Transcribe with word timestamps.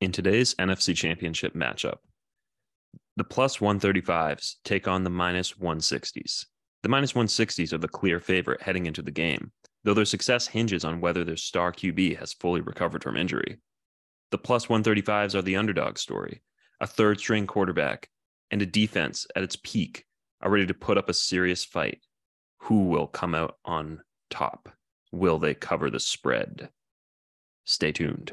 in 0.00 0.12
today's 0.12 0.54
NFC 0.54 0.94
Championship 0.94 1.54
matchup. 1.54 1.98
The 3.16 3.24
plus 3.24 3.58
135s 3.58 4.56
take 4.64 4.86
on 4.86 5.02
the 5.02 5.10
minus 5.10 5.54
160s. 5.54 6.46
The 6.82 6.88
minus 6.88 7.14
160s 7.14 7.72
are 7.72 7.78
the 7.78 7.88
clear 7.88 8.20
favorite 8.20 8.62
heading 8.62 8.86
into 8.86 9.02
the 9.02 9.10
game, 9.10 9.50
though 9.82 9.94
their 9.94 10.04
success 10.04 10.46
hinges 10.46 10.84
on 10.84 11.00
whether 11.00 11.24
their 11.24 11.36
star 11.36 11.72
QB 11.72 12.18
has 12.18 12.32
fully 12.34 12.60
recovered 12.60 13.02
from 13.02 13.16
injury. 13.16 13.58
The 14.30 14.38
plus 14.38 14.66
135s 14.66 15.34
are 15.34 15.42
the 15.42 15.56
underdog 15.56 15.98
story, 15.98 16.42
a 16.80 16.86
third 16.86 17.18
string 17.18 17.46
quarterback, 17.46 18.08
and 18.50 18.62
a 18.62 18.66
defense 18.66 19.26
at 19.34 19.42
its 19.42 19.56
peak 19.56 20.04
are 20.40 20.50
ready 20.50 20.66
to 20.66 20.74
put 20.74 20.98
up 20.98 21.08
a 21.08 21.14
serious 21.14 21.64
fight. 21.64 22.00
Who 22.62 22.84
will 22.84 23.06
come 23.06 23.34
out 23.34 23.56
on 23.64 24.00
top? 24.30 24.68
Will 25.10 25.38
they 25.38 25.54
cover 25.54 25.90
the 25.90 26.00
spread? 26.00 26.68
Stay 27.64 27.92
tuned. 27.92 28.32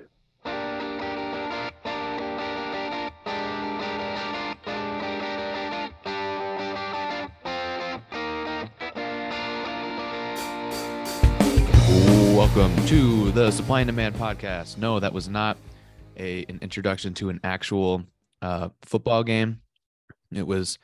Welcome 12.56 12.86
to 12.86 13.32
the 13.32 13.52
Supply 13.52 13.82
and 13.82 13.90
Demand 13.90 14.16
podcast. 14.16 14.78
No, 14.78 15.02
that 15.02 15.12
was 15.12 15.28
not 15.28 15.58
a 16.16 16.46
an 16.48 16.60
introduction 16.62 17.14
to 17.16 17.28
an 17.28 17.42
actual 17.44 18.06
uh, 18.42 18.70
football 18.82 19.26
game. 19.26 19.60
It 20.32 20.48
was 20.48 20.80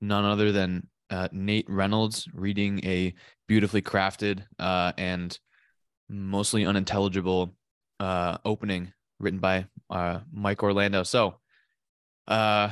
none 0.00 0.24
other 0.24 0.52
than 0.52 0.86
uh, 1.10 1.26
Nate 1.32 1.68
Reynolds 1.68 2.28
reading 2.32 2.78
a 2.84 3.12
beautifully 3.48 3.82
crafted 3.82 4.44
uh, 4.60 4.92
and 4.96 5.36
mostly 6.08 6.64
unintelligible 6.64 7.56
uh, 7.98 8.38
opening 8.44 8.92
written 9.18 9.40
by 9.40 9.66
uh, 9.90 10.20
Mike 10.32 10.62
Orlando. 10.62 11.02
So 11.02 11.40
uh, 12.28 12.70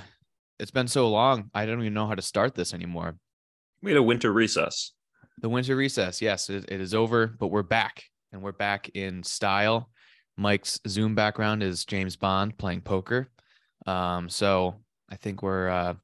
it's 0.60 0.70
been 0.70 0.86
so 0.86 1.08
long, 1.08 1.50
I 1.52 1.66
don't 1.66 1.80
even 1.80 1.92
know 1.92 2.06
how 2.06 2.14
to 2.14 2.22
start 2.22 2.54
this 2.54 2.72
anymore. 2.72 3.16
We 3.82 3.90
had 3.90 3.98
a 3.98 4.02
winter 4.04 4.32
recess. 4.32 4.92
The 5.40 5.48
winter 5.48 5.74
recess, 5.74 6.22
yes, 6.22 6.48
it, 6.48 6.66
it 6.68 6.80
is 6.80 6.94
over, 6.94 7.26
but 7.26 7.48
we're 7.48 7.64
back 7.64 8.04
and 8.34 8.42
we're 8.42 8.52
back 8.52 8.90
in 8.94 9.22
style. 9.22 9.88
Mike's 10.36 10.80
Zoom 10.88 11.14
background 11.14 11.62
is 11.62 11.84
James 11.84 12.16
Bond 12.16 12.58
playing 12.58 12.80
poker. 12.80 13.30
Um, 13.86 14.28
so 14.28 14.74
I 15.08 15.14
think 15.16 15.42
we're 15.42 15.68
uh, 15.68 15.94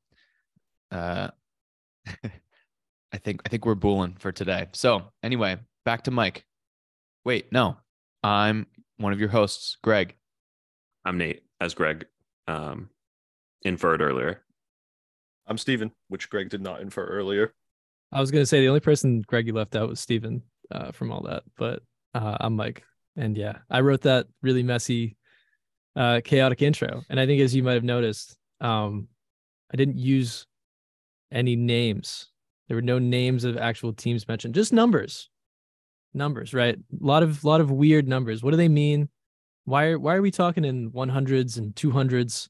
uh, 0.92 1.30
I 3.12 3.18
think 3.18 3.42
I 3.44 3.48
think 3.48 3.66
we're 3.66 3.74
booling 3.74 4.14
for 4.18 4.30
today. 4.30 4.68
So 4.72 5.02
anyway, 5.24 5.58
back 5.84 6.04
to 6.04 6.12
Mike. 6.12 6.44
Wait, 7.24 7.50
no, 7.52 7.76
I'm 8.22 8.66
one 8.98 9.12
of 9.12 9.18
your 9.18 9.28
hosts, 9.28 9.76
Greg. 9.82 10.14
I'm 11.04 11.18
Nate, 11.18 11.42
as 11.60 11.74
Greg 11.74 12.06
um, 12.46 12.90
inferred 13.62 14.00
earlier. 14.00 14.42
I'm 15.48 15.58
Steven, 15.58 15.90
which 16.08 16.30
Greg 16.30 16.48
did 16.48 16.62
not 16.62 16.80
infer 16.80 17.04
earlier. 17.04 17.54
I 18.12 18.20
was 18.20 18.30
gonna 18.30 18.46
say 18.46 18.60
the 18.60 18.68
only 18.68 18.80
person 18.80 19.20
Greg 19.22 19.48
you 19.48 19.52
left 19.52 19.74
out 19.74 19.88
was 19.88 19.98
Steven 19.98 20.42
uh, 20.70 20.92
from 20.92 21.10
all 21.10 21.22
that, 21.22 21.42
but 21.56 21.82
uh, 22.14 22.36
I'm 22.40 22.56
Mike, 22.56 22.82
and 23.16 23.36
yeah, 23.36 23.58
I 23.68 23.80
wrote 23.80 24.02
that 24.02 24.26
really 24.42 24.62
messy, 24.62 25.16
uh, 25.96 26.20
chaotic 26.24 26.62
intro, 26.62 27.02
and 27.08 27.20
I 27.20 27.26
think 27.26 27.40
as 27.40 27.54
you 27.54 27.62
might 27.62 27.74
have 27.74 27.84
noticed, 27.84 28.36
um, 28.60 29.08
I 29.72 29.76
didn't 29.76 29.98
use 29.98 30.46
any 31.32 31.56
names. 31.56 32.28
There 32.68 32.76
were 32.76 32.82
no 32.82 32.98
names 32.98 33.44
of 33.44 33.56
actual 33.56 33.92
teams 33.92 34.26
mentioned, 34.28 34.54
just 34.54 34.72
numbers, 34.72 35.28
numbers, 36.14 36.54
right? 36.54 36.76
A 36.76 37.04
lot 37.04 37.22
of 37.22 37.44
lot 37.44 37.60
of 37.60 37.70
weird 37.70 38.08
numbers. 38.08 38.42
What 38.42 38.50
do 38.52 38.56
they 38.56 38.68
mean? 38.68 39.08
Why 39.64 39.86
are 39.86 39.98
why 39.98 40.14
are 40.14 40.22
we 40.22 40.30
talking 40.30 40.64
in 40.64 40.90
100s 40.90 41.58
and 41.58 41.74
200s? 41.74 42.48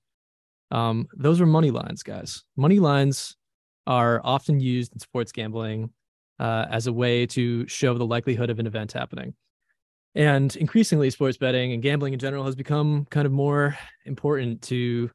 Um, 0.70 1.08
those 1.16 1.40
were 1.40 1.46
money 1.46 1.70
lines, 1.70 2.02
guys. 2.02 2.44
Money 2.56 2.78
lines 2.78 3.36
are 3.86 4.20
often 4.24 4.60
used 4.60 4.92
in 4.92 5.00
sports 5.00 5.32
gambling 5.32 5.90
uh, 6.38 6.66
as 6.70 6.86
a 6.86 6.92
way 6.92 7.26
to 7.26 7.66
show 7.66 7.96
the 7.96 8.06
likelihood 8.06 8.50
of 8.50 8.58
an 8.58 8.66
event 8.66 8.92
happening. 8.92 9.34
And 10.14 10.54
increasingly, 10.56 11.10
sports 11.10 11.36
betting 11.36 11.72
and 11.72 11.82
gambling 11.82 12.12
in 12.12 12.18
general 12.18 12.44
has 12.44 12.56
become 12.56 13.06
kind 13.10 13.26
of 13.26 13.32
more 13.32 13.78
important 14.04 14.62
to 14.62 15.10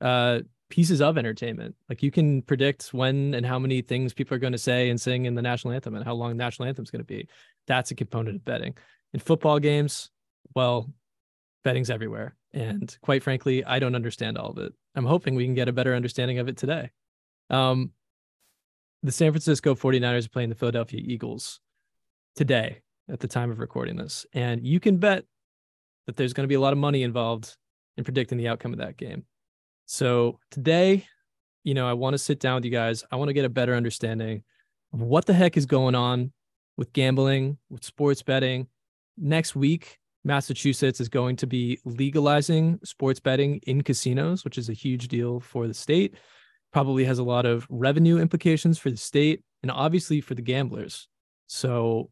uh, 0.00 0.40
pieces 0.68 1.00
of 1.00 1.18
entertainment. 1.18 1.74
Like 1.88 2.02
you 2.02 2.10
can 2.10 2.42
predict 2.42 2.94
when 2.94 3.34
and 3.34 3.44
how 3.44 3.58
many 3.58 3.82
things 3.82 4.14
people 4.14 4.36
are 4.36 4.40
going 4.40 4.52
to 4.52 4.58
say 4.58 4.88
and 4.90 5.00
sing 5.00 5.26
in 5.26 5.34
the 5.34 5.42
national 5.42 5.74
anthem 5.74 5.94
and 5.94 6.04
how 6.04 6.14
long 6.14 6.30
the 6.30 6.36
national 6.36 6.68
anthem 6.68 6.84
is 6.84 6.90
going 6.90 7.00
to 7.00 7.04
be. 7.04 7.28
That's 7.66 7.90
a 7.90 7.94
component 7.94 8.36
of 8.36 8.44
betting. 8.44 8.76
In 9.12 9.20
football 9.20 9.58
games, 9.58 10.10
well, 10.54 10.90
betting's 11.64 11.90
everywhere. 11.90 12.36
And 12.52 12.96
quite 13.02 13.22
frankly, 13.22 13.64
I 13.64 13.78
don't 13.78 13.94
understand 13.94 14.38
all 14.38 14.50
of 14.50 14.58
it. 14.58 14.72
I'm 14.94 15.04
hoping 15.04 15.34
we 15.34 15.44
can 15.44 15.54
get 15.54 15.68
a 15.68 15.72
better 15.72 15.94
understanding 15.94 16.38
of 16.38 16.48
it 16.48 16.56
today. 16.56 16.90
Um, 17.50 17.92
the 19.02 19.12
San 19.12 19.32
Francisco 19.32 19.74
49ers 19.74 20.26
are 20.26 20.30
playing 20.30 20.48
the 20.48 20.54
Philadelphia 20.54 21.00
Eagles 21.02 21.60
today 22.34 22.80
at 23.08 23.20
the 23.20 23.28
time 23.28 23.50
of 23.50 23.58
recording 23.58 23.96
this. 23.96 24.26
And 24.32 24.66
you 24.66 24.80
can 24.80 24.98
bet 24.98 25.24
that 26.06 26.16
there's 26.16 26.32
going 26.32 26.44
to 26.44 26.48
be 26.48 26.54
a 26.54 26.60
lot 26.60 26.72
of 26.72 26.78
money 26.78 27.02
involved 27.02 27.56
in 27.96 28.04
predicting 28.04 28.38
the 28.38 28.48
outcome 28.48 28.72
of 28.72 28.78
that 28.78 28.96
game. 28.96 29.24
So 29.86 30.38
today, 30.50 31.06
you 31.64 31.74
know, 31.74 31.88
I 31.88 31.92
want 31.94 32.14
to 32.14 32.18
sit 32.18 32.40
down 32.40 32.56
with 32.56 32.64
you 32.64 32.70
guys. 32.70 33.04
I 33.10 33.16
want 33.16 33.28
to 33.28 33.34
get 33.34 33.44
a 33.44 33.50
better 33.50 33.74
understanding 33.74 34.42
of 34.92 35.00
what 35.00 35.26
the 35.26 35.32
heck 35.32 35.56
is 35.56 35.66
going 35.66 35.94
on 35.94 36.32
with 36.76 36.92
gambling, 36.92 37.58
with 37.70 37.84
sports 37.84 38.22
betting. 38.22 38.68
Next 39.16 39.56
week, 39.56 39.98
Massachusetts 40.24 41.00
is 41.00 41.08
going 41.08 41.36
to 41.36 41.46
be 41.46 41.78
legalizing 41.84 42.80
sports 42.84 43.20
betting 43.20 43.60
in 43.66 43.82
casinos, 43.82 44.44
which 44.44 44.58
is 44.58 44.68
a 44.68 44.74
huge 44.74 45.08
deal 45.08 45.40
for 45.40 45.66
the 45.66 45.74
state. 45.74 46.16
Probably 46.72 47.04
has 47.04 47.18
a 47.18 47.24
lot 47.24 47.46
of 47.46 47.66
revenue 47.70 48.18
implications 48.18 48.78
for 48.78 48.90
the 48.90 48.96
state 48.96 49.42
and 49.62 49.70
obviously 49.70 50.20
for 50.20 50.34
the 50.34 50.42
gamblers. 50.42 51.08
So, 51.46 52.10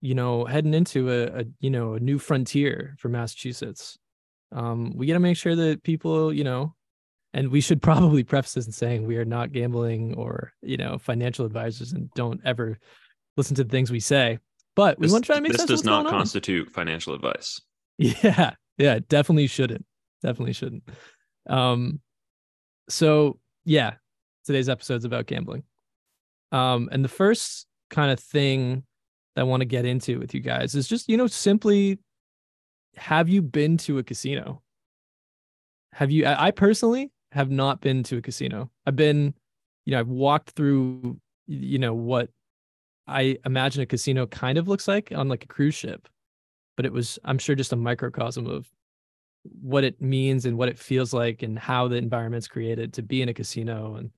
you 0.00 0.14
know, 0.14 0.44
heading 0.44 0.74
into 0.74 1.10
a, 1.10 1.40
a 1.40 1.44
you 1.60 1.70
know 1.70 1.94
a 1.94 2.00
new 2.00 2.18
frontier 2.18 2.94
for 2.98 3.08
Massachusetts, 3.08 3.98
um, 4.52 4.92
we 4.96 5.06
got 5.06 5.14
to 5.14 5.20
make 5.20 5.36
sure 5.36 5.54
that 5.56 5.82
people, 5.82 6.32
you 6.32 6.44
know, 6.44 6.74
and 7.34 7.48
we 7.50 7.60
should 7.60 7.82
probably 7.90 8.24
preface 8.24 8.54
this 8.54 8.66
in 8.66 8.72
saying 8.72 9.06
we 9.06 9.16
are 9.16 9.24
not 9.24 9.52
gambling 9.52 10.14
or 10.14 10.52
you 10.62 10.76
know 10.76 10.98
financial 10.98 11.44
advisors 11.46 11.92
and 11.92 12.10
don't 12.14 12.40
ever 12.44 12.78
listen 13.36 13.54
to 13.56 13.62
the 13.64 13.70
things 13.70 13.90
we 13.90 14.00
say 14.00 14.38
but 14.74 14.98
we 14.98 15.04
This- 15.06 15.12
want 15.12 15.24
to 15.24 15.26
try 15.26 15.36
to 15.36 15.42
make 15.42 15.52
this 15.52 15.60
sense 15.60 15.68
does 15.70 15.84
not 15.84 16.02
going 16.04 16.06
on. 16.14 16.20
constitute 16.20 16.70
financial 16.70 17.14
advice. 17.14 17.60
yeah 17.98 18.54
yeah 18.78 18.98
definitely 19.08 19.46
shouldn't 19.46 19.84
definitely 20.22 20.52
shouldn't 20.54 20.82
um 21.48 22.00
so 22.88 23.38
yeah 23.64 23.94
today's 24.44 24.68
episode's 24.68 25.04
about 25.04 25.26
gambling 25.26 25.62
um 26.52 26.88
and 26.90 27.04
the 27.04 27.08
first 27.08 27.66
kind 27.90 28.10
of 28.10 28.18
thing 28.18 28.82
that 29.34 29.42
i 29.42 29.44
want 29.44 29.60
to 29.60 29.66
get 29.66 29.84
into 29.84 30.18
with 30.18 30.34
you 30.34 30.40
guys 30.40 30.74
is 30.74 30.88
just 30.88 31.08
you 31.08 31.16
know 31.16 31.26
simply 31.26 31.98
have 32.96 33.28
you 33.28 33.40
been 33.40 33.76
to 33.76 33.98
a 33.98 34.02
casino? 34.02 34.60
Have 35.92 36.10
you 36.10 36.26
i 36.26 36.50
personally 36.50 37.10
have 37.32 37.50
not 37.50 37.80
been 37.80 38.02
to 38.04 38.16
a 38.16 38.22
casino. 38.22 38.70
I've 38.86 38.96
been 38.96 39.34
you 39.84 39.92
know 39.92 40.00
i've 40.00 40.08
walked 40.08 40.50
through 40.50 41.18
you 41.46 41.78
know 41.78 41.94
what 41.94 42.28
i 43.06 43.38
imagine 43.46 43.82
a 43.82 43.86
casino 43.86 44.26
kind 44.26 44.58
of 44.58 44.68
looks 44.68 44.86
like 44.86 45.12
on 45.14 45.28
like 45.28 45.44
a 45.44 45.48
cruise 45.48 45.74
ship 45.74 46.08
but 46.76 46.84
it 46.84 46.92
was 46.92 47.18
i'm 47.24 47.38
sure 47.38 47.54
just 47.54 47.72
a 47.72 47.76
microcosm 47.76 48.46
of 48.46 48.68
what 49.44 49.84
it 49.84 50.00
means 50.00 50.44
and 50.44 50.58
what 50.58 50.68
it 50.68 50.78
feels 50.78 51.14
like 51.14 51.42
and 51.42 51.58
how 51.58 51.88
the 51.88 51.96
environment's 51.96 52.48
created 52.48 52.92
to 52.92 53.02
be 53.02 53.22
in 53.22 53.30
a 53.30 53.34
casino 53.34 53.94
and 53.94 54.10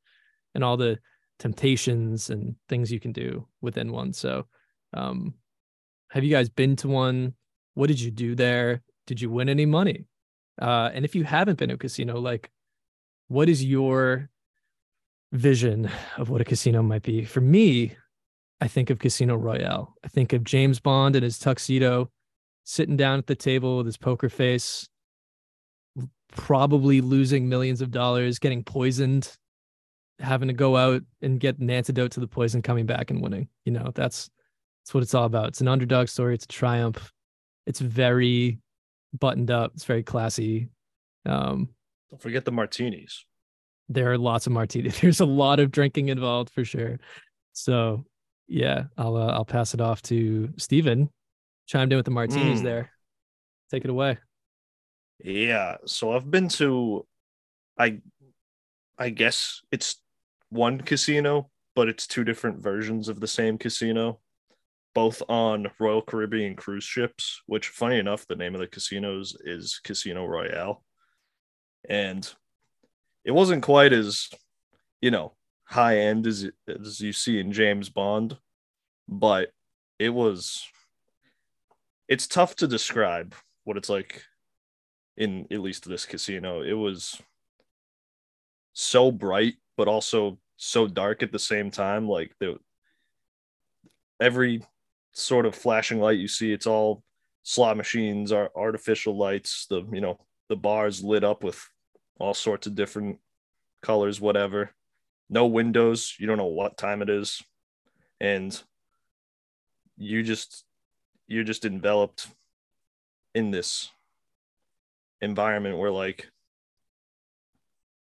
and 0.55 0.65
all 0.65 0.77
the 0.77 0.99
temptations 1.39 2.31
and 2.31 2.55
things 2.69 2.93
you 2.93 3.01
can 3.01 3.13
do 3.13 3.47
within 3.61 3.93
one. 3.93 4.13
So 4.13 4.47
um 4.95 5.35
have 6.11 6.25
you 6.25 6.31
guys 6.31 6.49
been 6.49 6.75
to 6.77 6.89
one? 6.89 7.35
What 7.75 7.87
did 7.87 8.01
you 8.01 8.11
do 8.11 8.35
there? 8.35 8.83
Did 9.07 9.21
you 9.21 9.31
win 9.31 9.49
any 9.49 9.67
money? 9.67 10.07
Uh 10.61 10.91
and 10.93 11.05
if 11.05 11.15
you 11.15 11.25
haven't 11.25 11.59
been 11.59 11.69
to 11.69 11.77
a 11.77 11.79
casino 11.79 12.19
like 12.19 12.51
what 13.29 13.49
is 13.49 13.65
your 13.65 14.29
vision 15.33 15.89
of 16.17 16.31
what 16.31 16.41
a 16.41 16.45
casino 16.45 16.83
might 16.83 17.03
be? 17.03 17.25
For 17.25 17.41
me 17.41 17.97
i 18.63 18.69
think 18.69 18.91
of 18.91 18.99
casino 18.99 19.37
royale. 19.37 19.95
I 20.05 20.09
think 20.09 20.33
of 20.33 20.45
james 20.45 20.81
bond 20.81 21.17
in 21.17 21.23
his 21.23 21.39
tuxedo 21.39 22.11
sitting 22.65 22.97
down 22.97 23.19
at 23.19 23.27
the 23.27 23.35
table 23.35 23.79
with 23.79 23.87
his 23.87 23.97
poker 23.97 24.29
face, 24.29 24.89
probably 26.33 27.01
losing 27.01 27.49
millions 27.49 27.81
of 27.81 27.91
dollars, 27.91 28.39
getting 28.39 28.63
poisoned, 28.63 29.37
having 30.21 30.49
to 30.49 30.55
go 30.55 30.77
out 30.77 31.03
and 31.23 31.41
get 31.41 31.59
an 31.59 31.71
antidote 31.71 32.13
to 32.13 32.21
the 32.21 32.29
poison, 32.29 32.63
coming 32.63 32.87
back 32.87 33.11
and 33.11 33.21
winning. 33.21 33.49
You 33.65 33.73
know, 33.73 33.91
that's 33.95 34.31
that's 34.91 34.95
what 34.95 35.03
it's 35.05 35.15
all 35.15 35.25
about. 35.27 35.47
It's 35.49 35.61
an 35.61 35.69
underdog 35.69 36.09
story. 36.09 36.35
It's 36.35 36.47
a 36.47 36.49
triumph. 36.49 37.13
It's 37.65 37.79
very 37.79 38.59
buttoned 39.17 39.49
up. 39.53 39.71
It's 39.75 39.85
very 39.85 40.03
classy. 40.03 40.69
Um, 41.27 41.69
Don't 42.11 42.21
forget 42.21 42.45
the 42.45 42.51
martinis. 42.51 43.25
there 43.89 44.11
are 44.11 44.19
lots 44.19 44.49
of 44.49 44.53
martinis. 44.53 44.99
There's 45.01 45.21
a 45.21 45.25
lot 45.27 45.61
of 45.61 45.71
drinking 45.71 46.09
involved 46.09 46.51
for 46.51 46.65
sure. 46.65 46.99
So 47.53 48.05
yeah, 48.49 48.85
I'll 48.99 49.17
uh, 49.17 49.29
I'll 49.29 49.45
pass 49.45 49.75
it 49.75 49.81
off 49.81 50.03
to 50.03 50.53
Steven. 50.57 51.09
Chimed 51.69 51.93
in 51.93 51.97
with 51.97 52.05
the 52.05 52.11
martinis 52.11 52.61
Mm. 52.61 52.65
there. 52.65 52.91
Take 53.71 53.85
it 53.85 53.91
away. 53.91 54.19
Yeah, 55.23 55.77
so 55.87 56.17
I've 56.17 56.29
been 56.33 56.49
to 56.49 57.07
I 57.79 58.01
I 58.99 59.11
guess 59.11 59.61
it's 59.71 60.01
one 60.49 60.81
casino, 60.81 61.49
but 61.77 61.89
it's 61.89 62.09
two 62.09 62.25
different 62.25 62.61
versions 62.61 63.09
of 63.09 63.21
the 63.21 63.29
same 63.29 63.57
casino, 63.57 64.19
both 64.95 65.23
on 65.29 65.71
Royal 65.79 66.03
Caribbean 66.03 66.57
cruise 66.57 66.85
ships, 66.85 67.43
which 67.47 67.69
funny 67.69 67.99
enough, 67.99 68.27
the 68.27 68.37
name 68.37 68.55
of 68.55 68.61
the 68.61 68.67
casinos 68.67 69.37
is 69.45 69.81
Casino 69.83 70.27
Royale. 70.27 70.83
And 71.89 72.31
it 73.25 73.31
wasn't 73.31 73.63
quite 73.63 73.93
as, 73.93 74.29
you 75.01 75.11
know, 75.11 75.33
high 75.65 75.99
end 75.99 76.27
as 76.27 76.49
as 76.69 77.01
you 77.01 77.13
see 77.13 77.39
in 77.39 77.53
James 77.53 77.89
Bond, 77.89 78.37
but 79.09 79.53
it 79.99 80.11
was 80.11 80.67
it's 82.09 82.27
tough 82.27 82.57
to 82.57 82.67
describe 82.67 83.35
what 83.65 83.77
it's 83.77 83.89
like 83.89 84.25
in 85.17 85.47
at 85.51 85.61
least 85.61 85.89
this 85.89 86.07
casino. 86.07 86.63
It 86.63 86.73
was 86.73 87.21
so 88.73 89.13
bright, 89.13 89.55
but 89.77 89.87
also 89.87 90.39
so 90.57 90.89
dark 90.89 91.23
at 91.23 91.31
the 91.31 91.39
same 91.39 91.71
time. 91.71 92.09
Like 92.09 92.33
the 92.41 92.59
every 94.21 94.63
sort 95.13 95.47
of 95.47 95.55
flashing 95.55 96.01
light 96.01 96.19
you 96.19 96.29
see, 96.29 96.53
it's 96.53 96.67
all 96.67 97.03
slot 97.43 97.77
machines, 97.77 98.33
are 98.33 98.51
artificial 98.55 99.17
lights. 99.17 99.67
The 99.69 99.85
you 99.93 100.01
know 100.01 100.19
the 100.49 100.57
bars 100.57 101.03
lit 101.03 101.25
up 101.25 101.43
with 101.45 101.61
all 102.19 102.35
sorts 102.35 102.67
of 102.67 102.75
different 102.75 103.19
colors, 103.83 104.21
whatever. 104.21 104.71
No 105.29 105.47
windows. 105.47 106.15
You 106.19 106.27
don't 106.27 106.39
know 106.39 106.47
what 106.47 106.77
time 106.77 107.03
it 107.03 107.11
is, 107.11 107.43
and 108.21 108.61
you 109.97 110.23
just 110.23 110.65
you're 111.29 111.45
just 111.45 111.65
enveloped 111.65 112.27
in 113.35 113.51
this 113.51 113.91
environment 115.21 115.79
where 115.79 115.91
like 115.91 116.29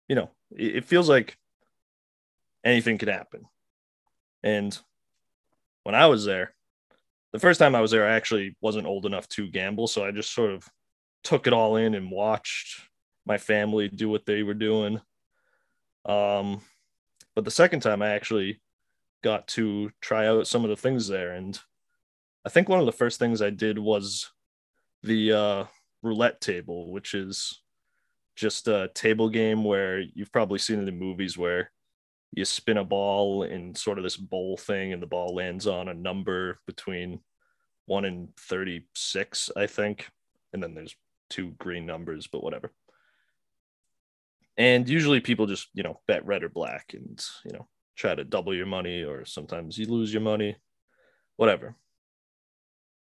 you 0.07 0.15
know 0.15 0.29
it, 0.51 0.85
feels 0.85 1.09
like 1.09 1.37
anything 2.63 2.97
could 2.97 3.07
happen 3.07 3.45
and 4.43 4.77
when 5.83 5.95
i 5.95 6.05
was 6.05 6.25
there 6.25 6.53
the 7.37 7.41
first 7.47 7.59
time 7.59 7.75
i 7.75 7.81
was 7.81 7.91
there 7.91 8.07
i 8.07 8.15
actually 8.15 8.55
wasn't 8.61 8.87
old 8.87 9.05
enough 9.05 9.27
to 9.27 9.47
gamble 9.47 9.87
so 9.87 10.03
i 10.03 10.11
just 10.11 10.33
sort 10.33 10.51
of 10.51 10.67
took 11.23 11.45
it 11.45 11.53
all 11.53 11.75
in 11.75 11.93
and 11.93 12.09
watched 12.09 12.81
my 13.25 13.37
family 13.37 13.89
do 13.89 14.07
what 14.07 14.25
they 14.25 14.41
were 14.43 14.53
doing. 14.53 15.01
Um 16.05 16.61
but 17.35 17.45
the 17.45 17.51
second 17.51 17.81
time 17.81 18.01
i 18.01 18.09
actually 18.09 18.61
got 19.23 19.47
to 19.49 19.91
try 20.01 20.27
out 20.27 20.47
some 20.47 20.63
of 20.63 20.69
the 20.69 20.75
things 20.75 21.07
there 21.07 21.31
and 21.33 21.59
i 22.45 22.49
think 22.49 22.69
one 22.69 22.79
of 22.79 22.85
the 22.85 22.91
first 22.91 23.19
things 23.19 23.41
i 23.41 23.49
did 23.49 23.77
was 23.77 24.31
the 25.03 25.33
uh 25.33 25.65
roulette 26.01 26.41
table, 26.41 26.91
which 26.91 27.13
is 27.13 27.61
just 28.35 28.67
a 28.67 28.89
table 28.93 29.29
game 29.29 29.63
where 29.63 29.99
you've 29.99 30.31
probably 30.31 30.59
seen 30.59 30.79
it 30.81 30.87
in 30.87 30.97
movies 30.97 31.37
where 31.37 31.71
you 32.31 32.45
spin 32.45 32.77
a 32.77 32.83
ball 32.83 33.43
in 33.43 33.73
sort 33.73 33.97
of 33.97 34.03
this 34.03 34.17
bowl 34.17 34.57
thing 34.57 34.93
and 34.93 35.01
the 35.01 35.07
ball 35.07 35.33
lands 35.35 35.65
on 35.65 35.87
a 35.87 35.93
number 35.93 36.59
between 36.67 37.19
1 37.87 38.05
in 38.05 38.29
36 38.37 39.51
i 39.57 39.65
think 39.65 40.09
and 40.53 40.61
then 40.61 40.73
there's 40.73 40.95
two 41.29 41.51
green 41.57 41.85
numbers 41.85 42.27
but 42.27 42.43
whatever 42.43 42.71
and 44.57 44.87
usually 44.87 45.19
people 45.19 45.45
just 45.45 45.67
you 45.73 45.83
know 45.83 45.99
bet 46.07 46.25
red 46.25 46.43
or 46.43 46.49
black 46.49 46.93
and 46.93 47.21
you 47.43 47.51
know 47.51 47.67
try 47.95 48.13
to 48.13 48.23
double 48.23 48.53
your 48.53 48.65
money 48.65 49.03
or 49.03 49.25
sometimes 49.25 49.77
you 49.77 49.87
lose 49.87 50.13
your 50.13 50.21
money 50.21 50.55
whatever 51.35 51.75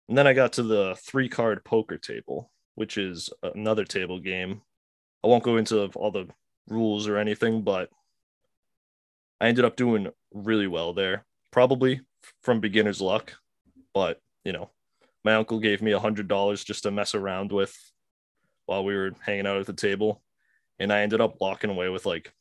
and 0.08 0.16
then 0.16 0.26
i 0.26 0.32
got 0.32 0.54
to 0.54 0.62
the 0.62 0.96
three 0.96 1.28
card 1.28 1.62
poker 1.64 1.98
table 1.98 2.50
which 2.76 2.98
is 2.98 3.30
another 3.42 3.84
table 3.84 4.20
game. 4.20 4.62
I 5.24 5.28
won't 5.28 5.42
go 5.42 5.56
into 5.56 5.86
all 5.96 6.12
the 6.12 6.28
rules 6.68 7.08
or 7.08 7.16
anything, 7.16 7.62
but 7.62 7.90
I 9.40 9.48
ended 9.48 9.64
up 9.64 9.76
doing 9.76 10.08
really 10.32 10.66
well 10.66 10.92
there, 10.92 11.24
probably 11.50 12.02
from 12.42 12.60
beginner's 12.60 13.00
luck. 13.00 13.32
But, 13.92 14.20
you 14.44 14.52
know, 14.52 14.70
my 15.26 15.34
uncle 15.34 15.58
gave 15.58 15.82
me 15.82 15.90
a 15.90 15.98
$100 15.98 16.64
just 16.64 16.84
to 16.84 16.90
mess 16.92 17.12
around 17.12 17.50
with 17.50 17.76
while 18.66 18.84
we 18.84 18.94
were 18.94 19.10
hanging 19.20 19.44
out 19.44 19.58
at 19.58 19.66
the 19.66 19.72
table. 19.72 20.22
And 20.78 20.92
I 20.92 21.00
ended 21.00 21.20
up 21.20 21.34
walking 21.40 21.68
away 21.68 21.88
with 21.88 22.06
like 22.06 22.32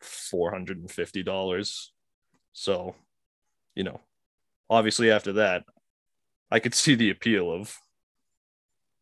$450. 0.00 1.86
So, 2.52 2.94
you 3.74 3.82
know, 3.82 4.00
obviously 4.70 5.10
after 5.10 5.32
that, 5.32 5.64
I 6.48 6.60
could 6.60 6.74
see 6.76 6.94
the 6.94 7.10
appeal 7.10 7.50
of 7.52 7.76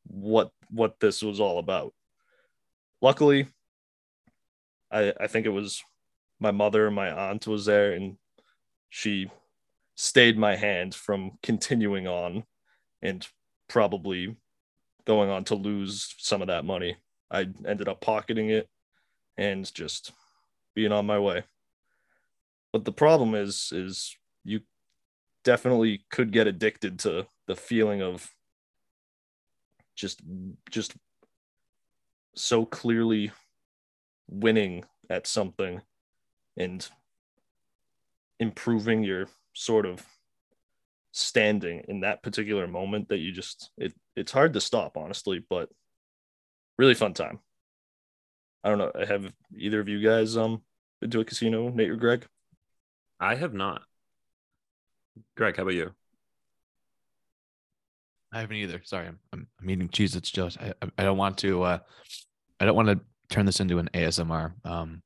what 0.06 0.50
what 0.70 0.98
this 0.98 1.22
was 1.22 1.40
all 1.40 1.58
about. 1.58 1.92
Luckily, 3.02 3.48
I 4.90 5.12
I 5.20 5.26
think 5.26 5.44
it 5.44 5.50
was 5.50 5.82
my 6.40 6.52
mother 6.52 6.86
and 6.86 6.96
my 6.96 7.10
aunt 7.10 7.46
was 7.46 7.66
there 7.66 7.92
and 7.92 8.16
she 8.88 9.30
stayed 9.96 10.38
my 10.38 10.54
hand 10.54 10.94
from 10.94 11.32
continuing 11.42 12.06
on 12.06 12.44
and 13.02 13.26
probably 13.68 14.36
going 15.06 15.30
on 15.30 15.44
to 15.44 15.54
lose 15.54 16.14
some 16.18 16.42
of 16.42 16.48
that 16.48 16.64
money. 16.64 16.96
I 17.30 17.46
ended 17.66 17.88
up 17.88 18.00
pocketing 18.00 18.50
it 18.50 18.68
and 19.36 19.72
just 19.74 20.12
being 20.74 20.92
on 20.92 21.06
my 21.06 21.18
way. 21.18 21.42
But 22.72 22.84
the 22.84 22.92
problem 22.92 23.34
is 23.34 23.72
is 23.72 24.16
you 24.44 24.60
definitely 25.44 26.04
could 26.10 26.30
get 26.30 26.46
addicted 26.46 26.98
to 27.00 27.26
the 27.46 27.56
feeling 27.56 28.02
of 28.02 28.30
just 29.94 30.20
just 30.70 30.94
so 32.34 32.66
clearly 32.66 33.32
winning 34.28 34.84
at 35.08 35.26
something 35.26 35.80
and 36.56 36.86
improving 38.38 39.02
your 39.02 39.28
sort 39.56 39.86
of 39.86 40.04
standing 41.12 41.82
in 41.88 42.00
that 42.00 42.22
particular 42.22 42.66
moment 42.66 43.08
that 43.08 43.18
you 43.18 43.32
just 43.32 43.70
it 43.78 43.94
it's 44.16 44.32
hard 44.32 44.52
to 44.52 44.60
stop 44.60 44.98
honestly 44.98 45.42
but 45.48 45.70
really 46.76 46.92
fun 46.92 47.14
time 47.14 47.38
i 48.62 48.68
don't 48.68 48.76
know 48.76 48.92
have 49.06 49.32
either 49.56 49.80
of 49.80 49.88
you 49.88 50.02
guys 50.02 50.36
um 50.36 50.60
been 51.00 51.10
to 51.10 51.20
a 51.20 51.24
casino 51.24 51.70
nate 51.70 51.90
or 51.90 51.96
greg 51.96 52.26
i 53.18 53.34
have 53.34 53.54
not 53.54 53.80
greg 55.36 55.56
how 55.56 55.62
about 55.62 55.74
you 55.74 55.90
I 58.32 58.40
haven't 58.40 58.56
either. 58.56 58.82
Sorry, 58.84 59.06
I'm 59.06 59.18
I'm, 59.32 59.46
I'm 59.62 59.70
eating 59.70 59.88
cheese. 59.88 60.14
It's 60.14 60.30
just 60.30 60.58
I 60.60 60.74
I 60.98 61.04
don't 61.04 61.16
want 61.16 61.38
to 61.38 61.62
uh 61.62 61.78
I 62.60 62.66
don't 62.66 62.76
want 62.76 62.88
to 62.88 63.00
turn 63.30 63.46
this 63.46 63.60
into 63.60 63.78
an 63.78 63.88
ASMR 63.94 64.52
um 64.66 65.02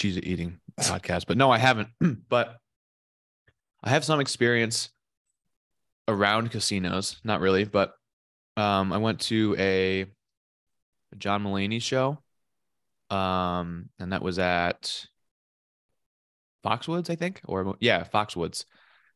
cheese 0.00 0.18
eating 0.18 0.58
podcast. 0.80 1.26
But 1.28 1.36
no, 1.36 1.52
I 1.52 1.58
haven't. 1.58 1.90
but 2.28 2.56
I 3.82 3.90
have 3.90 4.04
some 4.04 4.20
experience 4.20 4.90
around 6.06 6.50
casinos. 6.50 7.20
Not 7.24 7.40
really, 7.40 7.64
but 7.64 7.94
um 8.56 8.92
I 8.92 8.98
went 8.98 9.20
to 9.22 9.56
a 9.58 10.06
John 11.16 11.42
Mulaney 11.44 11.80
show. 11.80 12.18
Um 13.10 13.88
and 13.98 14.12
that 14.12 14.22
was 14.22 14.38
at 14.38 15.06
Foxwoods, 16.64 17.10
I 17.10 17.16
think, 17.16 17.40
or 17.44 17.76
yeah, 17.80 18.04
Foxwoods, 18.04 18.64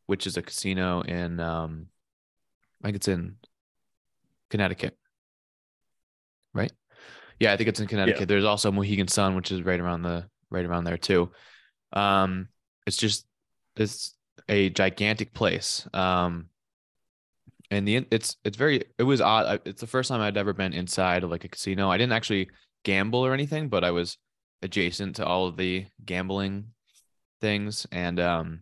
which 0.06 0.26
is 0.26 0.36
a 0.36 0.42
casino 0.42 1.02
in 1.02 1.40
um 1.40 1.86
I 2.82 2.88
think 2.88 2.96
it's 2.96 3.08
in 3.08 3.36
Connecticut. 4.50 4.96
Right? 6.52 6.72
Yeah, 7.40 7.52
I 7.52 7.56
think 7.56 7.68
it's 7.68 7.80
in 7.80 7.88
Connecticut. 7.88 8.20
Yeah. 8.20 8.26
There's 8.26 8.44
also 8.44 8.70
Mohegan 8.70 9.08
Sun, 9.08 9.34
which 9.34 9.50
is 9.50 9.62
right 9.62 9.80
around 9.80 10.02
the 10.02 10.28
right 10.50 10.64
around 10.64 10.84
there 10.84 10.96
too. 10.96 11.30
Um, 11.92 12.48
it's 12.86 12.96
just 12.96 13.26
it's 13.76 14.13
a 14.48 14.70
gigantic 14.70 15.32
place. 15.34 15.86
Um, 15.92 16.48
and 17.70 17.88
the 17.88 18.06
it's 18.10 18.36
it's 18.44 18.56
very 18.56 18.84
it 18.98 19.02
was 19.02 19.20
odd. 19.20 19.62
It's 19.64 19.80
the 19.80 19.86
first 19.86 20.08
time 20.08 20.20
I'd 20.20 20.36
ever 20.36 20.52
been 20.52 20.72
inside 20.72 21.24
of 21.24 21.30
like 21.30 21.44
a 21.44 21.48
casino. 21.48 21.90
I 21.90 21.98
didn't 21.98 22.12
actually 22.12 22.50
gamble 22.84 23.24
or 23.24 23.32
anything, 23.32 23.68
but 23.68 23.84
I 23.84 23.90
was 23.90 24.18
adjacent 24.62 25.16
to 25.16 25.26
all 25.26 25.46
of 25.46 25.56
the 25.56 25.86
gambling 26.04 26.66
things, 27.40 27.86
and 27.90 28.20
um, 28.20 28.60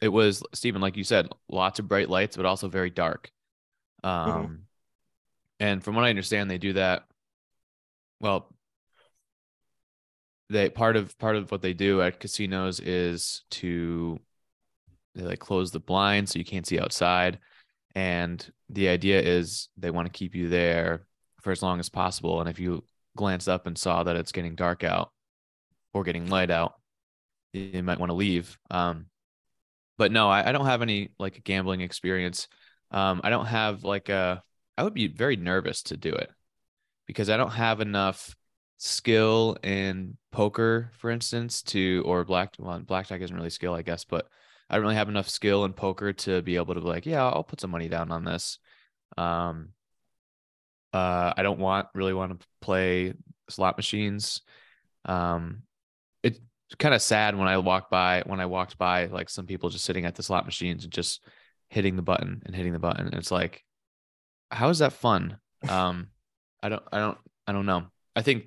it 0.00 0.08
was 0.08 0.42
Stephen, 0.52 0.80
like 0.80 0.96
you 0.96 1.04
said, 1.04 1.28
lots 1.48 1.78
of 1.78 1.88
bright 1.88 2.10
lights, 2.10 2.36
but 2.36 2.46
also 2.46 2.68
very 2.68 2.90
dark. 2.90 3.30
Mm-hmm. 4.04 4.30
Um, 4.30 4.42
mm-hmm. 4.42 4.54
and 5.60 5.84
from 5.84 5.94
what 5.94 6.04
I 6.04 6.10
understand, 6.10 6.50
they 6.50 6.58
do 6.58 6.72
that. 6.74 7.04
Well, 8.20 8.52
they 10.50 10.68
part 10.68 10.96
of 10.96 11.16
part 11.18 11.36
of 11.36 11.50
what 11.52 11.62
they 11.62 11.72
do 11.72 12.02
at 12.02 12.20
casinos 12.20 12.80
is 12.80 13.42
to 13.50 14.18
they 15.14 15.22
like 15.22 15.40
close 15.40 15.70
the 15.70 15.80
blinds 15.80 16.32
so 16.32 16.38
you 16.38 16.44
can't 16.44 16.66
see 16.66 16.80
outside, 16.80 17.38
and 17.94 18.50
the 18.68 18.88
idea 18.88 19.20
is 19.20 19.68
they 19.76 19.90
want 19.90 20.06
to 20.06 20.18
keep 20.18 20.34
you 20.34 20.48
there 20.48 21.06
for 21.42 21.52
as 21.52 21.62
long 21.62 21.80
as 21.80 21.88
possible. 21.88 22.40
And 22.40 22.48
if 22.50 22.58
you 22.60 22.84
glance 23.16 23.48
up 23.48 23.66
and 23.66 23.76
saw 23.78 24.04
that 24.04 24.16
it's 24.16 24.32
getting 24.32 24.54
dark 24.54 24.84
out 24.84 25.12
or 25.94 26.04
getting 26.04 26.28
light 26.28 26.50
out, 26.50 26.74
you 27.52 27.82
might 27.82 28.00
want 28.00 28.10
to 28.10 28.14
leave. 28.16 28.58
Um, 28.70 29.06
but 29.98 30.12
no, 30.12 30.28
I, 30.30 30.48
I 30.48 30.52
don't 30.52 30.66
have 30.66 30.82
any 30.82 31.10
like 31.18 31.42
gambling 31.44 31.80
experience. 31.82 32.48
Um, 32.90 33.20
I 33.24 33.30
don't 33.30 33.46
have 33.46 33.84
like 33.84 34.08
a. 34.08 34.42
I 34.78 34.82
would 34.84 34.94
be 34.94 35.08
very 35.08 35.36
nervous 35.36 35.82
to 35.84 35.96
do 35.96 36.10
it. 36.12 36.30
because 37.06 37.30
I 37.30 37.36
don't 37.36 37.50
have 37.52 37.80
enough 37.80 38.36
skill 38.78 39.56
in 39.62 40.16
poker, 40.32 40.90
for 40.98 41.10
instance, 41.10 41.62
to 41.64 42.02
or 42.06 42.24
black 42.24 42.54
well, 42.58 42.80
blackjack 42.80 43.20
isn't 43.22 43.36
really 43.36 43.50
skill, 43.50 43.74
I 43.74 43.82
guess, 43.82 44.04
but 44.04 44.28
I 44.70 44.74
don't 44.74 44.82
really 44.82 44.94
have 44.94 45.08
enough 45.08 45.28
skill 45.28 45.64
in 45.64 45.72
poker 45.72 46.12
to 46.12 46.42
be 46.42 46.56
able 46.56 46.74
to 46.74 46.80
be 46.80 46.86
like, 46.86 47.06
yeah, 47.06 47.24
I'll 47.24 47.42
put 47.44 47.60
some 47.60 47.70
money 47.70 47.88
down 47.88 48.12
on 48.12 48.24
this. 48.24 48.58
Um, 49.18 49.70
uh, 50.92 51.34
I 51.36 51.42
don't 51.42 51.58
want 51.58 51.88
really 51.94 52.14
want 52.14 52.40
to 52.40 52.46
play 52.60 53.14
slot 53.48 53.76
machines. 53.76 54.42
Um, 55.04 55.62
it's 56.22 56.38
kind 56.78 56.94
of 56.94 57.02
sad 57.02 57.36
when 57.36 57.48
I 57.48 57.58
walk 57.58 57.90
by 57.90 58.22
when 58.26 58.38
I 58.38 58.46
walked 58.46 58.78
by 58.78 59.06
like 59.06 59.28
some 59.28 59.46
people 59.46 59.70
just 59.70 59.84
sitting 59.84 60.04
at 60.04 60.14
the 60.14 60.22
slot 60.22 60.44
machines 60.44 60.84
and 60.84 60.92
just 60.92 61.24
hitting 61.68 61.96
the 61.96 62.02
button 62.02 62.42
and 62.46 62.54
hitting 62.54 62.72
the 62.72 62.78
button. 62.78 63.06
And 63.06 63.14
it's 63.14 63.32
like, 63.32 63.64
how 64.52 64.68
is 64.68 64.78
that 64.78 64.92
fun? 64.92 65.38
Um, 65.68 66.08
I 66.62 66.68
don't, 66.68 66.82
I 66.92 66.98
don't, 66.98 67.18
I 67.46 67.52
don't 67.52 67.66
know. 67.66 67.86
I 68.14 68.22
think 68.22 68.44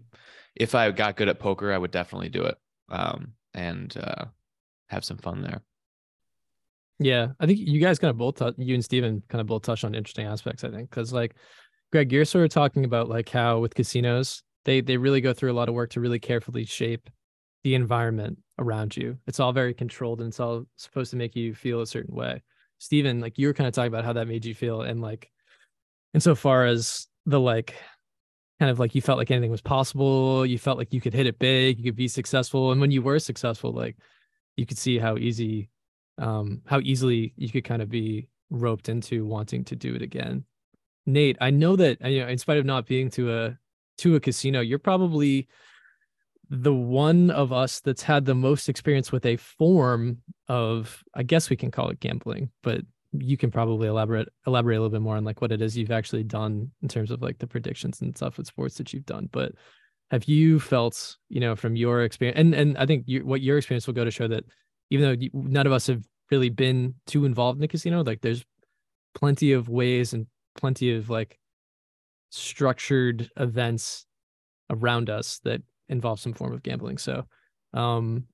if 0.56 0.74
I 0.76 0.92
got 0.92 1.18
good 1.18 1.30
at 1.30 1.40
poker, 1.40 1.74
I 1.74 1.78
would 1.78 1.92
definitely 1.92 2.30
do 2.30 2.44
it. 2.44 2.58
Um, 2.90 3.34
and 3.54 3.96
uh, 3.98 4.26
have 4.88 5.06
some 5.06 5.18
fun 5.18 5.42
there. 5.42 5.62
Yeah, 7.04 7.30
I 7.40 7.46
think 7.46 7.60
you 7.60 7.82
guys 7.82 8.00
kind 8.00 8.10
of 8.10 8.18
both, 8.18 8.36
t- 8.40 8.64
you 8.64 8.74
and 8.76 8.84
Steven 8.84 9.22
kind 9.28 9.42
of 9.42 9.48
both 9.48 9.64
touched 9.64 9.84
on 9.84 9.94
interesting 9.94 10.26
aspects. 10.26 10.64
I 10.64 10.70
think 10.70 10.90
because 10.90 11.12
like 11.12 11.36
Greg, 11.92 12.12
you're 12.12 12.26
sort 12.26 12.46
of 12.46 12.52
talking 12.52 12.86
about 12.86 13.10
like 13.10 13.30
how 13.30 13.60
with 13.60 13.76
casinos 13.76 14.42
they 14.66 14.82
they 14.82 14.98
really 14.98 15.22
go 15.22 15.34
through 15.34 15.52
a 15.52 15.54
lot 15.54 15.70
of 15.70 15.76
work 15.76 15.90
to 15.92 16.00
really 16.00 16.20
carefully 16.20 16.66
shape 16.66 17.10
the 17.64 17.76
environment 17.76 18.40
around 18.58 18.96
you. 18.96 19.18
It's 19.28 19.40
all 19.40 19.52
very 19.52 19.74
controlled 19.74 20.20
and 20.20 20.30
it's 20.30 20.40
all 20.40 20.66
supposed 20.78 21.12
to 21.12 21.18
make 21.18 21.36
you 21.36 21.54
feel 21.54 21.82
a 21.82 21.88
certain 21.88 22.16
way. 22.16 22.42
Steven, 22.78 23.20
like 23.20 23.38
you 23.38 23.48
were 23.48 23.54
kind 23.54 23.68
of 23.68 23.74
talking 23.74 23.88
about 23.88 24.06
how 24.06 24.14
that 24.14 24.28
made 24.28 24.46
you 24.46 24.56
feel 24.56 24.82
and 24.82 25.02
like 25.02 25.30
insofar 26.14 26.66
as 26.66 27.08
the 27.26 27.40
like 27.40 27.76
kind 28.60 28.72
of 28.72 28.80
like 28.80 28.96
you 28.96 29.02
felt 29.02 29.18
like 29.18 29.32
anything 29.32 29.52
was 29.52 29.62
possible, 29.62 30.46
you 30.46 30.58
felt 30.58 30.78
like 30.78 30.94
you 30.94 31.02
could 31.02 31.14
hit 31.14 31.28
it 31.28 31.40
big, 31.40 31.78
you 31.78 31.86
could 31.86 31.96
be 31.96 32.08
successful. 32.08 32.72
And 32.72 32.80
when 32.80 32.92
you 32.92 33.02
were 33.02 33.20
successful, 33.20 33.72
like 33.72 33.98
you 34.56 34.66
could 34.66 34.78
see 34.78 34.98
how 34.98 35.18
easy 35.18 35.70
um 36.18 36.62
how 36.66 36.80
easily 36.80 37.34
you 37.36 37.50
could 37.50 37.64
kind 37.64 37.82
of 37.82 37.90
be 37.90 38.28
roped 38.50 38.90
into 38.90 39.26
wanting 39.26 39.64
to 39.66 39.76
do 39.76 39.96
it 39.96 40.02
again. 40.02 40.46
Nate, 41.06 41.38
I 41.42 41.50
know 41.50 41.76
that 41.76 42.00
you 42.10 42.22
know, 42.22 42.28
in 42.28 42.38
spite 42.38 42.58
of 42.58 42.66
not 42.66 42.86
being 42.86 43.10
to 43.12 43.34
a 43.34 43.58
to 44.00 44.16
a 44.16 44.20
casino, 44.20 44.62
you're 44.62 44.80
probably 44.80 45.48
the 46.50 46.74
one 46.74 47.32
of 47.32 47.52
us 47.52 47.80
that's 47.80 48.04
had 48.04 48.26
the 48.26 48.36
most 48.36 48.70
experience 48.70 49.12
with 49.12 49.26
a 49.26 49.38
form 49.38 50.20
of 50.48 51.04
I 51.14 51.24
guess 51.24 51.50
we 51.50 51.56
can 51.56 51.72
call 51.72 51.90
it 51.90 52.00
gambling, 52.00 52.52
but 52.62 52.82
you 53.12 53.38
can 53.38 53.52
probably 53.52 53.88
elaborate 53.88 54.30
elaborate 54.48 54.78
a 54.78 54.80
little 54.80 54.90
bit 54.90 55.02
more 55.02 55.18
on 55.18 55.24
like 55.24 55.42
what 55.42 55.52
it 55.52 55.62
is 55.62 55.78
you've 55.78 55.92
actually 55.92 56.24
done 56.24 56.72
in 56.82 56.88
terms 56.88 57.12
of 57.12 57.22
like 57.22 57.40
the 57.40 57.48
predictions 57.48 58.02
and 58.02 58.16
stuff 58.16 58.38
with 58.38 58.48
sports 58.48 58.76
that 58.76 58.94
you've 58.94 59.06
done. 59.06 59.30
But 59.32 59.54
have 60.12 60.26
you 60.26 60.60
felt, 60.60 61.18
you 61.30 61.40
know, 61.40 61.56
from 61.56 61.76
your 61.76 62.04
experience, 62.04 62.40
and 62.40 62.54
and 62.54 62.78
I 62.78 62.86
think 62.86 63.06
you, 63.08 63.26
what 63.26 63.42
your 63.42 63.58
experience 63.58 63.88
will 63.88 63.94
go 63.94 64.06
to 64.06 64.12
show 64.12 64.28
that 64.28 64.46
even 64.94 65.20
though 65.20 65.28
none 65.34 65.66
of 65.66 65.74
us 65.74 65.88
have 65.88 66.04
really 66.30 66.50
been 66.50 66.94
too 67.08 67.26
involved 67.26 67.58
in 67.58 67.62
the 67.62 67.68
casino, 67.68 68.04
like 68.04 68.22
there's 68.22 68.46
plenty 69.16 69.52
of 69.52 69.68
ways 69.68 70.14
and 70.14 70.28
plenty 70.56 70.96
of 70.96 71.10
like 71.10 71.40
structured 72.30 73.28
events 73.38 74.06
around 74.70 75.10
us 75.10 75.40
that 75.44 75.64
involve 75.90 76.20
some 76.20 76.32
form 76.32 76.54
of 76.54 76.62
gambling. 76.62 77.00
So, 77.00 77.26
um, 77.74 78.26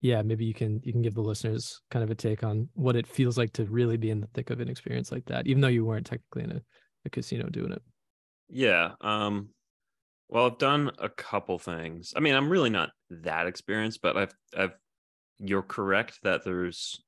yeah, 0.00 0.22
maybe 0.22 0.46
you 0.46 0.54
can 0.54 0.80
you 0.84 0.92
can 0.92 1.02
give 1.02 1.14
the 1.14 1.20
listeners 1.20 1.82
kind 1.90 2.02
of 2.02 2.10
a 2.10 2.14
take 2.14 2.42
on 2.44 2.70
what 2.72 2.96
it 2.96 3.06
feels 3.06 3.36
like 3.36 3.52
to 3.54 3.64
really 3.66 3.98
be 3.98 4.08
in 4.08 4.22
the 4.22 4.28
thick 4.28 4.48
of 4.48 4.60
an 4.60 4.70
experience 4.70 5.12
like 5.12 5.26
that, 5.26 5.46
even 5.46 5.60
though 5.60 5.68
you 5.68 5.84
weren't 5.84 6.06
technically 6.06 6.44
in 6.44 6.52
a, 6.52 6.62
a 7.04 7.10
casino 7.10 7.46
doing 7.50 7.72
it. 7.72 7.82
Yeah. 8.48 8.92
Um, 9.02 9.50
well, 10.30 10.46
I've 10.46 10.58
done 10.58 10.92
a 10.98 11.10
couple 11.10 11.58
things. 11.58 12.14
I 12.16 12.20
mean, 12.20 12.34
I'm 12.34 12.48
really 12.48 12.70
not 12.70 12.88
that 13.10 13.46
experienced, 13.46 14.00
but 14.00 14.16
I've 14.16 14.34
I've 14.56 14.72
you're 15.38 15.62
correct 15.62 16.20
that 16.22 16.44
there's 16.44 17.02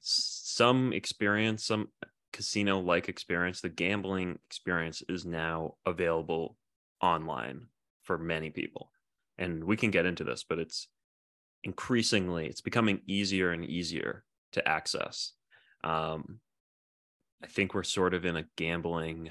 some 0.00 0.92
experience, 0.92 1.64
some 1.64 1.88
casino 2.32 2.78
like 2.78 3.08
experience. 3.08 3.60
The 3.60 3.68
gambling 3.68 4.38
experience 4.48 5.02
is 5.08 5.24
now 5.24 5.74
available 5.86 6.56
online 7.02 7.66
for 8.02 8.18
many 8.18 8.50
people. 8.50 8.90
And 9.38 9.64
we 9.64 9.76
can 9.76 9.90
get 9.90 10.06
into 10.06 10.24
this, 10.24 10.44
but 10.48 10.58
it's 10.58 10.88
increasingly 11.64 12.46
it's 12.46 12.62
becoming 12.62 13.00
easier 13.06 13.50
and 13.50 13.64
easier 13.64 14.24
to 14.52 14.66
access. 14.66 15.32
Um, 15.84 16.40
I 17.42 17.46
think 17.46 17.74
we're 17.74 17.82
sort 17.82 18.14
of 18.14 18.24
in 18.24 18.36
a 18.36 18.44
gambling 18.56 19.30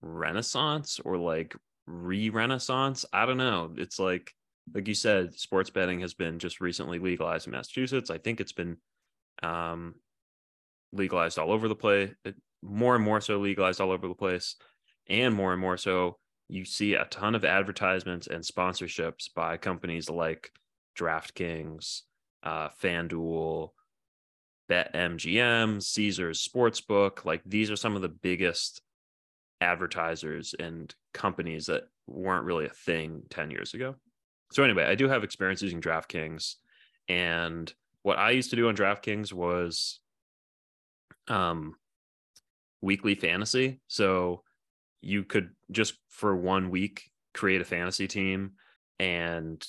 renaissance 0.00 1.00
or 1.04 1.16
like 1.16 1.56
re-renaissance. 1.86 3.04
I 3.12 3.26
don't 3.26 3.36
know. 3.36 3.72
It's 3.76 3.98
like 3.98 4.32
like 4.74 4.88
you 4.88 4.94
said, 4.94 5.34
sports 5.34 5.70
betting 5.70 6.00
has 6.00 6.14
been 6.14 6.38
just 6.38 6.60
recently 6.60 6.98
legalized 6.98 7.46
in 7.46 7.52
Massachusetts. 7.52 8.10
I 8.10 8.18
think 8.18 8.40
it's 8.40 8.52
been 8.52 8.76
um, 9.42 9.94
legalized 10.92 11.38
all 11.38 11.52
over 11.52 11.68
the 11.68 11.74
place, 11.74 12.10
more 12.62 12.94
and 12.94 13.04
more 13.04 13.20
so 13.20 13.38
legalized 13.38 13.80
all 13.80 13.90
over 13.90 14.08
the 14.08 14.14
place, 14.14 14.56
and 15.08 15.34
more 15.34 15.52
and 15.52 15.60
more 15.60 15.76
so 15.76 16.18
you 16.48 16.64
see 16.64 16.94
a 16.94 17.04
ton 17.06 17.34
of 17.34 17.44
advertisements 17.44 18.26
and 18.26 18.42
sponsorships 18.42 19.32
by 19.34 19.56
companies 19.56 20.10
like 20.10 20.50
DraftKings, 20.98 22.00
uh, 22.42 22.68
FanDuel, 22.82 23.70
BetMGM, 24.70 25.82
Caesars 25.82 26.46
Sportsbook. 26.46 27.24
Like 27.24 27.42
these 27.44 27.70
are 27.70 27.76
some 27.76 27.96
of 27.96 28.02
the 28.02 28.08
biggest 28.08 28.82
advertisers 29.60 30.54
and 30.58 30.94
companies 31.14 31.66
that 31.66 31.84
weren't 32.06 32.44
really 32.44 32.66
a 32.66 32.70
thing 32.70 33.22
10 33.30 33.50
years 33.50 33.74
ago. 33.74 33.94
So 34.52 34.64
anyway, 34.64 34.84
I 34.84 34.94
do 34.94 35.08
have 35.08 35.24
experience 35.24 35.62
using 35.62 35.80
DraftKings 35.80 36.56
and 37.08 37.72
what 38.02 38.18
I 38.18 38.30
used 38.30 38.50
to 38.50 38.56
do 38.56 38.68
on 38.68 38.76
DraftKings 38.76 39.32
was 39.32 40.00
um 41.28 41.74
weekly 42.80 43.14
fantasy. 43.14 43.80
So 43.88 44.42
you 45.02 45.24
could 45.24 45.50
just 45.70 45.94
for 46.08 46.34
one 46.34 46.70
week 46.70 47.10
create 47.34 47.60
a 47.60 47.64
fantasy 47.64 48.06
team 48.06 48.52
and 48.98 49.64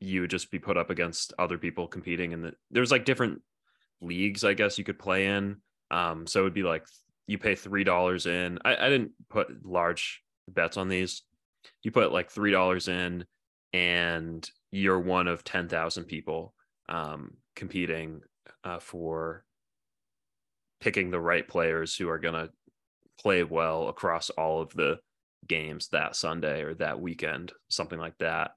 you 0.00 0.22
would 0.22 0.30
just 0.30 0.50
be 0.50 0.58
put 0.58 0.76
up 0.76 0.90
against 0.90 1.32
other 1.38 1.58
people 1.58 1.86
competing 1.88 2.32
and 2.32 2.44
the, 2.44 2.54
there's 2.70 2.90
like 2.90 3.04
different 3.04 3.40
leagues 4.00 4.44
i 4.44 4.52
guess 4.52 4.76
you 4.76 4.84
could 4.84 4.98
play 4.98 5.26
in. 5.26 5.56
Um 5.90 6.26
so 6.26 6.40
it 6.40 6.44
would 6.44 6.54
be 6.54 6.62
like 6.62 6.86
you 7.26 7.38
pay 7.38 7.54
three 7.54 7.84
dollars 7.84 8.26
in. 8.26 8.58
I, 8.64 8.76
I 8.76 8.88
didn't 8.88 9.12
put 9.30 9.64
large 9.64 10.22
bets 10.48 10.76
on 10.76 10.88
these. 10.88 11.22
You 11.82 11.90
put 11.90 12.12
like 12.12 12.30
three 12.30 12.50
dollars 12.50 12.88
in 12.88 13.24
and 13.74 14.48
you're 14.70 15.00
one 15.00 15.26
of 15.26 15.42
10,000 15.42 16.04
people 16.04 16.54
um, 16.88 17.32
competing 17.56 18.20
uh, 18.62 18.78
for 18.78 19.44
picking 20.80 21.10
the 21.10 21.20
right 21.20 21.46
players 21.48 21.96
who 21.96 22.08
are 22.08 22.20
going 22.20 22.34
to 22.34 22.50
play 23.20 23.42
well 23.42 23.88
across 23.88 24.30
all 24.30 24.62
of 24.62 24.72
the 24.74 24.96
games 25.48 25.88
that 25.88 26.14
Sunday 26.14 26.62
or 26.62 26.74
that 26.74 27.00
weekend, 27.00 27.52
something 27.68 27.98
like 27.98 28.16
that. 28.18 28.52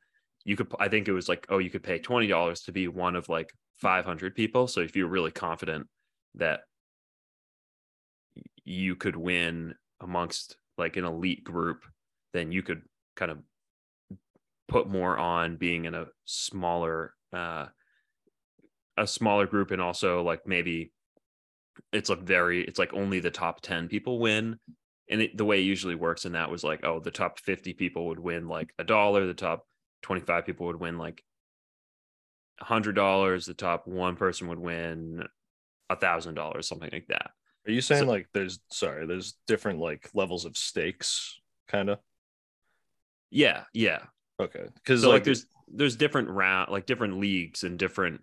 You 0.45 0.55
could, 0.55 0.71
I 0.79 0.87
think 0.87 1.07
it 1.07 1.13
was 1.13 1.27
like, 1.27 1.47
oh, 1.49 1.57
you 1.57 1.71
could 1.71 1.83
pay 1.83 1.97
$20 1.97 2.65
to 2.65 2.71
be 2.71 2.87
one 2.87 3.15
of 3.15 3.27
like 3.27 3.51
500 3.81 4.35
people. 4.35 4.67
So 4.67 4.81
if 4.81 4.95
you're 4.95 5.07
really 5.07 5.31
confident 5.31 5.87
that 6.35 6.59
you 8.63 8.95
could 8.95 9.15
win 9.15 9.73
amongst 9.99 10.57
like 10.77 10.95
an 10.95 11.05
elite 11.05 11.43
group, 11.43 11.85
then 12.33 12.51
you 12.51 12.61
could 12.61 12.83
kind 13.15 13.31
of 13.31 13.39
put 14.67 14.89
more 14.89 15.17
on 15.17 15.57
being 15.57 15.85
in 15.85 15.95
a 15.95 16.05
smaller, 16.25 17.13
uh, 17.33 17.67
a 18.97 19.07
smaller 19.07 19.45
group 19.45 19.71
and 19.71 19.81
also 19.81 20.23
like 20.23 20.47
maybe 20.47 20.91
it's 21.93 22.09
a 22.09 22.15
very 22.15 22.61
it's 22.63 22.79
like 22.79 22.93
only 22.93 23.19
the 23.19 23.31
top 23.31 23.61
10 23.61 23.87
people 23.87 24.19
win. 24.19 24.59
And 25.09 25.21
it, 25.21 25.37
the 25.37 25.45
way 25.45 25.59
it 25.59 25.63
usually 25.65 25.95
works 25.95 26.25
in 26.25 26.33
that 26.33 26.51
was 26.51 26.63
like 26.63 26.85
oh 26.85 26.99
the 26.99 27.11
top 27.11 27.39
50 27.39 27.73
people 27.73 28.07
would 28.07 28.19
win 28.19 28.47
like 28.47 28.73
a 28.77 28.83
dollar 28.83 29.25
the 29.25 29.33
top 29.33 29.65
25 30.01 30.45
people 30.45 30.67
would 30.67 30.79
win 30.79 30.97
like 30.97 31.23
a 32.59 32.65
hundred 32.65 32.93
dollars 32.93 33.45
the 33.45 33.53
top 33.53 33.87
one 33.87 34.15
person 34.15 34.47
would 34.49 34.59
win 34.59 35.23
a 35.89 35.95
thousand 35.95 36.35
dollars 36.35 36.67
something 36.67 36.89
like 36.91 37.07
that. 37.07 37.31
Are 37.67 37.71
you 37.71 37.81
saying 37.81 38.03
so, 38.03 38.09
like 38.09 38.27
there's 38.33 38.59
sorry 38.71 39.05
there's 39.05 39.35
different 39.47 39.79
like 39.79 40.09
levels 40.13 40.45
of 40.45 40.57
stakes 40.57 41.39
kind 41.67 41.89
of 41.89 41.99
yeah 43.29 43.63
yeah 43.73 43.99
okay. 44.39 44.65
Because 44.75 45.01
so 45.01 45.09
like, 45.09 45.15
like 45.15 45.23
there's 45.25 45.45
there's 45.67 45.95
different 45.95 46.29
round 46.29 46.71
like 46.71 46.85
different 46.85 47.19
leagues 47.19 47.63
and 47.63 47.77
different 47.77 48.21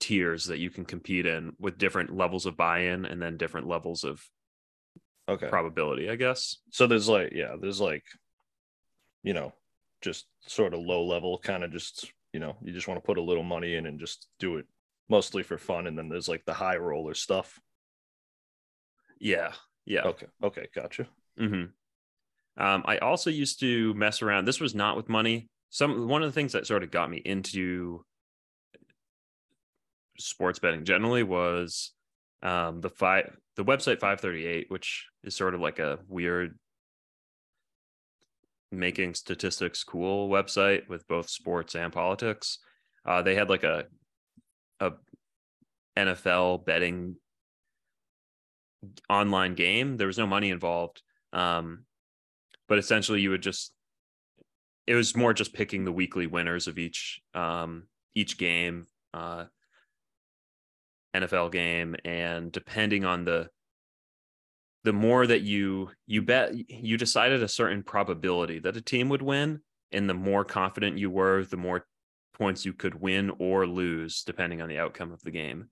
tiers 0.00 0.46
that 0.46 0.58
you 0.58 0.70
can 0.70 0.84
compete 0.84 1.26
in 1.26 1.52
with 1.58 1.78
different 1.78 2.16
levels 2.16 2.46
of 2.46 2.56
buy-in 2.56 3.04
and 3.04 3.20
then 3.20 3.36
different 3.36 3.66
levels 3.66 4.04
of 4.04 4.24
okay. 5.28 5.48
probability 5.48 6.08
i 6.08 6.16
guess. 6.16 6.58
So 6.70 6.86
there's 6.86 7.08
like 7.08 7.32
yeah 7.32 7.56
there's 7.60 7.80
like 7.80 8.04
you 9.22 9.34
know 9.34 9.52
just 10.00 10.26
sort 10.46 10.74
of 10.74 10.80
low 10.80 11.04
level 11.04 11.38
kind 11.38 11.64
of 11.64 11.72
just 11.72 12.12
you 12.32 12.40
know 12.40 12.56
you 12.62 12.72
just 12.72 12.86
want 12.86 12.98
to 12.98 13.06
put 13.06 13.18
a 13.18 13.22
little 13.22 13.42
money 13.42 13.74
in 13.74 13.86
and 13.86 13.98
just 13.98 14.28
do 14.38 14.56
it 14.56 14.66
mostly 15.08 15.42
for 15.42 15.58
fun 15.58 15.86
and 15.86 15.98
then 15.98 16.08
there's 16.08 16.28
like 16.28 16.44
the 16.44 16.54
high 16.54 16.76
roller 16.76 17.14
stuff. 17.14 17.60
Yeah. 19.18 19.52
Yeah. 19.84 20.02
Okay. 20.02 20.26
Okay. 20.42 20.68
Gotcha. 20.74 21.08
Hmm 21.36 21.64
Um, 22.58 22.82
I 22.86 22.98
also 22.98 23.30
used 23.30 23.60
to 23.60 23.94
mess 23.94 24.20
around. 24.20 24.44
This 24.44 24.60
was 24.60 24.74
not 24.74 24.96
with 24.96 25.08
money. 25.08 25.48
Some 25.70 26.08
one 26.08 26.22
of 26.22 26.28
the 26.28 26.32
things 26.32 26.52
that 26.52 26.66
sort 26.66 26.82
of 26.82 26.90
got 26.90 27.08
me 27.08 27.22
into 27.24 28.04
sports 30.18 30.58
betting 30.58 30.84
generally 30.84 31.22
was 31.22 31.92
um, 32.42 32.80
the 32.80 32.90
five 32.90 33.36
the 33.56 33.64
website 33.64 34.00
538, 34.00 34.66
which 34.70 35.06
is 35.22 35.36
sort 35.36 35.54
of 35.54 35.60
like 35.60 35.78
a 35.78 35.98
weird 36.08 36.58
making 38.70 39.14
statistics 39.14 39.84
cool 39.84 40.28
website 40.28 40.88
with 40.88 41.06
both 41.08 41.30
sports 41.30 41.74
and 41.74 41.92
politics. 41.92 42.58
Uh, 43.06 43.22
they 43.22 43.36
had 43.36 43.48
like 43.48 43.64
a 43.64 43.84
a 44.80 44.92
NFL 45.96 46.64
betting 46.64 47.16
online 49.08 49.54
game. 49.54 49.96
There 49.96 50.06
was 50.06 50.18
no 50.18 50.26
money 50.26 50.50
involved. 50.50 51.02
Um, 51.32 51.84
but 52.68 52.78
essentially 52.78 53.20
you 53.20 53.30
would 53.30 53.42
just 53.42 53.72
it 54.86 54.94
was 54.94 55.16
more 55.16 55.34
just 55.34 55.52
picking 55.52 55.84
the 55.84 55.92
weekly 55.92 56.26
winners 56.26 56.66
of 56.66 56.78
each 56.78 57.20
um 57.34 57.84
each 58.14 58.38
game 58.38 58.86
uh 59.14 59.44
NFL 61.14 61.52
game. 61.52 61.96
And 62.04 62.50
depending 62.52 63.04
on 63.04 63.24
the 63.24 63.48
the 64.84 64.92
more 64.92 65.26
that 65.26 65.42
you 65.42 65.90
you 66.06 66.22
bet 66.22 66.52
you 66.70 66.96
decided 66.96 67.42
a 67.42 67.48
certain 67.48 67.82
probability 67.82 68.58
that 68.60 68.76
a 68.76 68.82
team 68.82 69.08
would 69.08 69.22
win. 69.22 69.60
And 69.92 70.08
the 70.08 70.14
more 70.14 70.44
confident 70.44 70.98
you 70.98 71.10
were 71.10 71.44
the 71.44 71.56
more 71.56 71.86
points 72.34 72.64
you 72.64 72.72
could 72.72 72.94
win 72.94 73.32
or 73.38 73.66
lose 73.66 74.22
depending 74.22 74.62
on 74.62 74.68
the 74.68 74.78
outcome 74.78 75.12
of 75.12 75.22
the 75.22 75.30
game. 75.30 75.70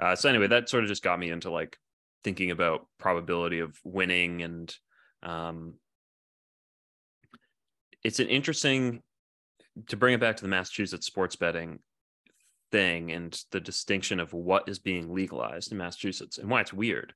Uh, 0.00 0.16
so 0.16 0.28
anyway 0.28 0.48
that 0.48 0.68
sort 0.68 0.84
of 0.84 0.88
just 0.88 1.02
got 1.02 1.18
me 1.18 1.30
into 1.30 1.50
like 1.50 1.76
thinking 2.24 2.50
about 2.50 2.86
probability 2.98 3.60
of 3.60 3.76
winning 3.84 4.42
and 4.42 4.74
um, 5.22 5.74
it's 8.04 8.20
an 8.20 8.28
interesting 8.28 9.02
to 9.88 9.96
bring 9.96 10.14
it 10.14 10.20
back 10.20 10.36
to 10.36 10.42
the 10.42 10.48
Massachusetts 10.48 11.06
sports 11.06 11.36
betting 11.36 11.78
thing 12.70 13.12
and 13.12 13.42
the 13.50 13.60
distinction 13.60 14.20
of 14.20 14.32
what 14.32 14.68
is 14.68 14.78
being 14.78 15.14
legalized 15.14 15.72
in 15.72 15.78
Massachusetts 15.78 16.38
and 16.38 16.50
why 16.50 16.60
it's 16.60 16.72
weird. 16.72 17.14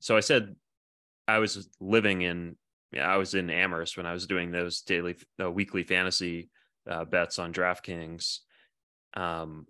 So 0.00 0.16
I 0.16 0.20
said 0.20 0.56
I 1.28 1.38
was 1.38 1.68
living 1.80 2.22
in 2.22 2.56
I 2.98 3.16
was 3.16 3.34
in 3.34 3.50
Amherst 3.50 3.96
when 3.96 4.06
I 4.06 4.12
was 4.12 4.26
doing 4.26 4.50
those 4.50 4.80
daily 4.80 5.16
uh, 5.42 5.50
weekly 5.50 5.82
fantasy 5.82 6.50
uh, 6.88 7.04
bets 7.04 7.38
on 7.38 7.52
DraftKings. 7.52 8.38
Um, 9.14 9.66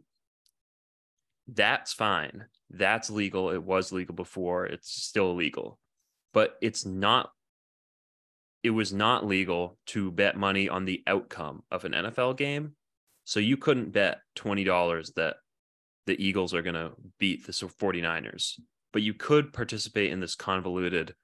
that's 1.48 1.92
fine. 1.92 2.44
That's 2.70 3.10
legal. 3.10 3.50
It 3.50 3.62
was 3.62 3.90
legal 3.90 4.14
before. 4.14 4.66
It's 4.66 4.90
still 4.90 5.30
illegal, 5.30 5.78
but 6.34 6.56
it's 6.60 6.84
not 6.84 7.30
it 8.66 8.70
was 8.70 8.92
not 8.92 9.24
legal 9.24 9.78
to 9.86 10.10
bet 10.10 10.36
money 10.36 10.68
on 10.68 10.84
the 10.84 11.00
outcome 11.06 11.62
of 11.70 11.84
an 11.84 11.92
NFL 11.92 12.36
game. 12.36 12.72
So 13.22 13.38
you 13.38 13.56
couldn't 13.56 13.92
bet 13.92 14.18
$20 14.36 15.14
that 15.14 15.36
the 16.06 16.20
Eagles 16.20 16.52
are 16.52 16.62
going 16.62 16.74
to 16.74 16.90
beat 17.20 17.46
the 17.46 17.52
49ers, 17.52 18.54
but 18.92 19.02
you 19.02 19.14
could 19.14 19.52
participate 19.52 20.10
in 20.10 20.18
this 20.18 20.34
convoluted 20.34 21.14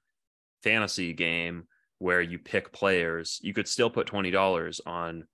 fantasy 0.62 1.12
game 1.12 1.64
where 1.98 2.22
you 2.22 2.38
pick 2.38 2.72
players. 2.72 3.40
You 3.42 3.52
could 3.52 3.66
still 3.66 3.90
put 3.90 4.06
$20 4.06 4.80
on 4.86 5.24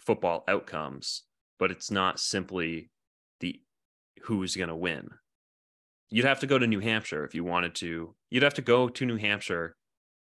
football 0.00 0.42
outcomes, 0.48 1.22
but 1.60 1.70
it's 1.70 1.92
not 1.92 2.18
simply 2.18 2.90
the 3.38 3.60
who's 4.22 4.56
going 4.56 4.68
to 4.68 4.74
win. 4.74 5.10
You'd 6.10 6.24
have 6.24 6.40
to 6.40 6.48
go 6.48 6.58
to 6.58 6.66
New 6.66 6.80
Hampshire 6.80 7.24
if 7.24 7.36
you 7.36 7.44
wanted 7.44 7.76
to. 7.76 8.16
You'd 8.30 8.42
have 8.42 8.54
to 8.54 8.62
go 8.62 8.88
to 8.88 9.06
New 9.06 9.16
Hampshire 9.16 9.76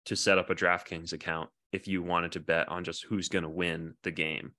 to 0.06 0.16
set 0.16 0.38
up 0.38 0.50
a 0.50 0.56
DraftKings 0.56 1.14
account 1.14 1.50
if 1.72 1.88
you 1.88 2.02
wanted 2.02 2.32
to 2.34 2.40
bet 2.40 2.70
on 2.70 2.84
just 2.84 3.06
who's 3.06 3.30
going 3.30 3.44
to 3.44 3.50
win 3.50 3.94
the 4.04 4.12
game. 4.12 4.54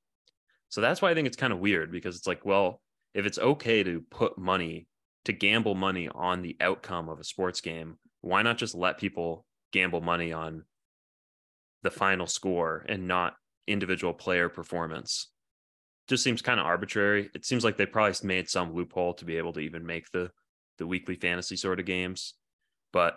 So 0.68 0.80
that's 0.80 1.02
why 1.02 1.10
I 1.10 1.14
think 1.14 1.26
it's 1.26 1.36
kind 1.36 1.52
of 1.52 1.58
weird 1.58 1.90
because 1.90 2.16
it's 2.16 2.26
like, 2.26 2.44
well, 2.44 2.80
if 3.14 3.26
it's 3.26 3.38
okay 3.38 3.82
to 3.82 4.04
put 4.10 4.38
money, 4.38 4.86
to 5.24 5.32
gamble 5.32 5.74
money 5.74 6.08
on 6.08 6.42
the 6.42 6.56
outcome 6.60 7.08
of 7.08 7.18
a 7.18 7.24
sports 7.24 7.60
game, 7.60 7.98
why 8.20 8.42
not 8.42 8.58
just 8.58 8.74
let 8.74 8.98
people 8.98 9.44
gamble 9.72 10.00
money 10.00 10.32
on 10.32 10.64
the 11.82 11.90
final 11.90 12.26
score 12.26 12.84
and 12.88 13.08
not 13.08 13.34
individual 13.66 14.14
player 14.14 14.48
performance? 14.48 15.30
Just 16.08 16.22
seems 16.22 16.42
kind 16.42 16.60
of 16.60 16.66
arbitrary. 16.66 17.30
It 17.34 17.44
seems 17.44 17.64
like 17.64 17.76
they 17.76 17.86
probably 17.86 18.14
made 18.22 18.48
some 18.48 18.74
loophole 18.74 19.14
to 19.14 19.24
be 19.24 19.36
able 19.38 19.52
to 19.54 19.60
even 19.60 19.84
make 19.84 20.10
the 20.12 20.30
the 20.78 20.86
weekly 20.86 21.14
fantasy 21.14 21.56
sort 21.56 21.78
of 21.78 21.86
games. 21.86 22.34
But 22.92 23.16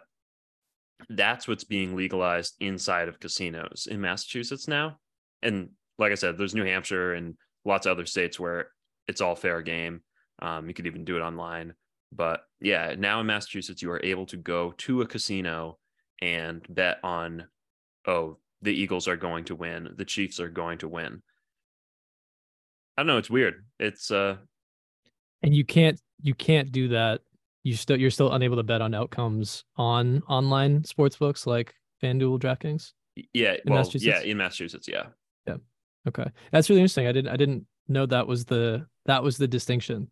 that's 1.10 1.48
what's 1.48 1.64
being 1.64 1.96
legalized 1.96 2.56
inside 2.60 3.08
of 3.08 3.20
casinos 3.20 3.88
in 3.90 4.02
Massachusetts 4.02 4.68
now. 4.68 4.98
And 5.42 5.70
like 5.98 6.12
I 6.12 6.16
said, 6.16 6.38
there's 6.38 6.56
New 6.56 6.66
Hampshire 6.66 7.14
and 7.14 7.36
lots 7.66 7.86
of 7.86 7.92
other 7.92 8.06
states 8.06 8.40
where 8.40 8.68
it's 9.08 9.22
all 9.22 9.36
fair 9.36 9.62
game. 9.62 10.02
Um, 10.42 10.68
you 10.68 10.74
could 10.74 10.88
even 10.88 11.06
do 11.06 11.18
it 11.18 11.22
online. 11.22 11.74
But 12.12 12.42
yeah, 12.62 12.96
now 12.98 13.20
in 13.20 13.26
Massachusetts, 13.26 13.82
you 13.82 13.92
are 13.92 14.04
able 14.04 14.26
to 14.28 14.38
go 14.38 14.74
to 14.80 15.02
a 15.02 15.08
casino 15.08 15.78
and 16.22 16.66
bet 16.70 17.00
on, 17.04 17.48
oh, 18.08 18.38
the 18.62 18.74
Eagles 18.74 19.08
are 19.08 19.18
going 19.18 19.46
to 19.46 19.56
win, 19.56 19.90
the 19.98 20.06
Chiefs 20.06 20.40
are 20.40 20.50
going 20.50 20.78
to 20.80 20.88
win. 20.88 21.22
I 22.98 23.02
don't 23.02 23.08
know. 23.08 23.18
It's 23.18 23.30
weird. 23.30 23.66
It's 23.80 24.12
uh, 24.12 24.38
and 25.42 25.54
you 25.54 25.66
can't 25.66 26.00
you 26.22 26.34
can't 26.34 26.72
do 26.72 26.90
that 26.90 27.22
you 27.64 27.76
still 27.76 28.00
you're 28.00 28.12
still 28.12 28.32
unable 28.34 28.58
to 28.58 28.64
bet 28.64 28.82
on 28.82 28.94
outcomes 28.94 29.64
on 29.78 30.22
online 30.28 30.84
sports 30.84 31.16
books 31.18 31.48
like 31.48 31.74
FanDuel, 32.02 32.40
DraftKings. 32.40 32.92
Yeah, 33.34 33.56
in 33.66 33.74
well, 33.74 33.90
yeah, 33.94 34.22
in 34.22 34.38
Massachusetts, 34.38 34.88
yeah. 34.88 35.08
Yeah. 35.48 35.58
Okay. 36.08 36.26
That's 36.52 36.70
really 36.70 36.82
interesting. 36.82 37.08
I 37.08 37.12
didn't 37.12 37.32
I 37.32 37.38
didn't 37.38 37.66
know 37.88 38.06
that 38.06 38.28
was 38.28 38.46
the 38.46 38.86
that 39.06 39.24
was 39.24 39.38
the 39.38 39.48
distinction 39.48 40.10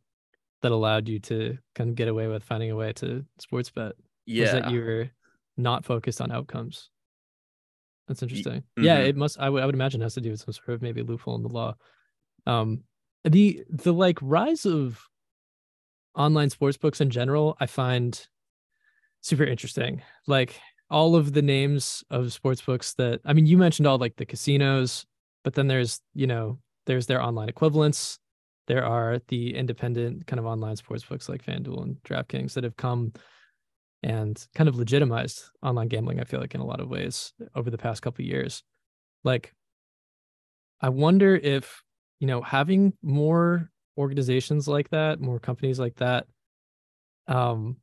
that 0.61 0.71
allowed 0.71 1.09
you 1.09 1.19
to 1.19 1.57
kind 1.75 1.89
of 1.89 1.95
get 1.95 2.07
away 2.07 2.27
with 2.27 2.43
finding 2.43 2.71
a 2.71 2.75
way 2.75 2.93
to 2.93 3.25
sports 3.39 3.69
bet. 3.69 3.93
Yeah. 4.25 4.43
Was 4.43 4.51
that 4.53 4.71
you 4.71 4.81
were 4.81 5.09
not 5.57 5.83
focused 5.83 6.21
on 6.21 6.31
outcomes. 6.31 6.89
That's 8.07 8.21
interesting. 8.21 8.61
Mm-hmm. 8.61 8.83
Yeah, 8.83 8.99
it 8.99 9.15
must 9.15 9.39
I 9.39 9.49
would 9.49 9.61
I 9.61 9.65
would 9.65 9.75
imagine 9.75 10.01
has 10.01 10.13
to 10.13 10.21
do 10.21 10.31
with 10.31 10.41
some 10.41 10.53
sort 10.53 10.69
of 10.69 10.81
maybe 10.81 11.01
loophole 11.01 11.35
in 11.35 11.43
the 11.43 11.49
law. 11.49 11.75
Um 12.45 12.83
the 13.23 13.63
the 13.69 13.93
like 13.93 14.19
rise 14.21 14.65
of 14.65 15.01
online 16.15 16.49
sports 16.49 16.77
books 16.77 17.01
in 17.01 17.09
general, 17.09 17.57
I 17.59 17.65
find 17.65 18.19
super 19.21 19.43
interesting. 19.43 20.01
Like 20.27 20.59
all 20.89 21.15
of 21.15 21.33
the 21.33 21.41
names 21.41 22.03
of 22.09 22.33
sports 22.33 22.61
books 22.61 22.93
that 22.95 23.21
I 23.25 23.33
mean, 23.33 23.45
you 23.45 23.57
mentioned 23.57 23.87
all 23.87 23.97
like 23.97 24.17
the 24.17 24.25
casinos, 24.25 25.05
but 25.43 25.53
then 25.53 25.67
there's, 25.67 26.01
you 26.13 26.27
know, 26.27 26.59
there's 26.85 27.05
their 27.07 27.21
online 27.21 27.49
equivalents. 27.49 28.19
There 28.67 28.85
are 28.85 29.19
the 29.27 29.55
independent 29.55 30.27
kind 30.27 30.39
of 30.39 30.45
online 30.45 30.75
sports 30.75 31.03
books 31.03 31.29
like 31.29 31.43
FanDuel 31.43 31.81
and 31.81 31.95
DraftKings 32.03 32.53
that 32.53 32.63
have 32.63 32.77
come 32.77 33.13
and 34.03 34.45
kind 34.55 34.67
of 34.67 34.75
legitimized 34.75 35.43
online 35.61 35.87
gambling, 35.87 36.19
I 36.19 36.25
feel 36.25 36.39
like 36.39 36.55
in 36.55 36.61
a 36.61 36.65
lot 36.65 36.79
of 36.79 36.89
ways 36.89 37.33
over 37.55 37.69
the 37.69 37.77
past 37.77 38.01
couple 38.01 38.25
years. 38.25 38.63
Like 39.23 39.53
I 40.81 40.89
wonder 40.89 41.35
if, 41.35 41.83
you 42.19 42.27
know, 42.27 42.41
having 42.41 42.93
more 43.01 43.70
organizations 43.97 44.67
like 44.67 44.89
that, 44.89 45.19
more 45.19 45.39
companies 45.39 45.79
like 45.79 45.95
that, 45.95 46.27
um, 47.27 47.77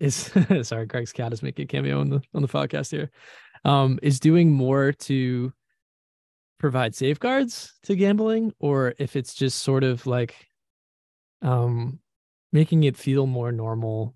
is 0.00 0.32
sorry, 0.62 0.86
Greg's 0.86 1.12
cat 1.12 1.32
is 1.32 1.42
making 1.42 1.64
a 1.64 1.66
cameo 1.66 2.00
on 2.00 2.10
the 2.10 2.22
on 2.34 2.42
the 2.42 2.48
podcast 2.48 2.90
here. 2.90 3.10
Um, 3.64 3.98
is 4.02 4.20
doing 4.20 4.50
more 4.50 4.92
to 4.92 5.52
provide 6.58 6.94
safeguards 6.94 7.74
to 7.84 7.94
gambling, 7.94 8.52
or 8.58 8.94
if 8.98 9.16
it's 9.16 9.34
just 9.34 9.60
sort 9.60 9.84
of 9.84 10.06
like 10.06 10.34
um 11.42 12.00
making 12.52 12.84
it 12.84 12.96
feel 12.96 13.26
more 13.26 13.52
normal, 13.52 14.14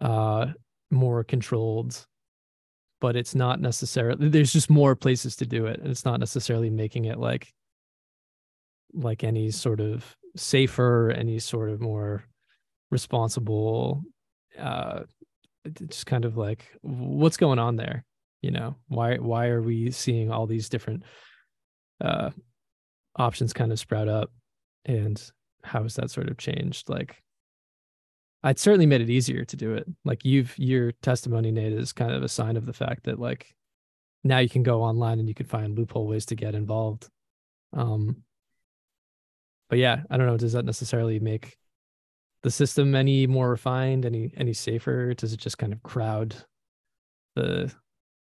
uh, 0.00 0.46
more 0.90 1.24
controlled, 1.24 2.06
but 3.00 3.16
it's 3.16 3.34
not 3.34 3.60
necessarily 3.60 4.28
there's 4.28 4.52
just 4.52 4.70
more 4.70 4.94
places 4.96 5.36
to 5.36 5.46
do 5.46 5.66
it. 5.66 5.80
And 5.80 5.90
it's 5.90 6.04
not 6.04 6.20
necessarily 6.20 6.70
making 6.70 7.06
it 7.06 7.18
like 7.18 7.52
like 8.92 9.24
any 9.24 9.50
sort 9.50 9.80
of 9.80 10.16
safer, 10.36 11.10
any 11.10 11.38
sort 11.38 11.70
of 11.70 11.80
more 11.80 12.24
responsible, 12.90 14.02
uh, 14.58 15.00
just 15.88 16.06
kind 16.06 16.24
of 16.24 16.36
like 16.36 16.66
what's 16.82 17.36
going 17.36 17.58
on 17.58 17.76
there? 17.76 18.04
You 18.42 18.50
know, 18.50 18.76
why 18.88 19.16
why 19.16 19.48
are 19.48 19.62
we 19.62 19.90
seeing 19.90 20.30
all 20.30 20.46
these 20.46 20.68
different 20.68 21.04
uh, 22.00 22.30
options 23.16 23.52
kind 23.52 23.72
of 23.72 23.78
sprout 23.78 24.08
up, 24.08 24.30
and 24.84 25.22
how 25.62 25.82
has 25.82 25.94
that 25.94 26.10
sort 26.10 26.28
of 26.28 26.38
changed? 26.38 26.88
Like, 26.88 27.22
I'd 28.42 28.58
certainly 28.58 28.86
made 28.86 29.00
it 29.00 29.10
easier 29.10 29.44
to 29.44 29.56
do 29.56 29.74
it. 29.74 29.86
Like 30.04 30.24
you've 30.24 30.58
your 30.58 30.92
testimony, 31.02 31.52
Nate, 31.52 31.72
is 31.72 31.92
kind 31.92 32.12
of 32.12 32.22
a 32.22 32.28
sign 32.28 32.56
of 32.56 32.66
the 32.66 32.72
fact 32.72 33.04
that 33.04 33.20
like 33.20 33.54
now 34.24 34.38
you 34.38 34.48
can 34.48 34.62
go 34.62 34.82
online 34.82 35.18
and 35.18 35.28
you 35.28 35.34
can 35.34 35.46
find 35.46 35.76
loophole 35.76 36.06
ways 36.06 36.26
to 36.26 36.34
get 36.34 36.54
involved. 36.54 37.08
Um, 37.72 38.22
but 39.72 39.78
yeah, 39.78 40.02
I 40.10 40.18
don't 40.18 40.26
know. 40.26 40.36
Does 40.36 40.52
that 40.52 40.66
necessarily 40.66 41.18
make 41.18 41.56
the 42.42 42.50
system 42.50 42.94
any 42.94 43.26
more 43.26 43.48
refined, 43.48 44.04
any 44.04 44.30
any 44.36 44.52
safer? 44.52 45.14
Does 45.14 45.32
it 45.32 45.40
just 45.40 45.56
kind 45.56 45.72
of 45.72 45.82
crowd 45.82 46.36
the 47.36 47.72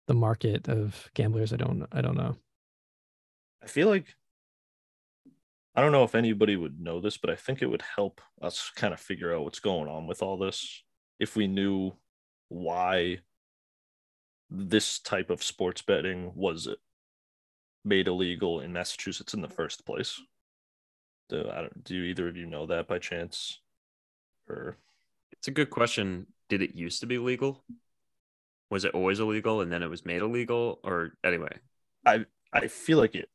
the 0.08 0.16
market 0.16 0.68
of 0.68 1.08
gamblers. 1.14 1.54
I 1.54 1.58
don't 1.58 1.86
I 1.92 2.02
don't 2.02 2.18
know. 2.18 2.36
I 3.62 3.68
feel 3.68 3.88
like 3.88 4.08
I 5.76 5.82
don't 5.82 5.92
know 5.92 6.06
if 6.06 6.16
anybody 6.16 6.56
would 6.56 6.82
know 6.82 7.00
this, 7.00 7.18
but 7.18 7.30
I 7.30 7.36
think 7.36 7.62
it 7.62 7.68
would 7.68 7.84
help 7.84 8.20
us 8.42 8.72
kind 8.76 8.92
of 8.92 9.00
figure 9.00 9.32
out 9.32 9.44
what's 9.44 9.60
going 9.60 9.88
on 9.88 10.08
with 10.08 10.24
all 10.24 10.40
this 10.40 10.84
if 11.20 11.36
we 11.36 11.46
knew 11.46 11.92
why 12.50 13.20
this 14.50 14.98
type 14.98 15.30
of 15.30 15.44
sports 15.44 15.84
betting 15.84 16.32
was 16.34 16.68
made 17.86 18.08
illegal 18.08 18.62
in 18.62 18.74
Massachusetts 18.74 19.36
in 19.36 19.42
the 19.42 19.48
first 19.48 19.86
place. 19.86 20.20
Do, 21.30 21.50
I 21.52 21.62
don't, 21.62 21.84
do 21.84 21.96
either 21.96 22.28
of 22.28 22.38
you 22.38 22.46
know 22.46 22.66
that 22.68 22.88
by 22.88 23.00
chance? 23.00 23.60
Or 24.50 24.78
It's 25.34 25.48
a 25.48 25.52
good 25.52 25.70
question. 25.70 26.28
Did 26.50 26.62
it 26.62 26.76
used 26.76 27.02
to 27.02 27.06
be 27.08 27.18
legal? 27.18 27.64
Was 28.70 28.86
it 28.86 28.94
always 28.94 29.20
illegal 29.20 29.62
and 29.62 29.72
then 29.72 29.84
it 29.84 29.90
was 29.90 30.06
made 30.06 30.22
illegal? 30.22 30.80
Or 30.84 31.14
anyway, 31.24 31.58
I 32.06 32.26
I 32.54 32.68
feel 32.68 32.98
like 32.98 33.16
it. 33.16 33.30